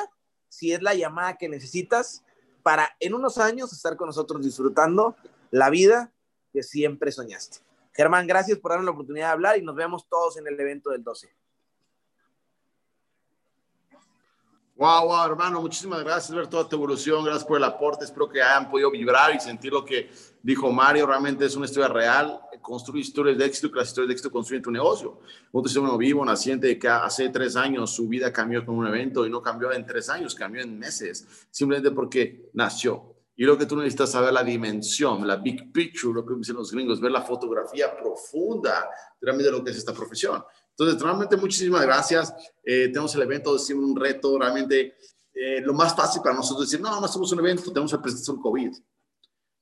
si 0.49 0.71
es 0.71 0.81
la 0.81 0.93
llamada 0.93 1.37
que 1.37 1.49
necesitas 1.49 2.23
para 2.61 2.95
en 2.99 3.13
unos 3.13 3.37
años 3.37 3.73
estar 3.73 3.97
con 3.97 4.07
nosotros 4.07 4.43
disfrutando 4.43 5.15
la 5.51 5.69
vida 5.69 6.13
que 6.51 6.63
siempre 6.63 7.11
soñaste. 7.11 7.59
Germán, 7.93 8.25
gracias 8.25 8.57
por 8.57 8.71
darnos 8.71 8.85
la 8.85 8.91
oportunidad 8.91 9.27
de 9.27 9.33
hablar 9.33 9.57
y 9.57 9.61
nos 9.61 9.75
vemos 9.75 10.07
todos 10.07 10.37
en 10.37 10.47
el 10.47 10.59
evento 10.59 10.89
del 10.89 11.03
12. 11.03 11.29
Wow, 14.83 15.07
wow, 15.07 15.25
hermano, 15.27 15.61
muchísimas 15.61 16.03
gracias 16.03 16.35
ver 16.35 16.47
toda 16.47 16.67
tu 16.67 16.75
evolución, 16.75 17.23
gracias 17.23 17.45
por 17.45 17.55
el 17.55 17.63
aporte, 17.63 18.03
espero 18.03 18.27
que 18.27 18.41
hayan 18.41 18.69
podido 18.69 18.91
vibrar 18.91 19.33
y 19.33 19.39
sentir 19.39 19.71
lo 19.71 19.85
que 19.85 20.09
dijo 20.41 20.69
Mario, 20.73 21.07
realmente 21.07 21.45
es 21.45 21.55
una 21.55 21.67
historia 21.67 21.87
real, 21.87 22.41
construye 22.61 22.99
historias 22.99 23.37
de 23.37 23.45
éxito, 23.45 23.71
que 23.71 23.79
las 23.79 23.87
historias 23.87 24.09
de 24.09 24.13
éxito 24.15 24.29
construyen 24.29 24.61
tu 24.61 24.71
negocio. 24.71 25.21
Otro 25.53 25.71
ser 25.71 25.81
uno 25.83 25.97
vivo, 25.97 26.25
naciente, 26.25 26.77
que 26.77 26.89
hace 26.89 27.29
tres 27.29 27.55
años 27.55 27.95
su 27.95 28.09
vida 28.09 28.33
cambió 28.33 28.65
con 28.65 28.75
un 28.75 28.85
evento 28.85 29.25
y 29.25 29.29
no 29.29 29.41
cambió 29.41 29.71
en 29.71 29.85
tres 29.85 30.09
años, 30.09 30.35
cambió 30.35 30.61
en 30.61 30.77
meses, 30.77 31.47
simplemente 31.49 31.91
porque 31.91 32.49
nació. 32.51 33.15
Y 33.37 33.45
lo 33.45 33.57
que 33.57 33.65
tú 33.65 33.77
necesitas 33.77 34.11
saber 34.11 34.33
la 34.33 34.43
dimensión, 34.43 35.25
la 35.25 35.37
big 35.37 35.71
picture, 35.71 36.13
lo 36.13 36.25
que 36.25 36.35
dicen 36.35 36.57
los 36.57 36.73
gringos, 36.73 36.99
ver 36.99 37.11
la 37.11 37.21
fotografía 37.21 37.95
profunda 37.95 38.89
de 39.21 39.51
lo 39.51 39.63
que 39.63 39.71
es 39.71 39.77
esta 39.77 39.93
profesión. 39.93 40.43
Entonces, 40.77 41.01
realmente 41.01 41.37
muchísimas 41.37 41.83
gracias. 41.83 42.33
Eh, 42.63 42.87
tenemos 42.87 43.13
el 43.15 43.21
evento, 43.21 43.53
decimos 43.53 43.85
un 43.85 43.95
reto, 43.95 44.37
realmente 44.39 44.95
eh, 45.33 45.61
lo 45.61 45.73
más 45.73 45.95
fácil 45.95 46.21
para 46.21 46.35
nosotros 46.35 46.69
decir, 46.69 46.81
no, 46.81 46.99
no 46.99 47.05
hacemos 47.05 47.31
un 47.31 47.39
evento, 47.39 47.71
tenemos 47.71 47.93
el 47.93 48.01
presentación 48.01 48.41
COVID. 48.41 48.71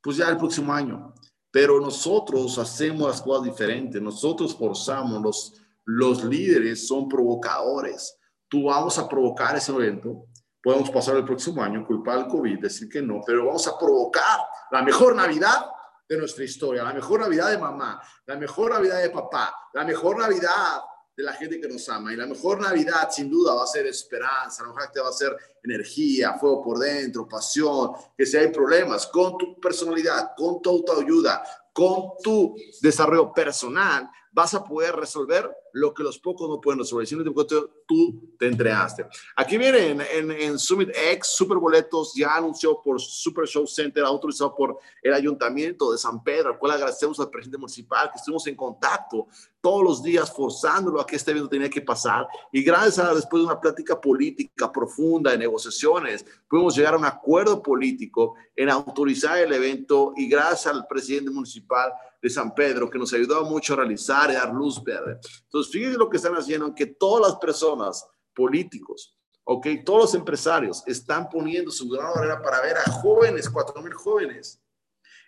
Pues 0.02 0.18
ya 0.18 0.30
el 0.30 0.38
próximo 0.38 0.74
año. 0.74 1.14
Pero 1.52 1.82
nosotros 1.82 2.58
hacemos 2.58 3.10
las 3.10 3.22
cosas 3.22 3.44
diferentes, 3.44 4.02
nosotros 4.02 4.56
forzamos, 4.56 5.22
los, 5.22 5.54
los 5.86 6.24
líderes 6.24 6.88
son 6.88 7.10
provocadores. 7.10 8.18
Tú 8.48 8.66
vamos 8.66 8.98
a 8.98 9.08
provocar 9.08 9.56
ese 9.58 9.72
evento, 9.74 10.28
podemos 10.64 10.90
pasar 10.90 11.18
el 11.18 11.26
próximo 11.26 11.62
año, 11.62 11.86
culpar 11.86 12.20
al 12.20 12.28
COVID, 12.28 12.60
decir 12.60 12.88
que 12.88 13.02
no, 13.02 13.22
pero 13.26 13.46
vamos 13.46 13.68
a 13.68 13.78
provocar 13.78 14.40
la 14.72 14.82
mejor 14.82 15.14
Navidad 15.14 15.66
de 16.08 16.18
nuestra 16.18 16.44
historia, 16.46 16.84
la 16.84 16.94
mejor 16.94 17.20
Navidad 17.20 17.50
de 17.50 17.58
mamá, 17.58 18.02
la 18.26 18.38
mejor 18.38 18.72
Navidad 18.72 19.02
de 19.02 19.10
papá, 19.10 19.54
la 19.74 19.84
mejor 19.84 20.20
Navidad 20.20 20.82
de 21.22 21.26
la 21.28 21.34
gente 21.34 21.60
que 21.60 21.68
nos 21.68 21.88
ama. 21.90 22.14
Y 22.14 22.16
la 22.16 22.26
mejor 22.26 22.60
Navidad, 22.60 23.10
sin 23.12 23.30
duda, 23.30 23.54
va 23.54 23.64
a 23.64 23.68
ser 23.68 23.86
esperanza, 23.86 24.64
la 24.64 24.70
mejor 24.70 24.92
va 25.04 25.10
a 25.10 25.14
ser 25.14 25.36
energía, 25.64 26.34
fuego 26.34 26.62
por 26.64 26.80
dentro, 26.80 27.28
pasión, 27.28 27.92
que 28.18 28.26
si 28.26 28.38
hay 28.38 28.48
problemas 28.48 29.08
con 29.08 29.38
tu 29.38 29.60
personalidad, 29.60 30.32
con 30.36 30.62
tu 30.62 30.70
autoayuda, 30.70 31.44
con 31.74 32.12
tu 32.24 32.56
desarrollo 32.82 33.34
personal, 33.34 34.10
vas 34.32 34.54
a 34.54 34.64
poder 34.64 34.96
resolver 34.96 35.50
lo 35.74 35.94
que 35.94 36.04
los 36.04 36.20
pocos 36.20 36.50
no 36.50 36.60
pueden 36.60 36.80
resolver, 36.80 37.08
sino 37.08 37.24
porque 37.34 37.56
tú 37.88 38.36
te 38.38 38.48
entregaste. 38.48 39.06
Aquí 39.36 39.58
viene 39.58 39.90
en, 39.90 40.32
en, 40.32 40.60
Summit 40.60 40.90
X, 40.90 41.28
Super 41.28 41.58
Boletos, 41.58 42.14
ya 42.14 42.36
anunció 42.36 42.82
por 42.82 43.00
Super 43.00 43.46
Show 43.48 43.68
Center, 43.68 44.04
autorizado 44.04 44.56
por 44.56 44.80
el 45.02 45.14
Ayuntamiento 45.14 45.92
de 45.92 45.98
San 45.98 46.24
Pedro, 46.24 46.50
al 46.50 46.60
cual 46.60 46.74
agradecemos 46.74 47.20
al 47.20 47.30
presidente 47.30 47.58
municipal, 47.58 48.10
que 48.12 48.18
estuvimos 48.18 48.46
en 48.48 48.56
contacto 48.56 49.28
todos 49.62 49.84
los 49.84 50.04
días 50.04 50.34
forzándolo 50.34 51.00
a 51.00 51.06
que 51.06 51.16
este 51.16 51.32
evento 51.32 51.50
tenía 51.50 51.70
que 51.70 51.82
pasar. 51.82 52.28
Y 52.52 52.64
gracias 52.64 53.00
a 53.00 53.14
después 53.14 53.42
de 53.42 53.48
una 53.48 53.60
plática 53.60 54.00
política 54.00 54.72
profunda, 54.72 55.32
de 55.32 55.38
negociaciones, 55.38 56.26
pudimos 56.50 56.76
llegar 56.76 56.96
a 56.96 56.98
un 56.98 57.06
acuerdo 57.06 57.62
político 57.62 58.36
en 58.56 58.70
autorizar 58.70 59.38
el 59.38 59.54
evento 59.54 60.14
y 60.18 60.28
gracias 60.28 60.68
al 60.68 60.88
presidente 60.88 61.32
municipal 61.32 61.61
de 62.22 62.30
San 62.30 62.54
Pedro, 62.54 62.90
que 62.90 63.00
nos 63.00 63.14
ayudó 63.14 63.44
mucho 63.46 63.74
a 63.74 63.78
realizar 63.78 64.30
y 64.30 64.34
dar 64.34 64.54
luz 64.54 64.84
verde. 64.84 65.20
Entonces, 65.44 65.72
fíjense 65.72 65.98
lo 65.98 66.10
que 66.10 66.18
están 66.18 66.36
haciendo, 66.36 66.74
que 66.76 66.86
todas 66.86 67.32
las 67.32 67.40
personas, 67.40 68.06
políticos, 68.34 69.18
ok, 69.44 69.68
todos 69.86 70.02
los 70.02 70.16
empresarios 70.16 70.84
están 70.86 71.28
poniendo 71.30 71.72
su 71.72 71.90
gran 71.90 72.14
barrera 72.14 72.42
para 72.42 72.62
ver 72.62 72.78
a 72.78 72.92
jóvenes, 72.92 73.50
cuatro 73.50 73.82
mil 73.82 73.94
jóvenes, 73.94 74.62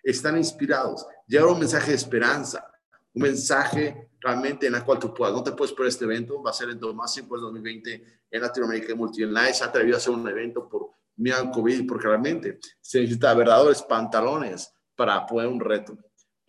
están 0.03 0.37
inspirados. 0.37 1.05
Lleva 1.27 1.51
un 1.51 1.59
mensaje 1.59 1.91
de 1.91 1.97
esperanza, 1.97 2.65
un 3.13 3.23
mensaje 3.23 4.09
realmente 4.19 4.67
en 4.67 4.73
la 4.73 4.85
cual 4.85 4.99
tú 4.99 5.13
puedas, 5.13 5.33
no 5.33 5.43
te 5.43 5.51
puedes 5.51 5.73
perder 5.73 5.89
este 5.89 6.05
evento, 6.05 6.41
va 6.41 6.51
a 6.51 6.53
ser 6.53 6.69
en 6.69 6.95
más 6.95 7.15
del 7.15 7.27
2020 7.27 8.21
en 8.31 8.41
Latinoamérica 8.41 8.93
y 8.93 9.25
Nadie 9.25 9.53
se 9.53 9.63
ha 9.63 9.67
atrevido 9.67 9.95
a 9.95 9.99
hacer 9.99 10.13
un 10.13 10.27
evento 10.27 10.67
por 10.67 10.89
miedo 11.17 11.51
COVID, 11.51 11.87
porque 11.87 12.07
realmente 12.07 12.59
se 12.81 13.01
necesita 13.01 13.33
verdaderos 13.33 13.83
pantalones 13.83 14.73
para 14.95 15.25
poder 15.25 15.47
un 15.47 15.59
reto 15.59 15.97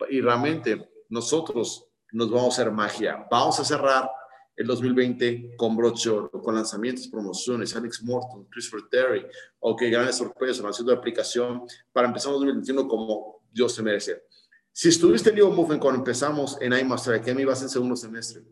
y 0.09 0.21
realmente 0.21 0.89
nosotros 1.09 1.87
nos 2.11 2.29
vamos 2.29 2.57
a 2.57 2.61
hacer 2.61 2.71
magia. 2.71 3.25
Vamos 3.29 3.59
a 3.59 3.65
cerrar 3.65 4.09
el 4.55 4.67
2020 4.67 5.55
con 5.57 5.75
brochure, 5.75 6.29
con 6.31 6.55
lanzamientos, 6.55 7.07
promociones, 7.07 7.75
Alex 7.75 8.01
Morton, 8.03 8.45
Christopher 8.45 8.87
Terry, 8.89 9.25
ok, 9.59 9.81
grandes 9.91 10.15
sorpresas, 10.15 10.63
lanzamiento 10.63 10.93
de 10.93 10.97
aplicación, 10.97 11.63
para 11.91 12.07
empezar 12.07 12.31
el 12.31 12.39
2021 12.39 12.87
como 12.87 13.41
Dios 13.51 13.73
se 13.73 13.83
merece. 13.83 14.23
Si 14.71 14.89
estuviste 14.89 15.29
en 15.29 15.35
New 15.35 15.51
Movement 15.51 15.81
cuando 15.81 15.99
empezamos 15.99 16.57
en 16.61 16.73
iMaster 16.73 17.15
Academy, 17.15 17.45
vas 17.45 17.61
en 17.61 17.69
segundo 17.69 17.95
semestre. 17.95 18.43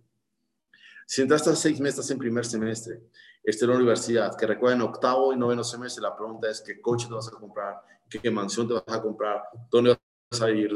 Si 1.05 1.21
entraste 1.21 1.55
seis 1.55 1.79
meses 1.79 2.09
en 2.11 2.17
primer 2.17 2.45
semestre, 2.45 3.01
esta 3.43 3.65
es 3.65 3.69
la 3.69 3.75
universidad, 3.75 4.37
que 4.37 4.47
recuerden 4.47 4.81
octavo 4.81 5.33
y 5.33 5.37
noveno 5.37 5.63
semestre, 5.63 6.01
la 6.01 6.15
pregunta 6.15 6.49
es 6.49 6.61
qué 6.61 6.79
coche 6.79 7.07
te 7.07 7.13
vas 7.13 7.27
a 7.27 7.31
comprar, 7.31 7.81
qué 8.09 8.31
mansión 8.31 8.67
te 8.67 8.73
vas 8.73 8.83
a 8.87 9.01
comprar, 9.01 9.43
dónde 9.69 9.97
vas 10.31 10.41
a 10.41 10.49
ir, 10.49 10.71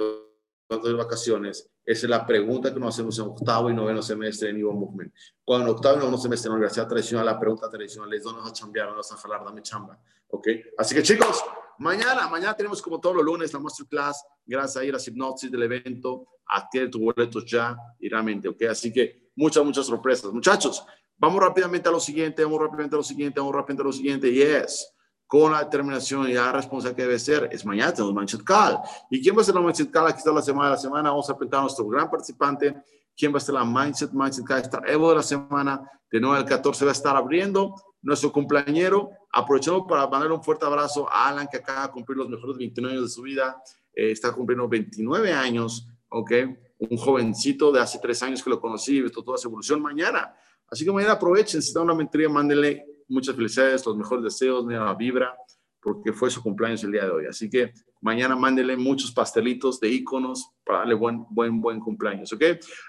de 0.70 0.94
vacaciones? 0.94 1.70
Esa 1.86 2.06
es 2.06 2.10
la 2.10 2.26
pregunta 2.26 2.74
que 2.74 2.80
nos 2.80 2.94
hacemos 2.94 3.18
en 3.20 3.26
octavo 3.26 3.70
y 3.70 3.74
noveno 3.74 4.02
semestre 4.02 4.50
en 4.50 4.58
Evo 4.58 4.74
Movement. 4.74 5.14
Cuando 5.44 5.68
en 5.68 5.76
octavo 5.76 5.96
y 5.96 6.00
noveno 6.00 6.18
semestre 6.18 6.48
en 6.48 6.52
la 6.52 6.56
universidad 6.58 6.88
tradicional, 6.88 7.26
la 7.26 7.40
pregunta 7.40 7.70
tradicional 7.70 8.14
es, 8.14 8.24
¿dónde 8.24 8.42
vas 8.42 8.50
a 8.50 8.54
chambear? 8.54 8.88
¿Dónde 8.88 8.98
vas 8.98 9.12
a 9.14 9.18
jalar? 9.18 9.46
Dame 9.46 9.62
chamba. 9.62 9.98
¿Ok? 10.30 10.48
Así 10.78 10.94
que 10.94 11.02
chicos, 11.02 11.44
mañana, 11.80 12.28
mañana 12.28 12.54
tenemos 12.54 12.82
como 12.82 13.00
todos 13.00 13.16
los 13.16 13.24
lunes 13.24 13.54
la 13.54 13.60
masterclass. 13.60 14.26
Gracias 14.46 14.76
a 14.76 14.84
ir 14.84 14.94
a 14.94 15.00
hipnosis 15.06 15.50
del 15.50 15.64
evento. 15.64 16.28
Adquiere 16.46 16.90
tus 16.90 17.02
boletos 17.02 17.46
ya 17.46 17.78
y 18.00 18.10
realmente, 18.10 18.50
¿ok? 18.50 18.64
Así 18.70 18.92
que 18.92 19.32
muchas, 19.36 19.64
muchas 19.64 19.86
sorpresas. 19.86 20.32
Muchachos, 20.34 20.86
vamos 21.18 21.42
rápidamente 21.42 21.88
a 21.88 21.92
lo 21.92 22.00
siguiente, 22.00 22.44
vamos 22.44 22.60
rápidamente 22.60 22.96
a 22.96 22.98
lo 22.98 23.04
siguiente, 23.04 23.40
vamos 23.40 23.56
rápidamente 23.56 23.84
a 23.84 23.86
lo 23.86 23.94
siguiente. 23.94 24.34
Yes 24.34 24.97
con 25.28 25.52
la 25.52 25.66
determinación 25.66 26.30
y 26.30 26.34
la 26.34 26.54
responsabilidad 26.54 26.96
que 26.96 27.04
debe 27.04 27.20
ser, 27.20 27.50
es 27.52 27.66
mañana 27.66 27.94
tenemos 27.94 28.16
Mindset 28.16 28.44
Call. 28.44 28.80
¿Y 29.12 29.22
quién 29.22 29.38
va 29.38 29.42
a 29.42 29.44
ser 29.44 29.56
la 29.56 29.62
Mindset 29.62 29.92
Call? 29.92 30.08
Aquí 30.08 30.20
está 30.20 30.32
la 30.32 30.42
semana 30.42 30.70
de 30.70 30.76
la 30.76 30.82
semana. 30.82 31.10
Vamos 31.10 31.30
a 31.30 31.38
presentar 31.38 31.60
a 31.60 31.64
nuestro 31.64 31.86
gran 31.88 32.10
participante. 32.10 32.76
¿Quién 33.16 33.34
va 33.34 33.38
a 33.38 33.42
ser 33.42 33.56
la 33.56 33.66
Mindset, 33.66 34.12
Mindset 34.14 34.46
Call? 34.46 34.62
Está 34.62 34.82
Evo 34.88 35.10
de 35.10 35.16
la 35.18 35.24
semana. 35.24 35.82
De 36.10 36.22
9 36.22 36.38
al 36.38 36.46
14 36.46 36.86
va 36.86 36.92
a 36.92 36.94
estar 36.94 37.18
abriendo 37.18 37.76
nuestro 38.02 38.32
cumpleañero. 38.32 39.10
Aprovechamos 39.34 39.86
para 39.88 40.08
mandarle 40.08 40.36
un 40.36 40.44
fuerte 40.44 40.66
abrazo 40.66 41.10
a 41.12 41.28
Alan, 41.28 41.48
que 41.52 41.58
acaba 41.58 41.88
de 41.88 41.92
cumplir 41.92 42.18
los 42.18 42.30
mejores 42.30 42.58
29 42.58 42.96
años 42.96 43.10
de 43.10 43.14
su 43.14 43.22
vida. 43.22 43.62
Eh, 43.94 44.12
está 44.12 44.32
cumpliendo 44.32 44.70
29 44.70 45.34
años, 45.34 45.90
¿ok? 46.08 46.32
Un 46.80 46.98
jovencito 46.98 47.72
de 47.74 47.82
hace 47.82 48.00
tres 48.00 48.24
años 48.24 48.42
que 48.42 48.50
lo 48.50 48.62
conocí, 48.62 49.02
visto 49.02 49.22
toda 49.22 49.38
su 49.38 49.50
evolución 49.50 49.82
mañana. 49.82 50.34
Así 50.70 50.86
que 50.86 50.92
mañana 50.92 51.14
aprovechen, 51.14 51.62
si 51.62 51.68
está 51.68 51.82
una 51.82 51.94
mentoría, 51.94 52.30
mándenle 52.30 52.86
muchas 53.08 53.36
felicidades, 53.36 53.86
los 53.86 53.98
mejores 53.98 54.24
deseos, 54.24 54.66
la 54.66 54.94
vibra, 54.94 55.36
porque 55.82 56.12
fue 56.12 56.30
su 56.30 56.42
cumpleaños 56.42 56.84
el 56.84 56.92
día 56.92 57.06
de 57.06 57.12
hoy. 57.12 57.26
Así 57.26 57.50
que 57.50 57.74
mañana 58.02 58.36
mándele 58.36 58.76
muchos 58.76 59.12
pastelitos 59.12 59.80
de 59.80 59.90
iconos 59.90 60.50
para 60.66 60.80
darle 60.80 60.96
buen, 60.96 61.26
buen, 61.30 61.62
buen 61.62 61.80
cumpleaños, 61.80 62.32
¿ok? 62.34 62.44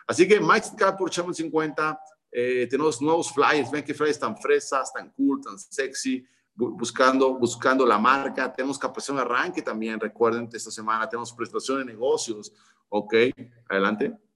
Así 0.06 0.26
que 0.26 0.40
Mike 0.40 0.68
por 0.98 1.10
Chamo 1.10 1.32
50, 1.32 2.00
eh, 2.32 2.66
tenemos 2.68 3.00
nuevos 3.00 3.32
flyers, 3.32 3.70
ven 3.70 3.84
que 3.84 3.94
flyers 3.94 4.18
tan 4.18 4.36
fresas, 4.36 4.92
tan 4.92 5.10
cool, 5.10 5.40
tan 5.40 5.58
sexy, 5.58 6.24
buscando, 6.54 7.38
buscando 7.38 7.86
la 7.86 7.98
marca. 7.98 8.52
Tenemos 8.52 8.78
capacitación 8.78 9.16
de 9.16 9.22
arranque 9.22 9.62
también, 9.62 10.00
recuerden, 10.00 10.48
esta 10.52 10.70
semana 10.70 11.08
tenemos 11.08 11.32
prestación 11.32 11.78
de 11.78 11.84
negocios, 11.84 12.52
¿ok? 12.88 13.14
Adelante. 13.68 14.27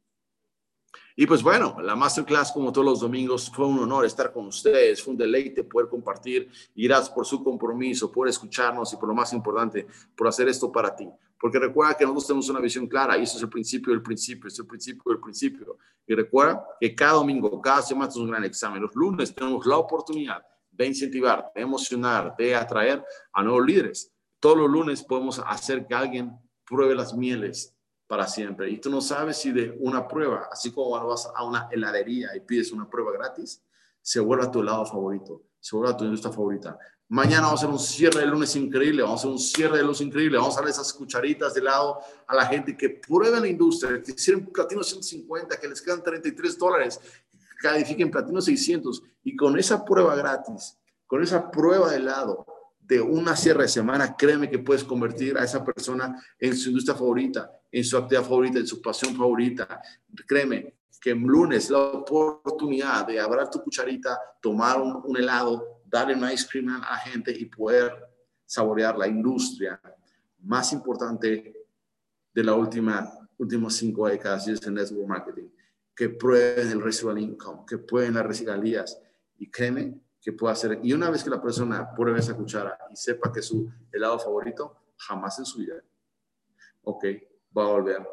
Y 1.16 1.26
pues 1.26 1.42
bueno, 1.42 1.76
la 1.82 1.94
masterclass 1.94 2.52
como 2.52 2.72
todos 2.72 2.86
los 2.86 3.00
domingos 3.00 3.50
fue 3.54 3.66
un 3.66 3.78
honor 3.78 4.06
estar 4.06 4.32
con 4.32 4.46
ustedes, 4.46 5.02
fue 5.02 5.12
un 5.12 5.18
deleite 5.18 5.64
poder 5.64 5.88
compartir 5.88 6.48
y 6.74 6.86
gracias 6.86 7.10
por 7.10 7.26
su 7.26 7.44
compromiso, 7.44 8.10
por 8.10 8.28
escucharnos 8.28 8.92
y 8.92 8.96
por 8.96 9.08
lo 9.08 9.14
más 9.14 9.32
importante, 9.32 9.86
por 10.16 10.28
hacer 10.28 10.48
esto 10.48 10.72
para 10.72 10.94
ti. 10.96 11.08
Porque 11.38 11.58
recuerda 11.58 11.94
que 11.94 12.04
nosotros 12.04 12.26
tenemos 12.28 12.48
una 12.48 12.60
visión 12.60 12.86
clara 12.86 13.18
y 13.18 13.24
eso 13.24 13.36
es 13.36 13.42
el 13.42 13.48
principio 13.48 13.92
del 13.92 14.02
principio, 14.02 14.48
es 14.48 14.58
el 14.58 14.66
principio 14.66 15.02
del 15.06 15.20
principio. 15.20 15.76
Y 16.06 16.14
recuerda 16.14 16.64
que 16.80 16.94
cada 16.94 17.14
domingo, 17.14 17.60
cada 17.60 17.82
semana 17.82 18.08
es 18.08 18.16
un 18.16 18.30
gran 18.30 18.44
examen. 18.44 18.80
Los 18.82 18.94
lunes 18.94 19.34
tenemos 19.34 19.66
la 19.66 19.76
oportunidad 19.76 20.42
de 20.70 20.86
incentivar, 20.86 21.50
de 21.54 21.62
emocionar, 21.62 22.34
de 22.38 22.54
atraer 22.54 23.04
a 23.32 23.42
nuevos 23.42 23.66
líderes. 23.66 24.12
Todos 24.40 24.56
los 24.56 24.70
lunes 24.70 25.02
podemos 25.02 25.40
hacer 25.46 25.86
que 25.86 25.94
alguien 25.94 26.32
pruebe 26.64 26.94
las 26.94 27.14
mieles 27.14 27.71
para 28.12 28.28
siempre. 28.28 28.68
Y 28.68 28.76
tú 28.76 28.90
no 28.90 29.00
sabes 29.00 29.38
si 29.38 29.52
de 29.52 29.74
una 29.80 30.06
prueba, 30.06 30.46
así 30.52 30.70
como 30.70 30.90
vas 31.06 31.30
a 31.34 31.44
una 31.44 31.70
heladería 31.72 32.36
y 32.36 32.40
pides 32.40 32.70
una 32.70 32.86
prueba 32.86 33.10
gratis, 33.10 33.62
se 34.02 34.20
vuelve 34.20 34.44
a 34.44 34.50
tu 34.50 34.62
lado 34.62 34.84
favorito, 34.84 35.44
se 35.58 35.74
vuelve 35.74 35.94
a 35.94 35.96
tu 35.96 36.04
industria 36.04 36.30
favorita. 36.30 36.78
Mañana 37.08 37.46
vamos 37.46 37.62
a 37.62 37.64
hacer 37.64 37.70
un 37.70 37.78
cierre 37.78 38.20
de 38.20 38.26
lunes 38.26 38.54
increíble, 38.54 39.00
vamos 39.00 39.20
a 39.20 39.20
hacer 39.20 39.30
un 39.30 39.38
cierre 39.38 39.78
de 39.78 39.84
luz 39.84 40.02
increíble, 40.02 40.36
vamos 40.36 40.52
a 40.52 40.56
darle 40.56 40.72
esas 40.72 40.92
cucharitas 40.92 41.54
de 41.54 41.62
lado 41.62 42.00
a 42.26 42.34
la 42.34 42.44
gente 42.44 42.76
que 42.76 42.90
pruebe 42.90 43.40
la 43.40 43.48
industria, 43.48 44.02
que 44.02 44.12
hicieron 44.12 44.44
platino 44.44 44.82
150, 44.82 45.58
que 45.58 45.68
les 45.68 45.80
quedan 45.80 46.02
33 46.02 46.58
dólares, 46.58 47.00
califiquen 47.62 48.10
Platino 48.10 48.42
600 48.42 49.02
y 49.24 49.34
con 49.34 49.58
esa 49.58 49.82
prueba 49.86 50.14
gratis, 50.16 50.76
con 51.06 51.22
esa 51.22 51.50
prueba 51.50 51.90
de 51.90 51.96
helado 51.96 52.44
de 52.82 53.00
una 53.00 53.36
cierre 53.36 53.62
de 53.62 53.68
semana, 53.68 54.16
créeme 54.16 54.50
que 54.50 54.58
puedes 54.58 54.84
convertir 54.84 55.38
a 55.38 55.44
esa 55.44 55.64
persona 55.64 56.22
en 56.38 56.56
su 56.56 56.68
industria 56.68 56.96
favorita, 56.96 57.50
en 57.70 57.84
su 57.84 57.96
actividad 57.96 58.24
favorita, 58.24 58.58
en 58.58 58.66
su 58.66 58.82
pasión 58.82 59.14
favorita. 59.16 59.80
Créeme 60.26 60.74
que 61.00 61.10
el 61.10 61.18
lunes 61.18 61.70
la 61.70 61.78
oportunidad 61.78 63.06
de 63.06 63.18
abrir 63.18 63.48
tu 63.48 63.62
cucharita, 63.62 64.18
tomar 64.40 64.80
un, 64.80 65.16
helado, 65.16 65.82
darle 65.86 66.14
un 66.14 66.30
ice 66.30 66.46
cream 66.48 66.68
a 66.68 66.78
la 66.78 66.96
gente 66.98 67.36
y 67.36 67.46
poder 67.46 67.92
saborear 68.44 68.96
la 68.98 69.08
industria 69.08 69.80
más 70.40 70.72
importante 70.72 71.54
de 72.34 72.44
la 72.44 72.54
última 72.54 73.18
últimos 73.38 73.74
cinco 73.74 74.06
décadas 74.06 74.46
y 74.46 74.52
es 74.52 74.62
el 74.62 74.74
network 74.74 75.08
marketing, 75.08 75.48
que 75.94 76.08
prueben 76.08 76.70
el 76.70 76.80
residual 76.80 77.18
income, 77.18 77.62
que 77.66 77.78
prueben 77.78 78.14
las 78.14 78.26
regalías 78.26 79.00
y 79.38 79.50
créeme 79.50 80.00
que 80.22 80.32
puede 80.32 80.52
hacer. 80.52 80.78
Y 80.82 80.92
una 80.92 81.10
vez 81.10 81.24
que 81.24 81.30
la 81.30 81.42
persona 81.42 81.92
pruebe 81.94 82.20
esa 82.20 82.36
cuchara 82.36 82.78
y 82.90 82.96
sepa 82.96 83.32
que 83.32 83.40
es 83.40 83.46
su 83.46 83.70
helado 83.90 84.20
favorito, 84.20 84.76
jamás 84.96 85.38
en 85.40 85.44
su 85.44 85.58
vida, 85.58 85.82
ok, 86.84 87.04
va 87.56 87.64
a 87.64 87.72
volver 87.72 88.08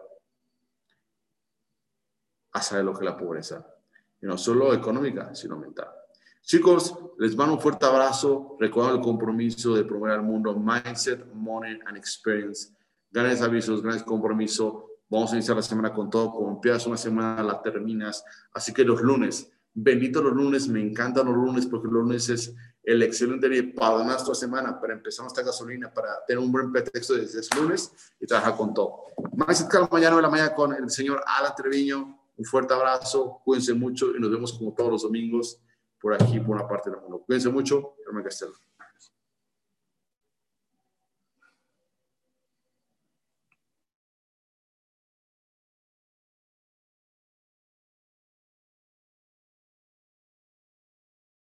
a 2.52 2.62
saber 2.64 2.84
lo 2.84 2.94
que 2.94 3.06
es 3.06 3.12
la 3.12 3.16
pobreza. 3.18 3.66
Y 4.22 4.26
no 4.26 4.38
solo 4.38 4.74
económica, 4.74 5.34
sino 5.36 5.58
mental. 5.58 5.88
Chicos, 6.42 6.98
les 7.20 7.36
mando 7.36 7.54
un 7.54 7.62
fuerte 7.62 7.86
abrazo. 7.86 8.58
Recuerden 8.60 8.96
el 8.96 9.02
compromiso 9.02 9.76
de 9.76 9.84
promover 9.84 10.14
al 10.14 10.24
mundo 10.24 10.56
Mindset, 10.58 11.32
Money 11.32 11.80
and 11.86 11.96
Experience. 11.96 12.76
Grandes 13.12 13.42
avisos, 13.44 13.84
grandes 13.84 14.04
compromiso. 14.04 14.98
Vamos 15.10 15.32
a 15.32 15.36
iniciar 15.36 15.58
la 15.58 15.62
semana 15.62 15.94
con 15.94 16.10
todo. 16.10 16.32
Como 16.32 16.50
empiezas 16.54 16.88
una 16.88 16.98
semana, 16.98 17.44
la 17.44 17.62
terminas. 17.62 18.26
Así 18.52 18.74
que 18.74 18.84
los 18.84 19.00
lunes, 19.00 19.52
benditos 19.74 20.24
los 20.24 20.34
lunes, 20.34 20.68
me 20.68 20.82
encantan 20.82 21.28
los 21.28 21.36
lunes 21.36 21.66
porque 21.66 21.88
los 21.88 22.04
lunes 22.04 22.30
es 22.30 22.56
el 22.84 23.04
excelente 23.04 23.48
día 23.50 23.64
para 23.76 24.04
nuestra 24.04 24.34
semana, 24.34 24.80
para 24.80 24.94
empezar 24.94 25.24
nuestra 25.24 25.44
gasolina, 25.44 25.94
para 25.94 26.24
tener 26.26 26.44
un 26.44 26.52
buen 26.52 26.72
pretexto 26.72 27.14
desde 27.14 27.40
el 27.40 27.62
lunes 27.62 27.92
y 28.20 28.26
trabajar 28.26 28.56
con 28.56 28.74
todo. 28.74 29.06
Más 29.36 29.68
mañana 29.92 30.16
de 30.16 30.22
la 30.22 30.30
mañana 30.30 30.56
con 30.56 30.74
el 30.74 30.90
señor 30.90 31.24
Alan 31.26 31.54
Treviño. 31.56 32.18
Un 32.38 32.46
fuerte 32.46 32.74
abrazo, 32.74 33.42
cuídense 33.44 33.74
mucho 33.74 34.16
y 34.16 34.20
nos 34.20 34.32
vemos 34.32 34.54
como 34.54 34.74
todos 34.74 34.92
los 34.92 35.02
domingos 35.04 35.60
por 36.00 36.14
aquí, 36.14 36.40
por 36.40 36.56
una 36.56 36.68
parte 36.68 36.90
del 36.90 37.02
mundo. 37.02 37.22
Cuídense 37.26 37.50
mucho, 37.50 37.96
Germán 38.06 38.24
Castelo. 38.24 38.54